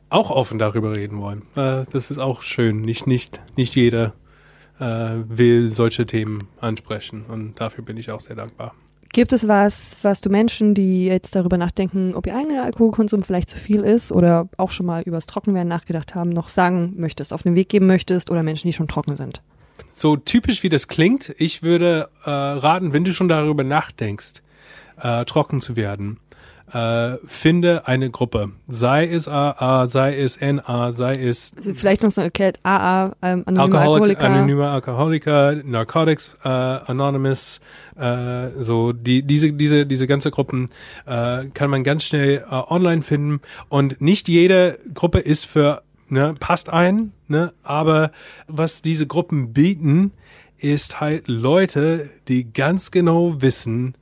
auch 0.09 0.31
offen 0.31 0.59
darüber 0.59 0.97
reden 0.97 1.21
wollen. 1.21 1.43
Äh, 1.57 1.85
das 1.93 2.11
ist 2.11 2.19
auch 2.19 2.41
schön. 2.41 2.81
Nicht 2.81 3.07
nicht 3.07 3.43
nicht 3.55 3.75
jeder 3.75 4.15
äh, 4.81 5.11
will 5.29 5.69
solche 5.69 6.07
Themen 6.07 6.49
ansprechen 6.59 7.27
und 7.29 7.61
dafür 7.61 7.85
bin 7.85 7.99
ich 7.99 8.13
auch 8.13 8.21
sehr 8.21 8.37
dankbar. 8.37 8.75
Gibt 9.15 9.33
es 9.33 9.47
was, 9.47 9.99
was 10.03 10.23
du 10.23 10.29
Menschen, 10.29 10.75
die 10.75 11.07
jetzt 11.07 11.37
darüber 11.37 11.57
nachdenken, 11.57 12.17
ob 12.17 12.27
ihr 12.27 12.35
eigener 12.35 12.65
Alkoholkonsum 12.65 13.23
vielleicht 13.23 13.49
zu 13.49 13.59
viel 13.59 13.83
ist 13.83 14.11
oder 14.11 14.49
auch 14.57 14.73
schon 14.73 14.87
mal 14.87 15.03
übers 15.03 15.27
Trockenwerden 15.27 15.69
nachgedacht 15.69 16.17
haben, 16.17 16.31
noch 16.31 16.49
sagen 16.49 16.95
möchtest, 16.97 17.33
auf 17.33 17.45
den 17.45 17.55
Weg 17.55 17.69
geben 17.69 17.87
möchtest 17.87 18.29
oder 18.29 18.43
Menschen, 18.43 18.67
die 18.67 18.73
schon 18.73 18.89
trocken 18.89 19.15
sind? 19.15 19.41
So 19.93 20.17
typisch 20.17 20.65
wie 20.65 20.69
das 20.69 20.89
klingt, 20.89 21.33
ich 21.39 21.63
würde 21.63 22.09
äh, 22.25 22.31
raten, 22.31 22.93
wenn 22.93 23.05
du 23.05 23.13
schon 23.13 23.29
darüber 23.29 23.63
nachdenkst, 23.63 24.43
äh, 25.01 25.25
trocken 25.27 25.61
zu 25.61 25.77
werden, 25.77 26.19
äh, 26.73 27.19
finde 27.27 27.87
eine 27.87 28.11
Gruppe. 28.11 28.51
Sei 28.69 29.07
es 29.07 29.29
AA, 29.29 29.87
sei 29.87 30.19
es 30.19 30.41
NA, 30.41 30.93
sei 30.93 31.15
es 31.15 31.53
Also 31.57 31.75
vielleicht 31.75 32.03
noch 32.03 32.11
so 32.11 32.21
erklärt, 32.21 32.59
AA, 32.63 33.13
ähm, 33.23 33.43
anonyme 33.47 33.79
Alkoholiker, 33.79 34.21
Alkoholiker. 34.21 34.25
anonyme 34.25 34.69
Alkoholiker, 34.69 35.55
Narcotics 35.65 36.37
äh, 36.45 36.49
Anonymous, 36.49 37.61
äh, 37.97 38.49
so 38.59 38.93
die 38.93 39.23
diese 39.23 39.53
diese 39.53 39.87
diese 39.87 40.07
ganze 40.07 40.31
Gruppen 40.31 40.71
äh, 41.07 41.47
kann 41.53 41.71
man 41.71 41.85
ganz 41.85 42.05
schnell 42.05 42.45
äh, 42.51 42.55
online 42.55 43.03
finden 43.03 43.41
und 43.69 44.01
nicht 44.01 44.29
jede 44.29 44.79
Gruppe 44.95 45.19
ist 45.19 45.47
für 45.47 45.83
ne 46.09 46.35
passt 46.39 46.71
ein, 46.71 47.13
ne, 47.29 47.53
aber 47.63 48.11
was 48.47 48.83
diese 48.83 49.07
Gruppen 49.07 49.53
bieten, 49.53 50.13
ist 50.59 51.01
halt 51.01 51.29
Leute, 51.29 52.11
die 52.29 52.53
ganz 52.53 52.91
genau 52.91 53.43
wissen, 53.43 53.95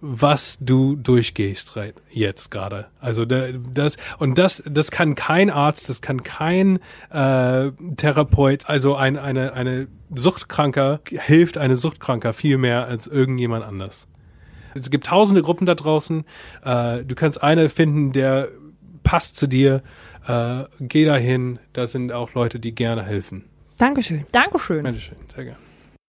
was 0.00 0.58
du 0.60 0.96
durchgehst 0.96 1.74
jetzt 2.10 2.50
gerade. 2.50 2.86
Also 3.00 3.24
da, 3.24 3.48
das 3.72 3.96
und 4.18 4.38
das 4.38 4.62
das 4.66 4.90
kann 4.90 5.14
kein 5.14 5.50
Arzt, 5.50 5.88
das 5.88 6.02
kann 6.02 6.22
kein 6.22 6.78
äh, 7.10 7.70
Therapeut, 7.96 8.68
also 8.68 8.94
ein, 8.94 9.18
eine 9.18 9.52
eine 9.54 9.88
Suchtkranker 10.14 11.00
hilft 11.08 11.58
eine 11.58 11.76
Suchtkranker 11.76 12.32
viel 12.32 12.58
mehr 12.58 12.86
als 12.86 13.06
irgendjemand 13.06 13.64
anders. 13.64 14.08
Es 14.74 14.90
gibt 14.90 15.06
tausende 15.06 15.42
Gruppen 15.42 15.66
da 15.66 15.74
draußen. 15.74 16.24
Äh, 16.62 17.04
du 17.04 17.14
kannst 17.14 17.42
eine 17.42 17.70
finden, 17.70 18.12
der 18.12 18.48
passt 19.02 19.36
zu 19.36 19.46
dir. 19.46 19.82
Äh, 20.26 20.64
geh 20.80 21.04
dahin. 21.04 21.58
Da 21.72 21.86
sind 21.86 22.12
auch 22.12 22.34
Leute, 22.34 22.60
die 22.60 22.74
gerne 22.74 23.02
helfen. 23.02 23.44
Dankeschön. 23.78 24.26
Dankeschön. 24.32 24.82
Bitteschön, 24.82 25.16
sehr 25.34 25.44
gerne. 25.44 25.65